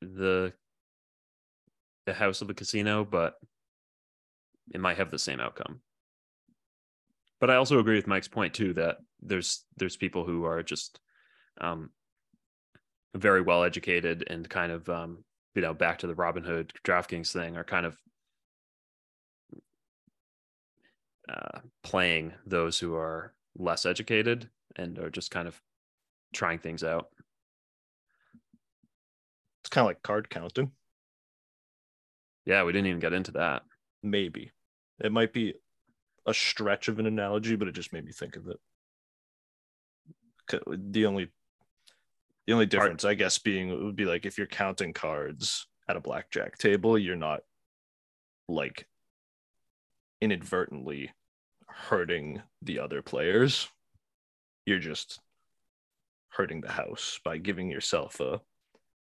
the 0.00 0.52
the 2.06 2.14
house 2.14 2.40
of 2.40 2.48
the 2.48 2.54
casino, 2.54 3.04
but 3.04 3.34
it 4.72 4.80
might 4.80 4.96
have 4.98 5.10
the 5.10 5.18
same 5.18 5.40
outcome. 5.40 5.80
but 7.40 7.50
I 7.50 7.56
also 7.56 7.78
agree 7.78 7.96
with 7.96 8.06
Mike's 8.06 8.28
point 8.28 8.54
too 8.54 8.72
that 8.74 8.98
there's 9.20 9.64
there's 9.76 9.96
people 9.96 10.24
who 10.24 10.44
are 10.44 10.62
just 10.62 11.00
um, 11.60 11.90
very 13.16 13.40
well 13.40 13.64
educated 13.64 14.24
and 14.28 14.48
kind 14.48 14.72
of 14.72 14.88
um, 14.88 15.24
you 15.54 15.62
know 15.62 15.74
back 15.74 15.98
to 15.98 16.06
the 16.06 16.14
Robinhood 16.14 16.70
DraftKings 16.84 17.32
thing 17.32 17.56
are 17.56 17.64
kind 17.64 17.86
of 17.86 17.96
uh, 21.28 21.60
playing 21.82 22.32
those 22.46 22.78
who 22.78 22.94
are 22.94 23.34
less 23.58 23.86
educated 23.86 24.48
and 24.76 24.98
are 24.98 25.10
just 25.10 25.30
kind 25.30 25.48
of 25.48 25.60
trying 26.32 26.58
things 26.58 26.84
out. 26.84 27.08
It's 29.62 29.70
kind 29.70 29.84
of 29.84 29.88
like 29.88 30.02
card 30.02 30.30
counting. 30.30 30.70
Yeah, 32.44 32.62
we 32.62 32.72
didn't 32.72 32.86
even 32.86 33.00
get 33.00 33.12
into 33.12 33.32
that. 33.32 33.62
Maybe 34.02 34.52
it 35.00 35.10
might 35.10 35.32
be 35.32 35.54
a 36.26 36.34
stretch 36.34 36.88
of 36.88 36.98
an 36.98 37.06
analogy, 37.06 37.56
but 37.56 37.66
it 37.66 37.74
just 37.74 37.92
made 37.92 38.04
me 38.04 38.12
think 38.12 38.36
of 38.36 38.46
it. 38.48 38.60
The 40.92 41.06
only 41.06 41.32
the 42.46 42.52
only 42.52 42.66
difference, 42.66 43.04
I 43.04 43.14
guess, 43.14 43.38
being 43.38 43.70
it 43.70 43.82
would 43.82 43.96
be 43.96 44.04
like 44.04 44.24
if 44.26 44.38
you're 44.38 44.46
counting 44.46 44.92
cards 44.92 45.66
at 45.88 45.96
a 45.96 46.00
blackjack 46.00 46.58
table, 46.58 46.96
you're 46.98 47.16
not 47.16 47.40
like 48.48 48.86
inadvertently 50.20 51.10
hurting 51.68 52.42
the 52.62 52.78
other 52.78 53.02
players. 53.02 53.68
You're 54.64 54.78
just 54.78 55.20
hurting 56.30 56.60
the 56.60 56.70
house 56.72 57.18
by 57.24 57.38
giving 57.38 57.70
yourself 57.70 58.20
a 58.20 58.40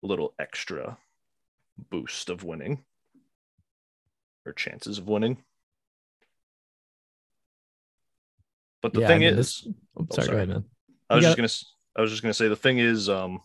little 0.04 0.34
extra 0.40 0.98
boost 1.90 2.30
of 2.30 2.44
winning 2.44 2.84
or 4.46 4.54
chances 4.54 4.98
of 4.98 5.08
winning. 5.08 5.44
But 8.82 8.94
the 8.94 9.02
Yeah, 9.02 9.08
thing 9.08 9.18
I 9.24 9.30
mean, 9.30 9.40
is, 9.40 9.62
this- 9.62 9.74
oh, 9.98 10.08
sorry, 10.12 10.16
go 10.16 10.24
sorry. 10.26 10.36
ahead, 10.38 10.50
man. 10.50 10.66
I 11.10 11.16
was 11.16 11.24
You 11.24 11.28
just 11.28 11.38
gonna 11.38 11.46
s- 11.46 11.66
I 11.96 12.02
was 12.02 12.10
just 12.12 12.22
gonna 12.22 12.34
say 12.34 12.48
the 12.48 12.56
thing 12.56 12.80
is 12.80 13.10
um 13.10 13.42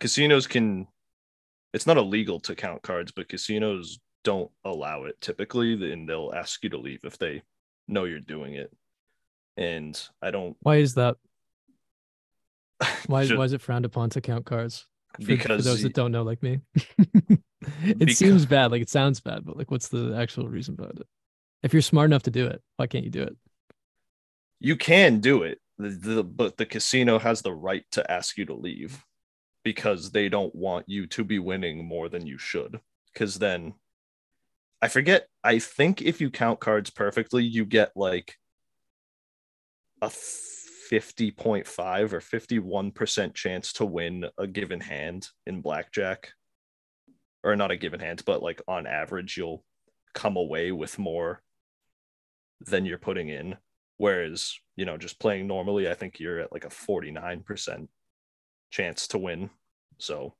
casinos 0.00 0.46
can 0.46 0.86
it's 1.72 1.86
not 1.86 1.96
illegal 1.98 2.40
to 2.40 2.54
count 2.54 2.82
cards, 2.82 3.12
but 3.12 3.28
casinos 3.28 3.98
don't 4.24 4.50
allow 4.64 5.04
it 5.04 5.20
typically, 5.20 5.92
and 5.92 6.08
they'll 6.08 6.32
ask 6.34 6.62
you 6.64 6.70
to 6.70 6.78
leave 6.78 7.00
if 7.04 7.18
they 7.18 7.42
know 7.86 8.04
you're 8.04 8.18
doing 8.20 8.54
it. 8.54 8.72
And 9.56 10.00
I 10.22 10.30
don't 10.30 10.56
Why 10.60 10.76
is 10.76 10.94
that? 10.94 11.16
Why, 13.06 13.26
why 13.28 13.44
is 13.44 13.52
it 13.54 13.62
frowned 13.62 13.84
upon 13.86 14.10
to 14.10 14.20
count 14.20 14.44
cards? 14.44 14.86
For, 15.14 15.22
for 15.22 15.26
because 15.28 15.64
those 15.64 15.82
that 15.82 15.94
don't 15.94 16.12
know, 16.12 16.22
like 16.24 16.42
me, 16.42 16.60
it 16.74 17.98
Because- 17.98 18.18
seems 18.18 18.44
bad. 18.44 18.70
Like 18.70 18.82
it 18.82 18.90
sounds 18.90 19.18
bad, 19.20 19.46
but 19.46 19.56
like, 19.56 19.70
what's 19.70 19.88
the 19.88 20.14
actual 20.14 20.46
reason 20.46 20.74
behind 20.74 21.00
it? 21.00 21.06
If 21.62 21.72
you're 21.72 21.80
smart 21.82 22.10
enough 22.10 22.24
to 22.24 22.30
do 22.30 22.46
it, 22.46 22.60
why 22.76 22.86
can't 22.86 23.04
you 23.04 23.10
do 23.10 23.22
it? 23.22 23.36
you 24.60 24.74
can 24.76 25.20
do 25.20 25.42
it, 25.42 25.60
the, 25.78 25.88
the, 25.88 26.24
but 26.24 26.56
the 26.56 26.66
casino 26.66 27.18
has 27.18 27.42
the 27.42 27.52
right 27.52 27.84
to 27.92 28.10
ask 28.10 28.38
you 28.38 28.46
to 28.46 28.54
leave 28.54 29.04
because 29.64 30.10
they 30.10 30.28
don't 30.28 30.54
want 30.54 30.88
you 30.88 31.06
to 31.08 31.24
be 31.24 31.38
winning 31.38 31.84
more 31.84 32.08
than 32.08 32.26
you 32.26 32.38
should. 32.38 32.80
Because 33.12 33.36
then 33.36 33.74
I 34.80 34.88
forget, 34.88 35.26
I 35.42 35.58
think 35.58 36.02
if 36.02 36.20
you 36.20 36.30
count 36.30 36.60
cards 36.60 36.90
perfectly, 36.90 37.44
you 37.44 37.64
get 37.64 37.92
like 37.96 38.34
a 40.02 40.08
50.5 40.08 42.12
or 42.12 42.20
51% 42.20 43.34
chance 43.34 43.72
to 43.74 43.84
win 43.84 44.26
a 44.38 44.46
given 44.46 44.80
hand 44.80 45.28
in 45.46 45.62
blackjack. 45.62 46.30
Or 47.42 47.56
not 47.56 47.70
a 47.70 47.76
given 47.76 48.00
hand, 48.00 48.22
but 48.26 48.42
like 48.42 48.60
on 48.66 48.86
average, 48.86 49.36
you'll 49.36 49.64
come 50.14 50.36
away 50.36 50.72
with 50.72 50.98
more 50.98 51.42
than 52.60 52.84
you're 52.84 52.98
putting 52.98 53.28
in. 53.28 53.56
Whereas, 53.98 54.58
you 54.76 54.84
know, 54.84 54.96
just 54.96 55.18
playing 55.18 55.46
normally, 55.46 55.90
I 55.90 55.94
think 55.94 56.20
you're 56.20 56.40
at 56.40 56.52
like 56.52 56.64
a 56.64 56.68
49% 56.68 57.88
chance 58.70 59.08
to 59.08 59.18
win. 59.18 59.50
So, 59.98 60.34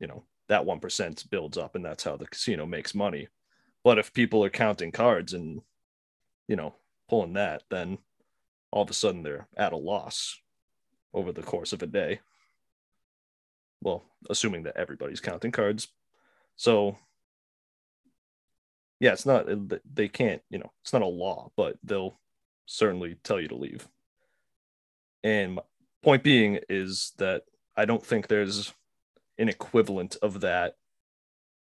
you 0.00 0.08
know, 0.08 0.24
that 0.48 0.64
1% 0.64 1.30
builds 1.30 1.56
up 1.56 1.76
and 1.76 1.84
that's 1.84 2.04
how 2.04 2.16
the 2.16 2.26
casino 2.26 2.66
makes 2.66 2.94
money. 2.94 3.28
But 3.84 3.98
if 3.98 4.12
people 4.12 4.44
are 4.44 4.50
counting 4.50 4.92
cards 4.92 5.32
and, 5.32 5.62
you 6.48 6.56
know, 6.56 6.74
pulling 7.08 7.34
that, 7.34 7.62
then 7.70 7.98
all 8.72 8.82
of 8.82 8.90
a 8.90 8.94
sudden 8.94 9.22
they're 9.22 9.48
at 9.56 9.72
a 9.72 9.76
loss 9.76 10.40
over 11.14 11.32
the 11.32 11.42
course 11.42 11.72
of 11.72 11.82
a 11.82 11.86
day. 11.86 12.20
Well, 13.80 14.04
assuming 14.28 14.64
that 14.64 14.76
everybody's 14.76 15.20
counting 15.20 15.52
cards. 15.52 15.88
So, 16.56 16.98
yeah, 18.98 19.12
it's 19.12 19.24
not, 19.24 19.46
they 19.90 20.08
can't, 20.08 20.42
you 20.50 20.58
know, 20.58 20.70
it's 20.82 20.92
not 20.92 21.02
a 21.02 21.06
law, 21.06 21.50
but 21.56 21.78
they'll 21.82 22.19
certainly 22.70 23.16
tell 23.24 23.40
you 23.40 23.48
to 23.48 23.56
leave. 23.56 23.88
And 25.24 25.54
my 25.54 25.62
point 26.02 26.22
being 26.22 26.60
is 26.68 27.12
that 27.18 27.42
I 27.76 27.84
don't 27.84 28.04
think 28.04 28.28
there's 28.28 28.72
an 29.38 29.48
equivalent 29.48 30.16
of 30.22 30.42
that 30.42 30.76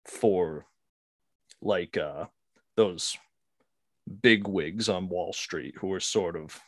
for 0.05 0.65
like 1.61 1.97
uh 1.97 2.25
those 2.75 3.17
big 4.21 4.47
wigs 4.47 4.87
on 4.87 5.09
Wall 5.09 5.33
Street 5.33 5.75
who 5.77 5.91
are 5.91 5.99
sort 5.99 6.35
of, 6.35 6.59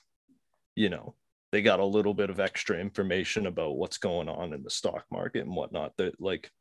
you 0.76 0.90
know, 0.90 1.14
they 1.52 1.62
got 1.62 1.80
a 1.80 1.86
little 1.86 2.14
bit 2.14 2.30
of 2.30 2.40
extra 2.40 2.78
information 2.78 3.46
about 3.46 3.78
what's 3.78 3.98
going 3.98 4.28
on 4.28 4.54
in 4.54 4.64
the 4.64 4.70
stock 4.70 5.06
market 5.12 5.46
and 5.46 5.56
whatnot. 5.56 5.96
That 5.98 6.20
like, 6.20 6.52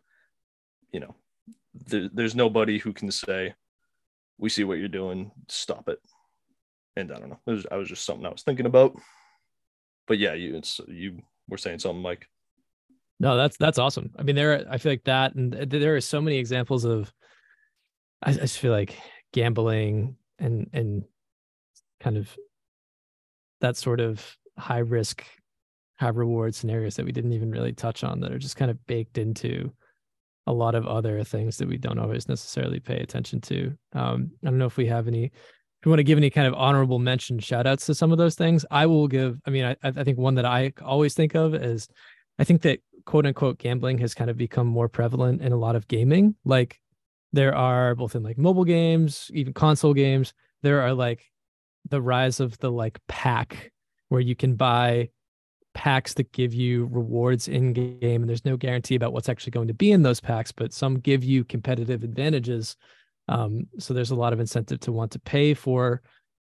you 0.93 1.01
know, 1.01 1.17
there, 1.75 2.09
there's 2.13 2.35
nobody 2.37 2.79
who 2.79 2.93
can 2.93 3.11
say, 3.11 3.55
"We 4.39 4.51
see 4.51 4.65
what 4.65 4.79
you're 4.79 4.89
doing, 4.89 5.33
stop 5.49 5.89
it." 5.89 5.99
And 6.97 7.13
I 7.13 7.19
don't 7.19 7.29
know. 7.29 7.41
It 7.47 7.51
was, 7.51 7.67
I 7.71 7.77
was 7.77 7.89
just 7.89 8.05
something 8.05 8.27
I 8.27 8.31
was 8.31 8.43
thinking 8.43 8.67
about. 8.67 8.97
But 10.07 10.19
yeah, 10.19 10.35
you 10.35 10.57
it's 10.57 10.81
you 10.89 11.21
were 11.49 11.59
saying 11.59 11.81
something, 11.81 12.03
Mike. 12.03 12.27
No, 13.19 13.37
that's 13.37 13.57
that's 13.57 13.79
awesome. 13.79 14.11
I 14.19 14.23
mean, 14.23 14.37
there 14.37 14.65
I 14.71 14.79
feel 14.79 14.93
like 14.93 15.05
that, 15.05 15.35
and 15.35 15.53
there 15.53 15.97
are 15.97 16.01
so 16.01 16.21
many 16.21 16.37
examples 16.39 16.85
of. 16.85 17.13
I, 18.23 18.31
I 18.31 18.35
just 18.35 18.59
feel 18.59 18.73
like 18.73 18.97
gambling 19.33 20.17
and 20.39 20.69
and 20.73 21.05
kind 22.01 22.17
of 22.17 22.35
that 23.61 23.77
sort 23.77 24.01
of 24.01 24.25
high 24.59 24.79
risk, 24.79 25.25
high 25.99 26.09
reward 26.09 26.55
scenarios 26.55 26.97
that 26.97 27.07
we 27.07 27.13
didn't 27.13 27.33
even 27.33 27.51
really 27.51 27.73
touch 27.73 28.05
on 28.05 28.21
that 28.21 28.33
are 28.33 28.39
just 28.39 28.57
kind 28.57 28.71
of 28.71 28.87
baked 28.87 29.19
into 29.19 29.73
a 30.47 30.53
lot 30.53 30.75
of 30.75 30.87
other 30.87 31.25
things 31.25 31.57
that 31.57 31.69
we 31.69 31.77
don't 31.77 31.99
always 31.99 32.29
necessarily 32.29 32.79
pay 32.79 32.99
attention 32.99 33.41
to. 33.41 33.77
Um, 33.93 34.31
I 34.45 34.51
don't 34.51 34.59
know 34.59 34.67
if 34.67 34.77
we 34.77 34.87
have 34.87 35.09
any. 35.09 35.33
You 35.87 35.91
want 35.91 36.01
to 36.01 36.05
give 36.05 36.19
any 36.19 36.31
kind 36.31 36.49
of 36.49 36.55
honorable 36.55 36.99
mention 36.99 37.39
shout 37.39 37.65
outs 37.65 37.87
to 37.87 37.95
some 37.95 38.11
of 38.11 38.19
those 38.19 38.35
things, 38.35 38.67
I 38.73 38.87
will 38.87 39.07
give. 39.07 39.41
I 39.47 39.51
mean, 39.51 39.65
I, 39.65 39.77
I 39.85 40.03
think 40.03 40.19
one 40.19 40.35
that 40.35 40.45
I 40.45 40.73
always 40.85 41.15
think 41.15 41.37
of 41.37 41.55
is 41.55 41.87
I 42.41 42.45
think 42.45 42.63
that 42.63 42.81
quote 43.05 43.25
unquote 43.25 43.59
gambling 43.59 43.99
has 43.99 44.13
kind 44.13 44.29
of 44.29 44.37
become 44.37 44.67
more 44.67 44.89
prevalent 44.89 45.43
in 45.43 45.53
a 45.53 45.57
lot 45.57 45.77
of 45.77 45.87
gaming. 45.87 46.35
Like 46.45 46.81
there 47.33 47.55
are 47.55 47.95
both 47.95 48.17
in 48.17 48.25
like 48.25 48.37
mobile 48.37 48.65
games, 48.65 49.31
even 49.33 49.53
console 49.53 49.95
games, 49.95 50.35
there 50.63 50.83
are 50.83 50.93
like 50.93 51.25
the 51.89 52.03
rise 52.03 52.41
of 52.41 52.59
the 52.59 52.73
like 52.73 52.99
pack 53.07 53.71
where 54.09 54.21
you 54.21 54.35
can 54.35 54.57
buy 54.57 55.11
packs 55.73 56.15
that 56.15 56.33
give 56.33 56.53
you 56.53 56.87
rewards 56.91 57.47
in 57.47 57.73
game 57.73 58.23
and 58.23 58.29
there's 58.29 58.45
no 58.45 58.57
guarantee 58.57 58.97
about 58.97 59.13
what's 59.13 59.29
actually 59.29 59.53
going 59.53 59.69
to 59.69 59.75
be 59.75 59.93
in 59.93 60.03
those 60.03 60.21
packs 60.21 60.51
but 60.51 60.73
some 60.73 60.99
give 60.99 61.23
you 61.23 61.45
competitive 61.45 62.03
advantages 62.03 62.77
um, 63.29 63.67
so 63.79 63.95
there's 63.95 64.11
a 64.11 64.17
lot 64.17 64.33
of 64.33 64.41
incentive 64.41 64.81
to 64.81 64.93
want 64.93 65.13
to 65.13 65.19
pay 65.19 65.55
for 65.55 66.03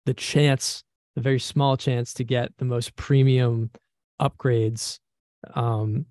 the 0.06 0.14
chance 0.14 0.84
the 1.14 1.20
very 1.20 1.38
small 1.38 1.76
chance 1.76 2.14
to 2.14 2.24
get 2.24 2.56
the 2.58 2.64
most 2.64 2.96
premium 2.96 3.70
upgrades 4.20 4.98
um, 5.54 6.06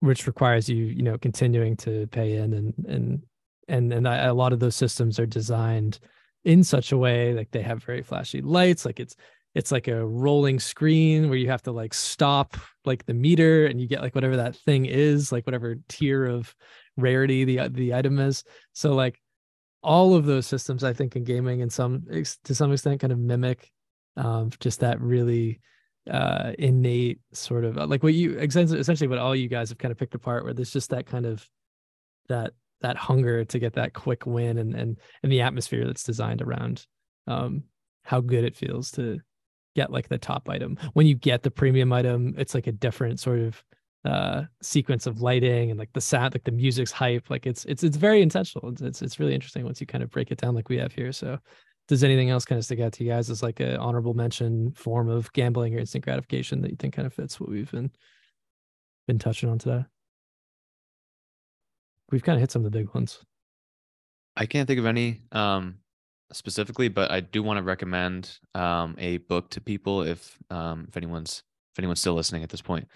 which 0.00 0.26
requires 0.26 0.68
you 0.68 0.84
you 0.84 1.02
know 1.02 1.18
continuing 1.18 1.76
to 1.76 2.06
pay 2.08 2.36
in 2.36 2.52
and 2.52 2.74
and 2.86 3.22
and 3.68 3.92
and 3.92 4.08
I, 4.08 4.26
a 4.26 4.34
lot 4.34 4.52
of 4.52 4.60
those 4.60 4.76
systems 4.76 5.18
are 5.18 5.26
designed 5.26 5.98
in 6.44 6.64
such 6.64 6.92
a 6.92 6.98
way 6.98 7.34
like 7.34 7.50
they 7.50 7.62
have 7.62 7.82
very 7.84 8.02
flashy 8.02 8.40
lights 8.40 8.84
like 8.86 9.00
it's 9.00 9.16
it's 9.54 9.72
like 9.72 9.88
a 9.88 10.06
rolling 10.06 10.60
screen 10.60 11.28
where 11.28 11.38
you 11.38 11.48
have 11.48 11.62
to 11.62 11.72
like 11.72 11.92
stop 11.94 12.56
like 12.84 13.04
the 13.06 13.14
meter 13.14 13.66
and 13.66 13.80
you 13.80 13.88
get 13.88 14.02
like 14.02 14.14
whatever 14.14 14.36
that 14.36 14.54
thing 14.54 14.86
is 14.86 15.32
like 15.32 15.46
whatever 15.46 15.76
tier 15.88 16.26
of 16.26 16.54
rarity 16.96 17.44
the 17.44 17.68
the 17.68 17.94
item 17.94 18.18
is. 18.18 18.44
So 18.72 18.94
like 18.94 19.20
all 19.88 20.14
of 20.14 20.26
those 20.26 20.46
systems 20.46 20.84
i 20.84 20.92
think 20.92 21.16
in 21.16 21.24
gaming 21.24 21.62
and 21.62 21.72
some 21.72 22.04
to 22.44 22.54
some 22.54 22.70
extent 22.70 23.00
kind 23.00 23.12
of 23.12 23.18
mimic 23.18 23.72
um 24.18 24.50
just 24.60 24.80
that 24.80 25.00
really 25.00 25.60
uh 26.10 26.52
innate 26.58 27.20
sort 27.32 27.64
of 27.64 27.76
like 27.76 28.02
what 28.02 28.12
you 28.12 28.38
essentially 28.38 29.08
what 29.08 29.18
all 29.18 29.34
you 29.34 29.48
guys 29.48 29.70
have 29.70 29.78
kind 29.78 29.90
of 29.90 29.96
picked 29.96 30.14
apart 30.14 30.44
where 30.44 30.52
there's 30.52 30.72
just 30.72 30.90
that 30.90 31.06
kind 31.06 31.24
of 31.24 31.48
that 32.28 32.52
that 32.82 32.98
hunger 32.98 33.46
to 33.46 33.58
get 33.58 33.72
that 33.72 33.94
quick 33.94 34.26
win 34.26 34.58
and 34.58 34.74
and 34.74 34.98
and 35.22 35.32
the 35.32 35.40
atmosphere 35.40 35.86
that's 35.86 36.04
designed 36.04 36.42
around 36.42 36.86
um 37.26 37.62
how 38.02 38.20
good 38.20 38.44
it 38.44 38.56
feels 38.56 38.90
to 38.90 39.18
get 39.74 39.92
like 39.92 40.08
the 40.08 40.18
top 40.18 40.48
item. 40.48 40.78
When 40.94 41.06
you 41.06 41.14
get 41.14 41.42
the 41.42 41.50
premium 41.50 41.94
item 41.94 42.34
it's 42.36 42.54
like 42.54 42.66
a 42.66 42.72
different 42.72 43.20
sort 43.20 43.38
of 43.40 43.64
uh 44.04 44.44
sequence 44.62 45.06
of 45.06 45.20
lighting 45.20 45.70
and 45.70 45.78
like 45.78 45.92
the 45.92 46.00
sound 46.00 46.32
like 46.32 46.44
the 46.44 46.52
music's 46.52 46.92
hype 46.92 47.28
like 47.30 47.46
it's 47.46 47.64
it's 47.64 47.82
it's 47.82 47.96
very 47.96 48.22
intentional 48.22 48.70
it's 48.70 48.80
it's, 48.80 49.02
it's 49.02 49.18
really 49.18 49.34
interesting 49.34 49.64
once 49.64 49.80
you 49.80 49.86
kind 49.86 50.04
of 50.04 50.10
break 50.10 50.30
it 50.30 50.38
down 50.38 50.54
like 50.54 50.68
we 50.68 50.78
have 50.78 50.92
here 50.92 51.10
so 51.10 51.36
does 51.88 52.04
anything 52.04 52.30
else 52.30 52.44
kind 52.44 52.58
of 52.58 52.64
stick 52.64 52.80
out 52.80 52.92
to 52.92 53.02
you 53.02 53.10
guys 53.10 53.30
as 53.30 53.42
like 53.42 53.60
an 53.60 53.76
honorable 53.78 54.14
mention 54.14 54.70
form 54.72 55.08
of 55.08 55.32
gambling 55.32 55.74
or 55.74 55.78
instant 55.78 56.04
gratification 56.04 56.60
that 56.60 56.70
you 56.70 56.76
think 56.76 56.94
kind 56.94 57.06
of 57.06 57.14
fits 57.14 57.40
what 57.40 57.48
we've 57.48 57.70
been 57.72 57.90
been 59.08 59.18
touching 59.18 59.48
on 59.48 59.58
today? 59.58 59.84
We've 62.12 62.22
kind 62.22 62.36
of 62.36 62.40
hit 62.40 62.52
some 62.52 62.64
of 62.64 62.70
the 62.70 62.78
big 62.78 62.94
ones. 62.94 63.18
I 64.36 64.46
can't 64.46 64.68
think 64.68 64.78
of 64.78 64.86
any 64.86 65.22
um, 65.32 65.78
specifically, 66.32 66.88
but 66.88 67.10
I 67.10 67.20
do 67.20 67.42
want 67.42 67.58
to 67.58 67.62
recommend 67.62 68.38
um, 68.54 68.94
a 68.98 69.18
book 69.18 69.50
to 69.50 69.60
people 69.60 70.02
if 70.02 70.38
um, 70.50 70.86
if 70.88 70.96
anyone's 70.96 71.42
if 71.72 71.78
anyone's 71.78 72.00
still 72.00 72.14
listening 72.14 72.44
at 72.44 72.50
this 72.50 72.62
point, 72.62 72.86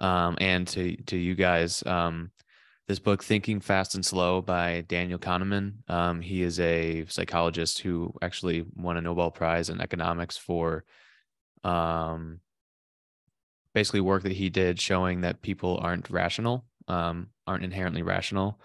um, 0.00 0.36
and 0.40 0.66
to 0.68 0.96
to 0.96 1.16
you 1.16 1.34
guys. 1.34 1.84
Um, 1.86 2.30
this 2.88 2.98
book, 2.98 3.22
Thinking 3.22 3.60
Fast 3.60 3.94
and 3.94 4.04
Slow 4.04 4.42
by 4.42 4.80
Daniel 4.88 5.20
Kahneman. 5.20 5.88
Um, 5.88 6.20
he 6.20 6.42
is 6.42 6.58
a 6.58 7.04
psychologist 7.06 7.78
who 7.78 8.12
actually 8.20 8.64
won 8.74 8.96
a 8.96 9.00
Nobel 9.00 9.30
Prize 9.30 9.70
in 9.70 9.80
economics 9.80 10.36
for 10.36 10.84
um, 11.62 12.40
basically 13.74 14.00
work 14.00 14.24
that 14.24 14.32
he 14.32 14.50
did 14.50 14.80
showing 14.80 15.20
that 15.20 15.40
people 15.40 15.78
aren't 15.80 16.10
rational, 16.10 16.64
um, 16.88 17.28
aren't 17.46 17.62
inherently 17.62 18.02
rational 18.02 18.60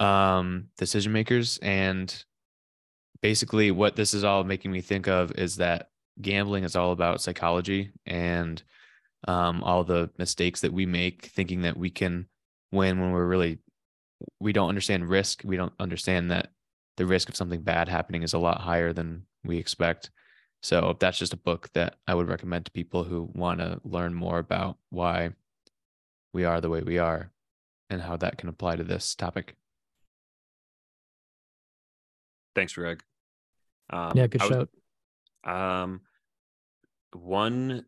um, 0.00 0.66
decision 0.76 1.12
makers. 1.12 1.58
And 1.62 2.12
basically, 3.22 3.70
what 3.70 3.94
this 3.94 4.14
is 4.14 4.24
all 4.24 4.42
making 4.42 4.72
me 4.72 4.80
think 4.80 5.06
of 5.06 5.32
is 5.32 5.56
that 5.56 5.90
gambling 6.20 6.64
is 6.64 6.74
all 6.74 6.92
about 6.92 7.20
psychology 7.20 7.92
and 8.04 8.60
um, 9.26 9.62
all 9.62 9.84
the 9.84 10.10
mistakes 10.18 10.60
that 10.60 10.72
we 10.72 10.86
make 10.86 11.26
thinking 11.26 11.62
that 11.62 11.76
we 11.76 11.90
can 11.90 12.26
win 12.72 13.00
when 13.00 13.12
we're 13.12 13.26
really 13.26 13.58
we 14.40 14.52
don't 14.52 14.68
understand 14.68 15.08
risk 15.08 15.42
we 15.44 15.56
don't 15.56 15.72
understand 15.78 16.30
that 16.30 16.48
the 16.96 17.06
risk 17.06 17.28
of 17.28 17.36
something 17.36 17.62
bad 17.62 17.88
happening 17.88 18.22
is 18.22 18.32
a 18.32 18.38
lot 18.38 18.60
higher 18.60 18.92
than 18.92 19.26
we 19.44 19.58
expect 19.58 20.10
so 20.62 20.96
that's 21.00 21.18
just 21.18 21.32
a 21.32 21.36
book 21.36 21.68
that 21.74 21.96
i 22.06 22.14
would 22.14 22.28
recommend 22.28 22.64
to 22.64 22.70
people 22.72 23.04
who 23.04 23.28
want 23.34 23.60
to 23.60 23.80
learn 23.84 24.14
more 24.14 24.38
about 24.38 24.76
why 24.90 25.30
we 26.32 26.44
are 26.44 26.60
the 26.60 26.70
way 26.70 26.80
we 26.80 26.98
are 26.98 27.30
and 27.90 28.02
how 28.02 28.16
that 28.16 28.38
can 28.38 28.48
apply 28.48 28.76
to 28.76 28.84
this 28.84 29.14
topic 29.14 29.54
Thanks, 32.54 32.72
Greg. 32.74 33.02
Um, 33.90 34.12
yeah, 34.14 34.26
good 34.28 34.40
I 34.42 34.46
was- 34.46 34.68
shout. 35.44 35.52
Um, 35.82 36.00
one 37.12 37.84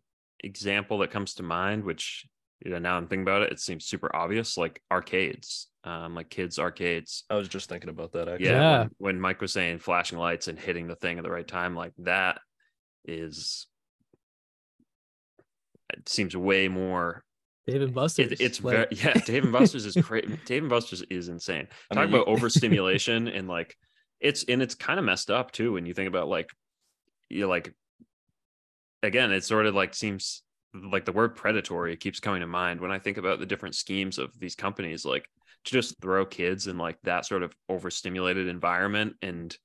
example 0.47 0.99
that 0.99 1.11
comes 1.11 1.34
to 1.34 1.42
mind, 1.42 1.84
which 1.84 2.24
you 2.64 2.70
know, 2.70 2.78
now 2.78 2.97
I'm 2.97 3.07
thinking 3.07 3.22
about 3.22 3.42
it, 3.42 3.53
it 3.53 3.61
seems 3.61 3.84
super 3.84 4.14
obvious, 4.16 4.57
like 4.57 4.80
arcades, 4.90 5.68
um, 5.84 6.14
like 6.14 6.30
kids' 6.30 6.59
arcades. 6.59 7.24
I 7.28 7.34
was 7.34 7.49
just 7.49 7.68
thinking 7.68 7.90
about 7.90 8.12
that 8.12 8.28
actually. 8.28 8.47
Yeah, 8.47 8.53
Yeah. 8.61 8.78
When, 8.80 8.90
when 9.16 9.20
Mike 9.20 9.42
was 9.42 9.53
saying 9.53 9.80
flashing 9.80 10.18
lights 10.18 10.49
and 10.49 10.59
hitting 10.59 10.86
the 10.88 10.97
thing 10.97 11.18
at 11.18 11.24
the 11.24 11.30
right 11.30 11.47
time, 11.47 11.76
like 11.76 11.92
that 11.99 12.40
is 13.05 13.66
it 15.92 16.09
seems 16.09 16.36
way 16.36 16.68
more. 16.68 17.22
Dave 17.66 17.82
and 17.82 17.94
Buster's. 17.94 18.32
It, 18.32 18.40
it's 18.40 18.62
like, 18.62 18.74
very 18.74 18.86
yeah. 18.92 19.12
Dave 19.24 19.44
and 19.44 19.53
Buster's 19.53 19.86
is 19.86 19.97
crazy. 20.05 20.38
Dave 20.47 20.62
and 20.62 20.70
Buster's 20.70 21.03
is 21.11 21.28
insane. 21.28 21.66
I 21.90 21.94
Talk 21.94 22.05
mean, 22.05 22.14
you- 22.14 22.22
about 22.22 22.28
overstimulation 22.32 23.28
and 23.28 23.49
like 23.49 23.76
it's 24.20 24.44
and 24.44 24.62
it's 24.62 24.74
kind 24.74 24.99
of 24.99 25.05
messed 25.05 25.30
up 25.30 25.53
too 25.53 25.72
when 25.74 25.84
you 25.84 25.92
think 25.92 26.09
about 26.09 26.28
like 26.28 26.49
you 27.28 27.47
like 27.47 27.74
again 29.07 29.32
it 29.32 29.44
sort 29.44 29.66
of 29.66 29.74
like 29.74 29.94
seems 29.94 30.42
like 30.74 31.04
the 31.04 31.12
word 31.12 31.34
predatory 31.34 31.96
keeps 31.96 32.20
coming 32.20 32.40
to 32.40 32.46
mind. 32.46 32.80
When 32.80 32.90
i 32.90 32.98
think 32.98 33.16
about 33.16 33.38
the 33.38 33.46
different 33.46 33.74
schemes 33.74 34.18
of 34.18 34.38
these 34.38 34.54
companies 34.54 35.04
like 35.04 35.28
to 35.64 35.72
just 35.72 36.00
throw 36.00 36.24
kids 36.24 36.66
in 36.66 36.78
like 36.78 36.98
that 37.02 37.26
sort 37.26 37.42
of 37.42 37.54
overstimulated 37.68 38.46
environment 38.46 39.14
and 39.22 39.57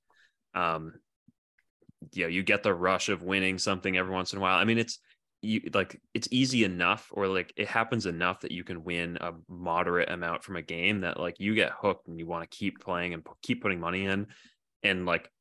um 0.55 0.93
yeah 2.13 2.27
you 2.27 2.43
get 2.43 2.63
the 2.63 2.73
rush 2.73 3.09
of 3.09 3.23
winning 3.23 3.57
something 3.57 3.97
every 3.97 4.13
once 4.13 4.33
in 4.33 4.39
a 4.39 4.41
while. 4.41 4.57
I 4.57 4.63
mean 4.63 4.77
it's 4.77 4.99
you 5.41 5.61
like 5.73 5.99
it's 6.13 6.27
easy 6.31 6.63
enough 6.63 7.09
or 7.11 7.27
like 7.27 7.51
it 7.55 7.67
happens 7.67 8.05
enough 8.05 8.41
that 8.41 8.51
you 8.51 8.63
can 8.63 8.83
win 8.83 9.17
a 9.21 9.33
moderate 9.49 10.09
amount 10.09 10.43
from 10.43 10.55
a 10.55 10.61
game 10.61 11.01
that 11.01 11.19
like 11.19 11.39
you 11.39 11.55
get 11.55 11.71
hooked 11.71 12.07
and 12.07 12.19
you 12.19 12.27
want 12.27 12.49
to 12.49 12.57
keep 12.57 12.79
playing 12.79 13.13
and 13.13 13.25
p- 13.25 13.31
keep 13.41 13.61
putting 13.61 13.79
money 13.79 14.05
in. 14.05 14.27
And 14.83 15.05
like 15.05 15.31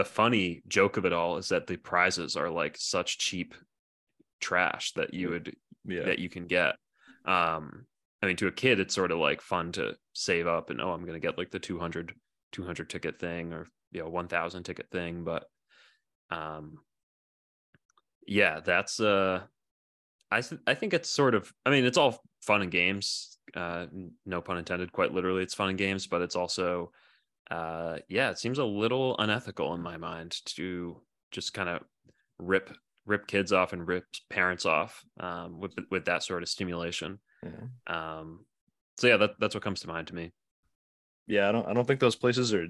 the 0.00 0.04
funny 0.04 0.62
joke 0.66 0.96
of 0.96 1.04
it 1.04 1.12
all 1.12 1.36
is 1.36 1.50
that 1.50 1.66
the 1.66 1.76
prizes 1.76 2.34
are 2.34 2.48
like 2.48 2.74
such 2.78 3.18
cheap 3.18 3.54
trash 4.40 4.92
that 4.92 5.12
you 5.12 5.28
would 5.28 5.54
Yeah. 5.84 6.04
that 6.04 6.18
you 6.18 6.30
can 6.30 6.46
get 6.46 6.76
um 7.26 7.84
i 8.22 8.26
mean 8.26 8.36
to 8.36 8.46
a 8.46 8.52
kid 8.52 8.80
it's 8.80 8.94
sort 8.94 9.10
of 9.10 9.18
like 9.18 9.42
fun 9.42 9.72
to 9.72 9.96
save 10.14 10.46
up 10.46 10.70
and 10.70 10.80
oh 10.80 10.92
i'm 10.92 11.02
going 11.04 11.20
to 11.20 11.26
get 11.26 11.36
like 11.36 11.50
the 11.50 11.58
200 11.58 12.14
200 12.52 12.88
ticket 12.88 13.18
thing 13.20 13.52
or 13.52 13.66
you 13.92 14.00
know 14.00 14.08
1000 14.08 14.62
ticket 14.62 14.86
thing 14.90 15.22
but 15.22 15.44
um 16.30 16.78
yeah 18.26 18.60
that's 18.60 19.00
uh 19.00 19.42
i 20.30 20.40
th- 20.40 20.62
i 20.66 20.72
think 20.72 20.94
it's 20.94 21.10
sort 21.10 21.34
of 21.34 21.52
i 21.66 21.70
mean 21.70 21.84
it's 21.84 21.98
all 21.98 22.22
fun 22.40 22.62
and 22.62 22.70
games 22.70 23.36
uh 23.54 23.84
no 24.24 24.40
pun 24.40 24.56
intended 24.56 24.92
quite 24.92 25.12
literally 25.12 25.42
it's 25.42 25.52
fun 25.52 25.68
and 25.68 25.76
games 25.76 26.06
but 26.06 26.22
it's 26.22 26.36
also 26.36 26.90
uh 27.50 27.98
yeah 28.08 28.30
it 28.30 28.38
seems 28.38 28.58
a 28.58 28.64
little 28.64 29.16
unethical 29.18 29.74
in 29.74 29.82
my 29.82 29.96
mind 29.96 30.36
to 30.44 31.00
just 31.30 31.52
kind 31.52 31.68
of 31.68 31.82
rip 32.38 32.76
rip 33.06 33.26
kids 33.26 33.52
off 33.52 33.72
and 33.72 33.86
rip 33.88 34.04
parents 34.28 34.64
off 34.66 35.04
um 35.18 35.58
with 35.58 35.74
with 35.90 36.04
that 36.04 36.22
sort 36.22 36.42
of 36.42 36.48
stimulation 36.48 37.18
Yeah. 37.42 37.66
um 37.86 38.46
so 38.98 39.06
yeah 39.08 39.16
that, 39.16 39.32
that's 39.40 39.54
what 39.54 39.64
comes 39.64 39.80
to 39.80 39.88
mind 39.88 40.06
to 40.08 40.14
me 40.14 40.32
yeah, 41.26 41.48
I 41.48 41.52
don't 41.52 41.66
I 41.68 41.72
don't 41.74 41.86
think 41.86 42.00
those 42.00 42.16
places 42.16 42.52
are 42.52 42.66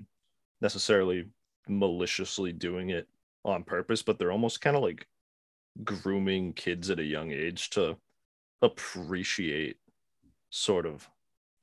necessarily 0.60 1.30
maliciously 1.66 2.52
doing 2.52 2.90
it 2.90 3.08
on 3.42 3.64
purpose, 3.64 4.02
but 4.02 4.18
they're 4.18 4.32
almost 4.32 4.60
kind 4.60 4.76
of 4.76 4.82
like 4.82 5.06
grooming 5.82 6.52
kids 6.52 6.90
at 6.90 6.98
a 6.98 7.04
young 7.04 7.30
age 7.32 7.70
to 7.70 7.96
appreciate 8.60 9.78
sort 10.50 10.84
of 10.84 11.08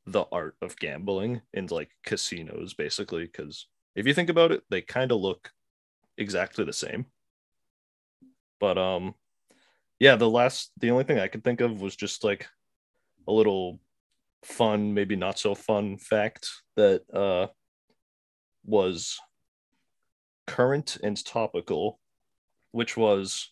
the 0.07 0.25
art 0.31 0.55
of 0.61 0.77
gambling 0.77 1.41
in 1.53 1.67
like 1.67 1.91
casinos 2.03 2.73
basically 2.73 3.25
because 3.25 3.67
if 3.95 4.07
you 4.07 4.13
think 4.13 4.29
about 4.29 4.51
it 4.51 4.63
they 4.69 4.81
kind 4.81 5.11
of 5.11 5.19
look 5.19 5.51
exactly 6.17 6.63
the 6.65 6.73
same. 6.73 7.05
But 8.59 8.77
um 8.77 9.13
yeah 9.99 10.15
the 10.15 10.29
last 10.29 10.71
the 10.79 10.91
only 10.91 11.03
thing 11.03 11.19
i 11.19 11.27
could 11.27 11.43
think 11.43 11.61
of 11.61 11.81
was 11.81 11.95
just 11.95 12.23
like 12.23 12.47
a 13.27 13.31
little 13.31 13.79
fun 14.43 14.93
maybe 14.93 15.15
not 15.15 15.39
so 15.39 15.55
fun 15.55 15.97
fact 15.97 16.49
that 16.75 17.01
uh 17.13 17.47
was 18.65 19.17
current 20.45 20.97
and 21.03 21.23
topical 21.25 21.99
which 22.71 22.95
was 22.95 23.51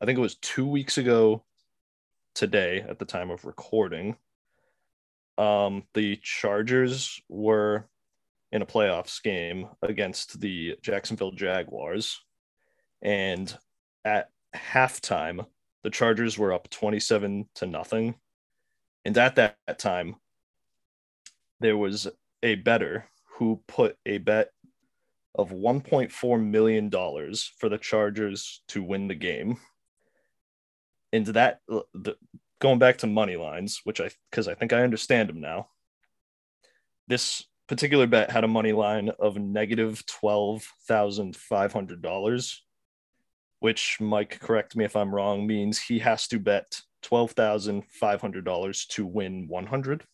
i 0.00 0.04
think 0.04 0.18
it 0.18 0.22
was 0.22 0.36
two 0.36 0.66
weeks 0.66 0.98
ago 0.98 1.44
today 2.34 2.84
at 2.88 2.98
the 2.98 3.04
time 3.04 3.30
of 3.30 3.44
recording 3.44 4.16
um 5.38 5.82
the 5.94 6.16
chargers 6.22 7.20
were 7.28 7.88
in 8.52 8.62
a 8.62 8.66
playoffs 8.66 9.22
game 9.22 9.68
against 9.82 10.40
the 10.40 10.76
jacksonville 10.82 11.32
jaguars. 11.32 12.20
And 13.02 13.54
at 14.04 14.30
halftime 14.54 15.46
the 15.82 15.90
chargers 15.90 16.38
were 16.38 16.52
up 16.52 16.68
27 16.70 17.48
to 17.56 17.66
nothing. 17.66 18.14
And 19.04 19.16
at 19.18 19.36
that, 19.36 19.56
that 19.66 19.78
time 19.78 20.16
there 21.60 21.76
was 21.76 22.08
a 22.42 22.56
better 22.56 23.08
who 23.36 23.62
put 23.68 23.96
a 24.06 24.18
bet 24.18 24.50
of 25.34 25.50
1.4 25.50 26.42
million 26.44 26.88
dollars 26.88 27.52
for 27.58 27.68
the 27.68 27.78
chargers 27.78 28.62
to 28.68 28.82
win 28.82 29.08
the 29.08 29.14
game. 29.14 29.58
And 31.12 31.26
that 31.26 31.60
the, 31.66 32.16
going 32.60 32.78
back 32.78 32.98
to 32.98 33.06
money 33.06 33.36
lines 33.36 33.80
which 33.84 34.00
i 34.00 34.10
because 34.30 34.48
i 34.48 34.54
think 34.54 34.72
i 34.72 34.82
understand 34.82 35.28
them 35.28 35.40
now. 35.40 35.68
This 37.08 37.44
particular 37.68 38.08
bet 38.08 38.30
had 38.30 38.44
a 38.44 38.48
money 38.48 38.72
line 38.72 39.10
of 39.18 39.36
negative 39.36 40.04
$12500 40.06 42.56
which 43.60 43.98
mike 44.00 44.38
correct 44.40 44.76
me 44.76 44.84
if 44.84 44.96
i'm 44.96 45.14
wrong 45.14 45.46
means 45.46 45.80
he 45.80 45.98
has 46.00 46.26
to 46.28 46.38
bet 46.38 46.82
$12500 47.04 48.86
to 48.88 49.06
win 49.06 49.48
100 49.48 50.04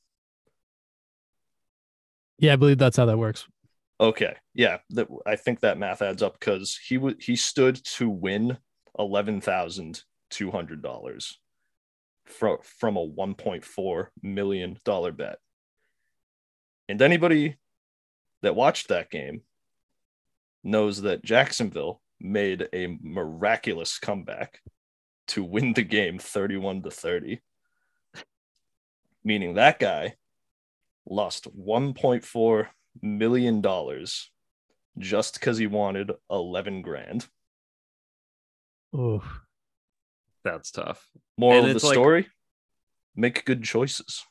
Yeah, 2.39 2.55
I 2.55 2.57
believe 2.57 2.79
that's 2.79 2.97
how 2.97 3.07
that 3.07 3.19
works. 3.19 3.47
Okay, 4.01 4.35
yeah, 4.53 4.79
that 4.91 5.07
I 5.25 5.37
think 5.37 5.61
that 5.61 5.79
math 5.79 6.03
adds 6.03 6.23
up 6.23 6.41
because 6.41 6.77
he 6.77 6.99
would 6.99 7.23
he 7.23 7.37
stood 7.37 7.77
to 7.97 8.11
win 8.11 8.59
eleven 8.99 9.41
thousand 9.41 10.03
two 10.29 10.51
hundred 10.51 10.83
dollars 10.83 11.39
from 12.33 12.59
from 12.63 12.97
a 12.97 13.03
one 13.03 13.35
point 13.35 13.65
four 13.65 14.11
million 14.23 14.79
dollar 14.85 15.13
bet, 15.13 15.39
and 16.89 17.01
anybody 17.01 17.57
that 18.43 18.57
watched 18.57 18.89
that 18.89 19.11
game 19.11 19.43
knows 20.65 21.03
that 21.03 21.25
Jacksonville 21.25 22.01
made 22.21 22.69
a 22.73 22.99
miraculous 23.03 23.99
comeback 23.99 24.61
to 25.29 25.45
win 25.45 25.73
the 25.73 25.83
game 25.83 26.19
thirty 26.19 26.57
one 26.57 26.83
to 26.83 26.91
thirty, 26.91 27.41
meaning 29.25 29.55
that 29.55 29.79
guy 29.79 30.15
lost 31.07 31.49
1.4 31.57 32.69
million 33.01 33.61
dollars 33.61 34.31
just 34.99 35.35
because 35.35 35.59
he 35.59 35.67
wanted 35.67 36.13
11 36.31 36.83
grand. 36.83 37.27
Oh, 38.93 39.23
That's 40.45 40.71
tough. 40.71 41.07
Moral 41.39 41.65
And 41.65 41.77
of 41.77 41.81
the 41.81 41.87
like- 41.87 41.95
story 41.95 42.27
make 43.17 43.45
good 43.45 43.63
choices. 43.63 44.25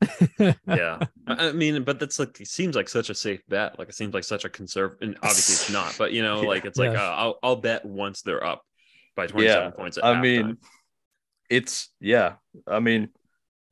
Yeah. 0.66 1.00
I 1.26 1.48
I 1.48 1.52
mean, 1.52 1.82
but 1.82 1.98
that's 1.98 2.18
like, 2.18 2.40
it 2.40 2.46
seems 2.48 2.76
like 2.76 2.88
such 2.88 3.10
a 3.10 3.14
safe 3.14 3.40
bet. 3.48 3.78
Like, 3.78 3.88
it 3.88 3.94
seems 3.94 4.14
like 4.14 4.24
such 4.24 4.44
a 4.44 4.48
conserve, 4.48 4.92
and 5.00 5.16
obviously 5.22 5.54
it's 5.54 5.70
not, 5.70 5.96
but 5.98 6.12
you 6.12 6.22
know, 6.26 6.42
Yeah. 6.42 6.48
like, 6.48 6.64
it's 6.64 6.78
like, 6.78 6.96
uh, 6.96 7.14
I'll, 7.16 7.38
I'll 7.42 7.56
bet 7.56 7.84
once 7.84 8.22
they're 8.22 8.44
up 8.44 8.62
by 9.16 9.26
27 9.26 9.64
Yeah, 9.64 9.70
points. 9.70 9.98
At 9.98 10.04
I 10.04 10.14
halftime. 10.14 10.22
mean, 10.22 10.56
it's 11.50 11.88
yeah. 12.00 12.34
I 12.66 12.78
mean, 12.80 13.08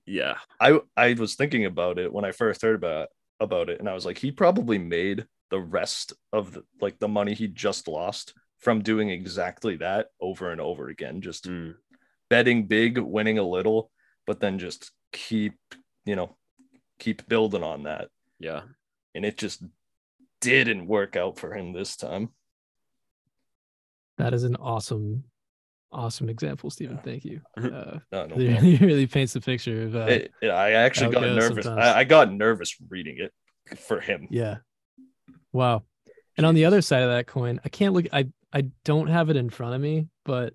yeah. 0.06 0.34
I 0.60 0.80
I 0.96 1.12
was 1.14 1.34
thinking 1.36 1.64
about 1.66 1.98
it 1.98 2.12
when 2.12 2.24
I 2.24 2.32
first 2.32 2.62
heard 2.62 2.74
about 2.76 3.08
about 3.38 3.68
it, 3.68 3.78
and 3.80 3.88
I 3.88 3.94
was 3.94 4.04
like, 4.06 4.18
he 4.18 4.32
probably 4.32 4.78
made 4.78 5.26
the 5.50 5.60
rest 5.60 6.12
of 6.32 6.52
the 6.54 6.64
like 6.80 6.98
the 6.98 7.06
money 7.08 7.34
he 7.34 7.46
just 7.46 7.86
lost 7.86 8.34
from 8.58 8.82
doing 8.82 9.10
exactly 9.10 9.76
that 9.76 10.08
over 10.20 10.50
and 10.50 10.60
over 10.60 10.88
again, 10.88 11.20
just 11.20 11.46
Mm. 11.46 11.74
Betting 12.30 12.66
big, 12.66 12.98
winning 12.98 13.38
a 13.38 13.42
little, 13.42 13.90
but 14.26 14.40
then 14.40 14.58
just 14.58 14.90
keep 15.12 15.54
you 16.04 16.16
know 16.16 16.36
keep 16.98 17.26
building 17.28 17.62
on 17.62 17.82
that, 17.84 18.08
Yeah. 18.38 18.62
and 19.14 19.24
it 19.24 19.36
just 19.36 19.62
didn't 20.40 20.86
work 20.86 21.16
out 21.16 21.38
for 21.38 21.54
him 21.54 21.72
this 21.72 21.96
time. 21.96 22.30
that 24.18 24.32
is 24.32 24.44
an 24.44 24.56
awesome, 24.56 25.24
awesome 25.92 26.28
example, 26.28 26.70
Stephen. 26.70 26.96
Yeah. 26.96 27.02
Thank 27.02 27.24
you. 27.24 27.40
Uh, 27.56 27.98
No, 28.12 28.26
no 28.26 28.34
it 28.36 28.38
really, 28.62 28.76
really 28.78 29.06
paints 29.06 29.32
the 29.34 29.40
picture 29.40 29.82
of 29.84 29.96
uh, 29.96 30.00
It- 30.00 30.32
it- 30.42 30.48
I 30.48 30.72
actually 30.72 31.12
got 31.12 31.22
nervous. 31.22 31.66
I, 31.66 31.98
I 32.00 32.04
got 32.04 32.32
nervous 32.32 32.74
reading 32.88 33.18
it 33.18 33.78
for 33.78 34.00
him. 34.00 34.26
Yeah. 34.30 34.58
Wow. 35.52 35.82
And 36.36 36.44
on 36.46 36.54
the 36.54 36.64
other 36.66 36.80
side 36.82 37.02
of 37.02 37.10
that 37.10 37.26
coin, 37.26 37.60
I 37.64 37.68
can't 37.68 37.92
look 37.94 38.06
I 38.12 38.28
I 38.52 38.62
don't 38.84 39.08
have 39.08 39.28
it 39.30 39.36
in 39.36 39.50
front 39.50 39.74
of 39.74 39.80
me, 39.80 40.06
but 40.24 40.54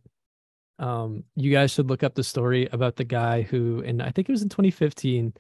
um 0.82 1.24
you 1.36 1.52
guys 1.52 1.72
should 1.72 1.90
look 1.90 2.04
up 2.04 2.16
the 2.16 2.24
story 2.24 2.68
about 2.72 2.96
the 2.96 3.04
guy 3.04 3.44
who 3.44 3.82
and 3.86 4.02
I 4.02 4.12
think 4.12 4.28
it 4.28 4.32
was 4.32 4.42
in 4.42 4.50
2015 4.50 5.34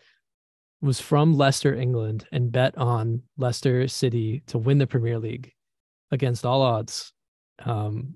was 0.81 0.99
from 0.99 1.33
Leicester, 1.33 1.75
England 1.75 2.25
and 2.31 2.51
bet 2.51 2.77
on 2.77 3.21
Leicester 3.37 3.87
City 3.87 4.41
to 4.47 4.57
win 4.57 4.77
the 4.77 4.87
Premier 4.87 5.19
League 5.19 5.51
against 6.11 6.45
all 6.45 6.61
odds. 6.61 7.11
Um 7.65 8.15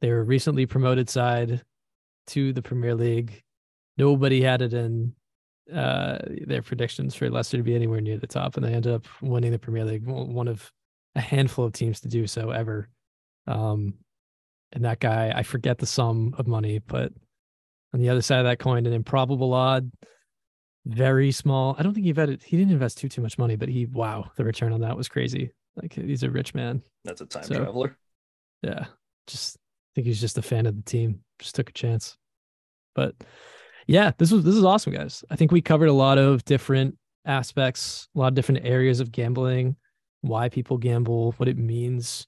they 0.00 0.10
were 0.10 0.24
recently 0.24 0.66
promoted 0.66 1.08
side 1.08 1.62
to 2.28 2.52
the 2.52 2.62
Premier 2.62 2.94
League. 2.94 3.42
Nobody 3.96 4.42
had 4.42 4.62
it 4.62 4.74
in 4.74 5.14
uh 5.72 6.18
their 6.46 6.62
predictions 6.62 7.14
for 7.14 7.30
Leicester 7.30 7.56
to 7.56 7.62
be 7.62 7.74
anywhere 7.74 8.00
near 8.00 8.18
the 8.18 8.26
top, 8.26 8.56
and 8.56 8.66
they 8.66 8.74
ended 8.74 8.92
up 8.92 9.06
winning 9.20 9.52
the 9.52 9.58
Premier 9.58 9.84
League, 9.84 10.04
one 10.04 10.48
of 10.48 10.72
a 11.14 11.20
handful 11.20 11.64
of 11.64 11.72
teams 11.72 12.00
to 12.00 12.08
do 12.08 12.26
so 12.26 12.50
ever. 12.50 12.88
Um, 13.46 13.94
and 14.72 14.84
that 14.84 15.00
guy, 15.00 15.32
I 15.34 15.42
forget 15.42 15.78
the 15.78 15.86
sum 15.86 16.34
of 16.38 16.46
money, 16.46 16.78
but 16.78 17.12
on 17.94 18.00
the 18.00 18.08
other 18.08 18.22
side 18.22 18.38
of 18.38 18.44
that 18.44 18.58
coin, 18.58 18.86
an 18.86 18.92
improbable 18.92 19.52
odd, 19.52 19.90
very 20.86 21.30
small. 21.30 21.76
I 21.78 21.82
don't 21.82 21.94
think 21.94 22.06
he 22.06 22.12
vetted. 22.14 22.42
He 22.42 22.56
didn't 22.56 22.72
invest 22.72 22.98
too 22.98 23.08
too 23.08 23.20
much 23.22 23.38
money, 23.38 23.56
but 23.56 23.68
he 23.68 23.86
wow, 23.86 24.30
the 24.36 24.44
return 24.44 24.72
on 24.72 24.80
that 24.80 24.96
was 24.96 25.08
crazy. 25.08 25.52
Like 25.76 25.92
he's 25.94 26.22
a 26.22 26.30
rich 26.30 26.54
man. 26.54 26.82
That's 27.04 27.20
a 27.20 27.26
time 27.26 27.44
So- 27.44 27.54
traveler. 27.56 27.96
Yeah. 28.62 28.86
Just 29.26 29.56
I 29.56 29.90
think 29.96 30.06
he's 30.06 30.20
just 30.20 30.38
a 30.38 30.42
fan 30.42 30.66
of 30.66 30.76
the 30.76 30.82
team. 30.82 31.20
Just 31.38 31.54
took 31.54 31.68
a 31.68 31.72
chance. 31.72 32.16
But 32.94 33.14
yeah, 33.86 34.12
this 34.18 34.32
was 34.32 34.44
this 34.44 34.54
is 34.54 34.64
awesome, 34.64 34.92
guys. 34.92 35.24
I 35.30 35.36
think 35.36 35.52
we 35.52 35.60
covered 35.60 35.88
a 35.88 35.92
lot 35.92 36.18
of 36.18 36.44
different 36.44 36.96
aspects, 37.24 38.08
a 38.14 38.18
lot 38.18 38.28
of 38.28 38.34
different 38.34 38.64
areas 38.64 39.00
of 39.00 39.12
gambling, 39.12 39.76
why 40.22 40.48
people 40.48 40.78
gamble, 40.78 41.32
what 41.36 41.48
it 41.48 41.56
means 41.58 42.26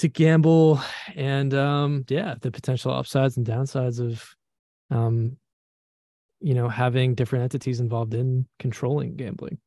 to 0.00 0.08
gamble, 0.08 0.80
and 1.14 1.54
um, 1.54 2.04
yeah, 2.08 2.34
the 2.40 2.50
potential 2.50 2.92
upsides 2.92 3.36
and 3.36 3.46
downsides 3.46 4.00
of 4.00 4.34
um, 4.90 5.36
you 6.40 6.54
know, 6.54 6.68
having 6.68 7.14
different 7.14 7.44
entities 7.44 7.80
involved 7.80 8.14
in 8.14 8.46
controlling 8.58 9.16
gambling. 9.16 9.58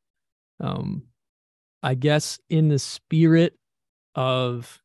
Um, 0.60 1.04
I 1.82 1.94
guess 1.94 2.40
in 2.50 2.68
the 2.70 2.80
spirit 2.80 3.54
of 4.16 4.82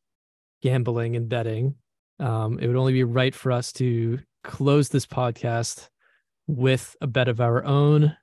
gambling 0.61 1.15
and 1.15 1.27
betting, 1.27 1.75
um, 2.19 2.59
it 2.59 2.67
would 2.67 2.75
only 2.75 2.93
be 2.93 3.03
right 3.03 3.33
for 3.33 3.51
us 3.51 3.71
to 3.73 4.19
close 4.43 4.89
this 4.89 5.05
podcast 5.05 5.89
with 6.47 6.95
a 7.01 7.07
bet 7.07 7.27
of 7.27 7.41
our 7.41 7.63
own, 7.63 8.15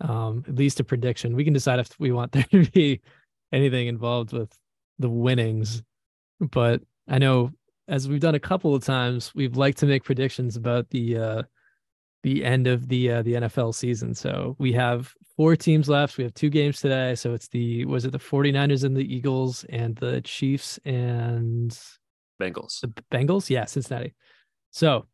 um, 0.00 0.44
at 0.48 0.56
least 0.56 0.80
a 0.80 0.84
prediction. 0.84 1.36
We 1.36 1.44
can 1.44 1.52
decide 1.52 1.78
if 1.78 1.98
we 1.98 2.12
want 2.12 2.32
there 2.32 2.44
to 2.50 2.70
be 2.70 3.00
anything 3.52 3.86
involved 3.86 4.32
with 4.32 4.52
the 4.98 5.08
winnings, 5.08 5.82
but 6.40 6.82
I 7.08 7.18
know 7.18 7.50
as 7.88 8.06
we've 8.06 8.20
done 8.20 8.34
a 8.34 8.40
couple 8.40 8.74
of 8.74 8.84
times, 8.84 9.34
we've 9.34 9.56
liked 9.56 9.78
to 9.78 9.86
make 9.86 10.04
predictions 10.04 10.56
about 10.56 10.90
the 10.90 11.16
uh, 11.16 11.42
the 12.22 12.44
end 12.44 12.66
of 12.66 12.88
the 12.88 13.10
uh, 13.10 13.22
the 13.22 13.34
NFL 13.34 13.74
season. 13.74 14.14
So 14.14 14.56
we 14.58 14.72
have 14.72 15.14
four 15.36 15.56
teams 15.56 15.88
left. 15.88 16.18
We 16.18 16.24
have 16.24 16.34
two 16.34 16.50
games 16.50 16.80
today. 16.80 17.14
So 17.14 17.32
it's 17.32 17.48
the 17.48 17.84
was 17.86 18.04
it 18.04 18.12
the 18.12 18.18
49ers 18.18 18.84
and 18.84 18.96
the 18.96 19.14
Eagles 19.14 19.64
and 19.70 19.96
the 19.96 20.20
Chiefs 20.20 20.78
and 20.84 21.70
Bengals. 22.40 22.80
the 22.80 22.92
Bengals? 23.10 23.48
Yeah, 23.48 23.64
Cincinnati. 23.64 24.14
So 24.70 25.06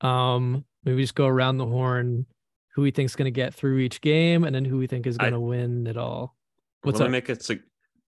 um 0.00 0.64
maybe 0.84 0.96
we 0.96 1.02
just 1.02 1.14
go 1.14 1.26
around 1.26 1.58
the 1.58 1.66
horn 1.66 2.26
who 2.74 2.82
we 2.82 2.90
think's 2.90 3.14
going 3.14 3.26
to 3.26 3.30
get 3.30 3.54
through 3.54 3.78
each 3.78 4.00
game 4.00 4.44
and 4.44 4.54
then 4.54 4.64
who 4.64 4.78
we 4.78 4.86
think 4.86 5.06
is 5.06 5.18
going 5.18 5.32
to 5.32 5.40
win 5.40 5.86
it 5.86 5.96
all. 5.96 6.34
What's 6.82 7.00
up? 7.00 7.10
make 7.10 7.28
it. 7.28 7.46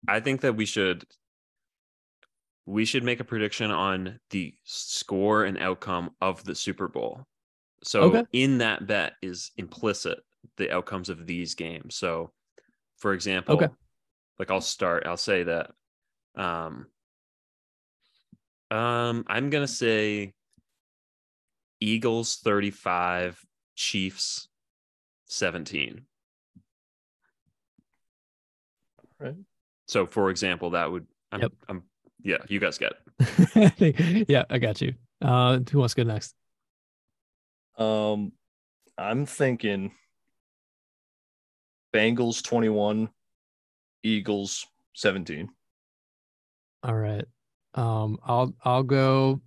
I 0.08 0.20
think 0.20 0.42
that 0.42 0.56
we 0.56 0.66
should 0.66 1.04
we 2.66 2.86
should 2.86 3.04
make 3.04 3.20
a 3.20 3.24
prediction 3.26 3.72
on 3.72 4.20
the 4.30 4.54
score 4.64 5.44
and 5.46 5.58
outcome 5.58 6.12
of 6.22 6.44
the 6.44 6.56
Super 6.56 6.88
Bowl. 6.88 7.24
So 7.84 8.04
Okay. 8.04 8.24
in 8.34 8.60
that 8.60 8.86
bet 8.88 9.14
is 9.22 9.52
implicit 9.58 10.20
the 10.58 10.72
outcomes 10.72 11.10
of 11.10 11.26
these 11.26 11.56
games. 11.56 11.96
So 11.96 12.32
for 12.98 13.14
example, 13.14 13.56
Okay. 13.56 13.68
like 14.38 14.52
I'll 14.52 14.62
start, 14.62 15.06
I'll 15.08 15.18
say 15.18 15.44
that 15.44 15.72
um 16.36 16.88
um 18.70 19.26
I'm 19.28 19.50
gonna 19.50 19.68
say 19.68 20.34
Eagles 21.80 22.38
35, 22.38 23.44
Chiefs 23.76 24.48
17. 25.26 26.06
Right. 29.20 29.36
So 29.88 30.06
for 30.06 30.30
example, 30.30 30.72
that 30.72 30.92
would 30.92 31.08
I'm, 31.32 31.42
Yep. 31.42 31.52
I'm 31.68 31.84
yeah, 32.24 32.38
you 32.48 32.60
guys 32.60 32.78
get 32.78 32.94
it. 33.20 34.26
yeah, 34.30 34.46
I 34.50 34.58
got 34.60 34.82
you. 34.82 34.94
Uh 35.22 35.60
who 35.72 35.80
wants 35.80 35.94
to 35.94 36.04
go 36.04 36.12
next? 36.12 36.36
Um, 37.78 38.34
I'm 38.98 39.26
thinking 39.26 39.92
Bengals 41.94 42.44
21, 42.44 43.10
Eagles 44.04 44.66
17. 44.96 45.50
All 46.84 46.96
right. 46.96 47.26
Um 47.76 48.18
I'll 48.24 48.54
I'll 48.64 48.84
go 48.84 49.42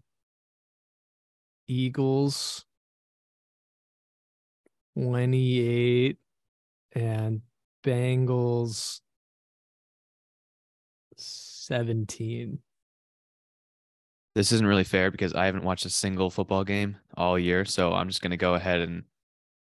Eagles 1.66 2.64
28 4.96 6.18
and 6.92 7.42
Bengals 7.82 9.00
17. 11.66 12.58
This 14.34 14.52
isn't 14.52 14.66
really 14.66 14.84
fair 14.84 15.10
because 15.10 15.34
I 15.34 15.46
haven't 15.46 15.64
watched 15.64 15.86
a 15.86 15.90
single 15.90 16.30
football 16.30 16.64
game 16.64 16.96
all 17.16 17.38
year, 17.38 17.64
so 17.64 17.92
I'm 17.92 18.08
just 18.08 18.20
going 18.20 18.32
to 18.32 18.36
go 18.36 18.54
ahead 18.54 18.80
and 18.80 19.04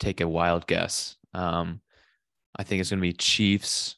take 0.00 0.20
a 0.20 0.28
wild 0.28 0.66
guess. 0.66 1.16
Um, 1.34 1.80
I 2.56 2.62
think 2.62 2.80
it's 2.80 2.90
going 2.90 3.00
to 3.00 3.02
be 3.02 3.12
Chiefs. 3.12 3.96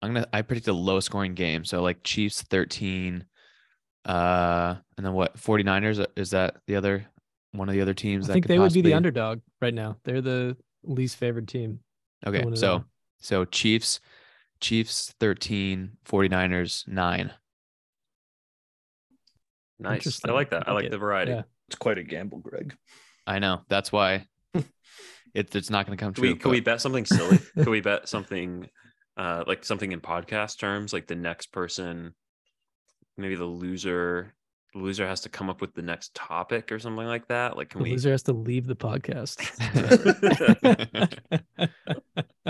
I'm 0.00 0.14
gonna. 0.14 0.26
I 0.32 0.42
predict 0.42 0.68
a 0.68 0.72
low 0.72 1.00
scoring 1.00 1.34
game, 1.34 1.64
so 1.64 1.82
like 1.82 2.04
Chiefs 2.04 2.42
13. 2.42 3.24
Uh, 4.04 4.76
and 4.96 5.04
then 5.04 5.12
what? 5.12 5.36
49ers 5.36 6.06
is 6.16 6.30
that 6.30 6.56
the 6.68 6.76
other 6.76 7.04
one 7.52 7.68
of 7.68 7.74
the 7.74 7.80
other 7.80 7.94
teams? 7.94 8.30
I 8.30 8.34
think 8.34 8.46
they 8.46 8.60
would 8.60 8.72
be 8.72 8.80
the 8.80 8.94
underdog 8.94 9.40
right 9.60 9.74
now. 9.74 9.96
They're 10.04 10.20
the 10.20 10.56
least 10.84 11.16
favored 11.16 11.48
team. 11.48 11.80
Okay, 12.24 12.44
so 12.54 12.84
so 13.18 13.44
Chiefs, 13.44 13.98
Chiefs 14.60 15.14
13, 15.20 15.92
49ers 16.06 16.86
9. 16.88 17.30
Nice. 19.80 20.24
I 20.24 20.32
like 20.32 20.50
that. 20.50 20.68
I 20.68 20.72
Like 20.72 20.76
like 20.76 20.84
it. 20.86 20.90
the 20.90 20.98
variety. 20.98 21.32
Yeah. 21.32 21.42
It's 21.68 21.76
quite 21.76 21.98
a 21.98 22.02
gamble, 22.02 22.38
Greg. 22.38 22.76
I 23.26 23.38
know. 23.38 23.60
That's 23.68 23.92
why 23.92 24.26
it's 25.34 25.54
it's 25.54 25.70
not 25.70 25.86
going 25.86 25.96
to 25.96 26.02
come 26.04 26.12
Can 26.14 26.22
true. 26.22 26.32
we 26.32 26.38
can 26.38 26.50
we 26.50 26.60
bet 26.60 26.80
something 26.80 27.04
silly? 27.04 27.38
can 27.54 27.70
we 27.70 27.80
bet 27.80 28.08
something 28.08 28.68
uh 29.16 29.44
like 29.46 29.64
something 29.64 29.92
in 29.92 30.00
podcast 30.00 30.58
terms, 30.58 30.92
like 30.92 31.06
the 31.06 31.14
next 31.14 31.52
person, 31.52 32.14
maybe 33.16 33.36
the 33.36 33.44
loser 33.44 34.34
the 34.74 34.80
loser 34.80 35.06
has 35.06 35.20
to 35.22 35.28
come 35.28 35.48
up 35.48 35.60
with 35.60 35.74
the 35.74 35.82
next 35.82 36.14
topic 36.14 36.72
or 36.72 36.78
something 36.78 37.06
like 37.06 37.28
that. 37.28 37.56
Like 37.56 37.68
can 37.70 37.78
The 37.80 37.84
we 37.84 37.90
loser 37.92 38.10
has 38.10 38.22
to 38.24 38.32
leave 38.32 38.66
the 38.66 38.76
podcast. 38.76 39.38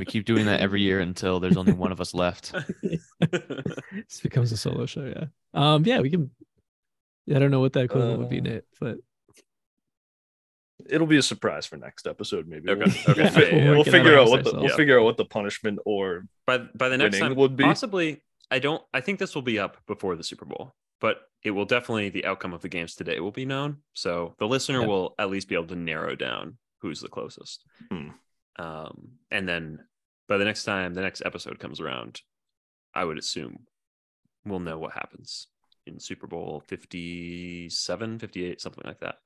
We 0.09 0.13
keep 0.13 0.25
doing 0.25 0.47
that 0.47 0.61
every 0.61 0.81
year 0.83 1.01
until 1.01 1.39
there's 1.39 1.57
only 1.57 1.73
one 1.73 1.93
of 1.93 2.01
us 2.01 2.15
left. 2.15 2.53
this 3.21 4.21
becomes 4.23 4.51
a 4.53 4.57
solo 4.57 4.87
show. 4.87 5.05
Yeah. 5.05 5.25
Um. 5.55 5.85
Yeah, 5.85 6.01
we 6.01 6.11
can. 6.11 6.31
I 7.35 7.39
don't 7.39 7.51
know 7.51 7.61
what 7.61 7.75
that 7.75 7.85
equivalent 7.85 8.21
would 8.21 8.31
be, 8.31 8.39
Uh, 8.39 8.43
Nate, 8.43 8.65
but 8.81 8.97
It'll 10.89 11.07
be 11.09 11.19
a 11.19 11.23
surprise 11.23 11.67
for 11.67 11.77
next 11.77 12.07
episode. 12.07 12.47
Maybe 12.49 12.71
Okay, 12.71 12.85
We'll, 13.07 13.11
okay. 13.21 13.23
we'll, 13.37 13.49
Yeah, 13.53 13.65
yeah, 13.65 13.71
we'll 13.73 13.85
figure 13.85 14.17
out 14.19 14.29
what 14.31 14.45
the 14.45 14.53
we'll 14.53 14.63
ourselves. 14.63 14.77
figure 14.77 14.99
out 14.99 15.05
what 15.05 15.17
the 15.19 15.25
punishment 15.27 15.79
or 15.85 16.25
by 16.47 16.59
by 16.75 16.89
the 16.89 16.97
next 16.97 17.17
winning 17.17 17.31
time 17.31 17.37
would 17.37 17.57
be. 17.57 17.65
possibly 17.65 18.23
I 18.51 18.61
don't 18.61 18.83
I 18.95 19.01
think 19.03 19.19
this 19.19 19.35
will 19.35 19.43
be 19.43 19.59
up 19.59 19.77
before 19.87 20.17
the 20.17 20.23
Super 20.25 20.47
Bowl, 20.47 20.75
but 21.01 21.19
it 21.43 21.51
will 21.51 21.67
definitely 21.67 22.09
the 22.11 22.25
outcome 22.25 22.55
of 22.55 22.63
the 22.63 22.69
games 22.69 22.95
today 22.95 23.21
will 23.21 23.33
be 23.33 23.45
known. 23.45 23.79
So 23.93 24.35
the 24.39 24.47
listener 24.49 24.81
Yeah. 24.81 24.87
will 24.87 25.15
at 25.19 25.29
least 25.31 25.49
be 25.49 25.55
able 25.57 25.67
to 25.67 25.77
narrow 25.77 26.15
down 26.15 26.57
who's 26.81 27.01
the 27.01 27.09
closest. 27.09 27.65
Hmm. 27.91 28.09
Um, 28.57 29.09
and 29.31 29.47
then 29.49 29.81
by 30.29 30.37
the 30.37 30.45
next 30.45 30.65
time 30.65 30.95
the 30.95 31.01
next 31.01 31.23
episode 31.25 31.59
comes 31.59 31.81
around, 31.81 32.21
I 32.95 33.05
would 33.05 33.19
assume 33.19 33.67
we'll 34.45 34.61
know 34.61 34.79
what 34.79 34.93
happens 34.93 35.49
in 35.87 35.99
Super 35.99 36.27
Bowl 36.27 36.63
57, 36.67 38.19
58, 38.19 38.61
something 38.61 38.85
like 38.87 39.01
that. 39.01 39.17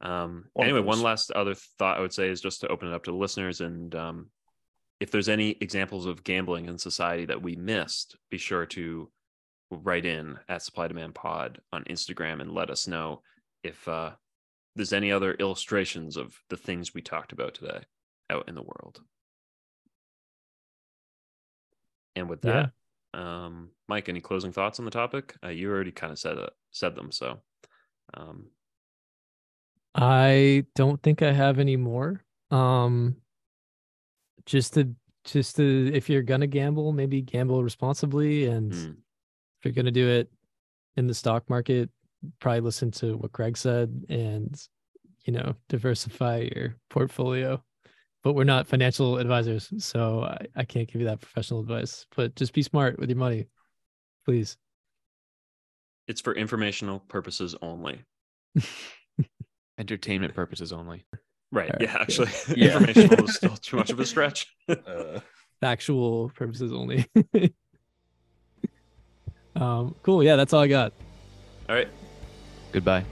Um, 0.00 0.46
of 0.56 0.64
anyway, 0.64 0.80
one 0.80 1.02
last 1.02 1.30
other 1.32 1.54
thought 1.54 1.98
I 1.98 2.00
would 2.00 2.12
say 2.12 2.28
is 2.28 2.40
just 2.40 2.62
to 2.62 2.68
open 2.68 2.88
it 2.88 2.94
up 2.94 3.04
to 3.04 3.10
the 3.10 3.16
listeners 3.16 3.60
and 3.60 3.94
um, 3.94 4.30
if 5.00 5.10
there's 5.10 5.28
any 5.28 5.56
examples 5.60 6.06
of 6.06 6.24
gambling 6.24 6.66
in 6.66 6.78
society 6.78 7.24
that 7.26 7.42
we 7.42 7.56
missed, 7.56 8.16
be 8.30 8.38
sure 8.38 8.66
to 8.66 9.10
write 9.70 10.04
in 10.04 10.38
at 10.48 10.62
Supply 10.62 10.88
Demand 10.88 11.14
Pod 11.14 11.60
on 11.72 11.84
Instagram 11.84 12.40
and 12.40 12.52
let 12.52 12.70
us 12.70 12.86
know 12.86 13.22
if 13.62 13.86
uh, 13.88 14.10
there's 14.76 14.92
any 14.92 15.10
other 15.10 15.34
illustrations 15.34 16.16
of 16.16 16.34
the 16.50 16.56
things 16.56 16.92
we 16.92 17.00
talked 17.00 17.32
about 17.32 17.54
today 17.54 17.80
out 18.28 18.48
in 18.48 18.54
the 18.54 18.62
world. 18.62 19.00
And 22.20 22.28
with 22.28 22.44
Yeah. 22.44 22.68
that, 23.14 23.18
um, 23.18 23.70
Mike, 23.88 24.08
any 24.08 24.20
closing 24.20 24.52
thoughts 24.52 24.78
on 24.78 24.84
the 24.84 24.90
topic? 24.90 25.34
Uh, 25.42 25.48
you 25.48 25.70
already 25.70 25.90
kind 25.90 26.12
of 26.12 26.18
said 26.18 26.38
it, 26.38 26.50
said 26.70 26.94
them, 26.94 27.10
so 27.10 27.40
um, 28.14 28.50
I 29.94 30.64
don't 30.74 31.02
think 31.02 31.22
I 31.22 31.32
have 31.32 31.58
any 31.58 31.76
more. 31.76 32.22
Um. 32.50 33.16
Just 34.46 34.74
to 34.74 34.94
just 35.24 35.56
to 35.56 35.90
if 35.94 36.08
you're 36.08 36.22
gonna 36.22 36.46
gamble, 36.46 36.92
maybe 36.92 37.22
gamble 37.22 37.62
responsibly, 37.62 38.46
and 38.46 38.72
mm, 38.72 38.96
if 39.58 39.64
you're 39.64 39.74
gonna 39.74 39.90
do 39.90 40.08
it 40.08 40.30
in 40.96 41.06
the 41.06 41.14
stock 41.14 41.48
market, 41.48 41.90
probably 42.40 42.60
listen 42.60 42.90
to 42.92 43.16
what 43.16 43.32
Greg 43.32 43.56
said 43.56 44.04
and 44.08 44.66
you 45.24 45.32
know 45.32 45.54
diversify 45.68 46.48
your 46.54 46.74
portfolio. 46.88 47.62
But 48.22 48.34
we're 48.34 48.44
not 48.44 48.66
financial 48.66 49.16
advisors, 49.16 49.72
so 49.78 50.24
I, 50.24 50.46
I 50.54 50.64
can't 50.64 50.86
give 50.90 51.00
you 51.00 51.06
that 51.06 51.20
professional 51.20 51.60
advice. 51.60 52.06
But 52.14 52.34
just 52.36 52.52
be 52.52 52.62
smart 52.62 52.98
with 52.98 53.08
your 53.08 53.18
money, 53.18 53.46
please. 54.26 54.56
it's 56.06 56.20
for 56.20 56.34
informational 56.34 57.00
purposes 57.00 57.54
only. 57.62 58.02
Entertainment 59.78 60.34
purposes 60.34 60.72
only. 60.72 61.06
Right. 61.50 61.70
Alright, 61.70 61.80
Yeah. 61.80 61.92
yeah. 61.92 61.98
Actually, 62.02 62.30
Yeah. 62.56 62.76
informational 62.76 63.24
is 63.24 63.36
still 63.36 63.56
too 63.56 63.76
much 63.76 63.90
of 63.90 63.98
a 64.00 64.04
stretch. 64.12 64.46
uh, 64.68 65.20
Factual 65.60 66.30
purposes 66.34 66.72
only. 66.72 67.06
um, 69.56 69.94
cool. 70.02 70.22
Yeah, 70.22 70.36
that's 70.36 70.52
all 70.52 70.60
I 70.60 70.68
got. 70.68 70.92
All 71.68 71.74
right. 71.74 71.88
Goodbye. 72.72 73.04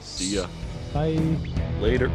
See 0.00 0.34
ya. 0.36 0.46
Bye. 0.92 1.18
later. 1.80 2.10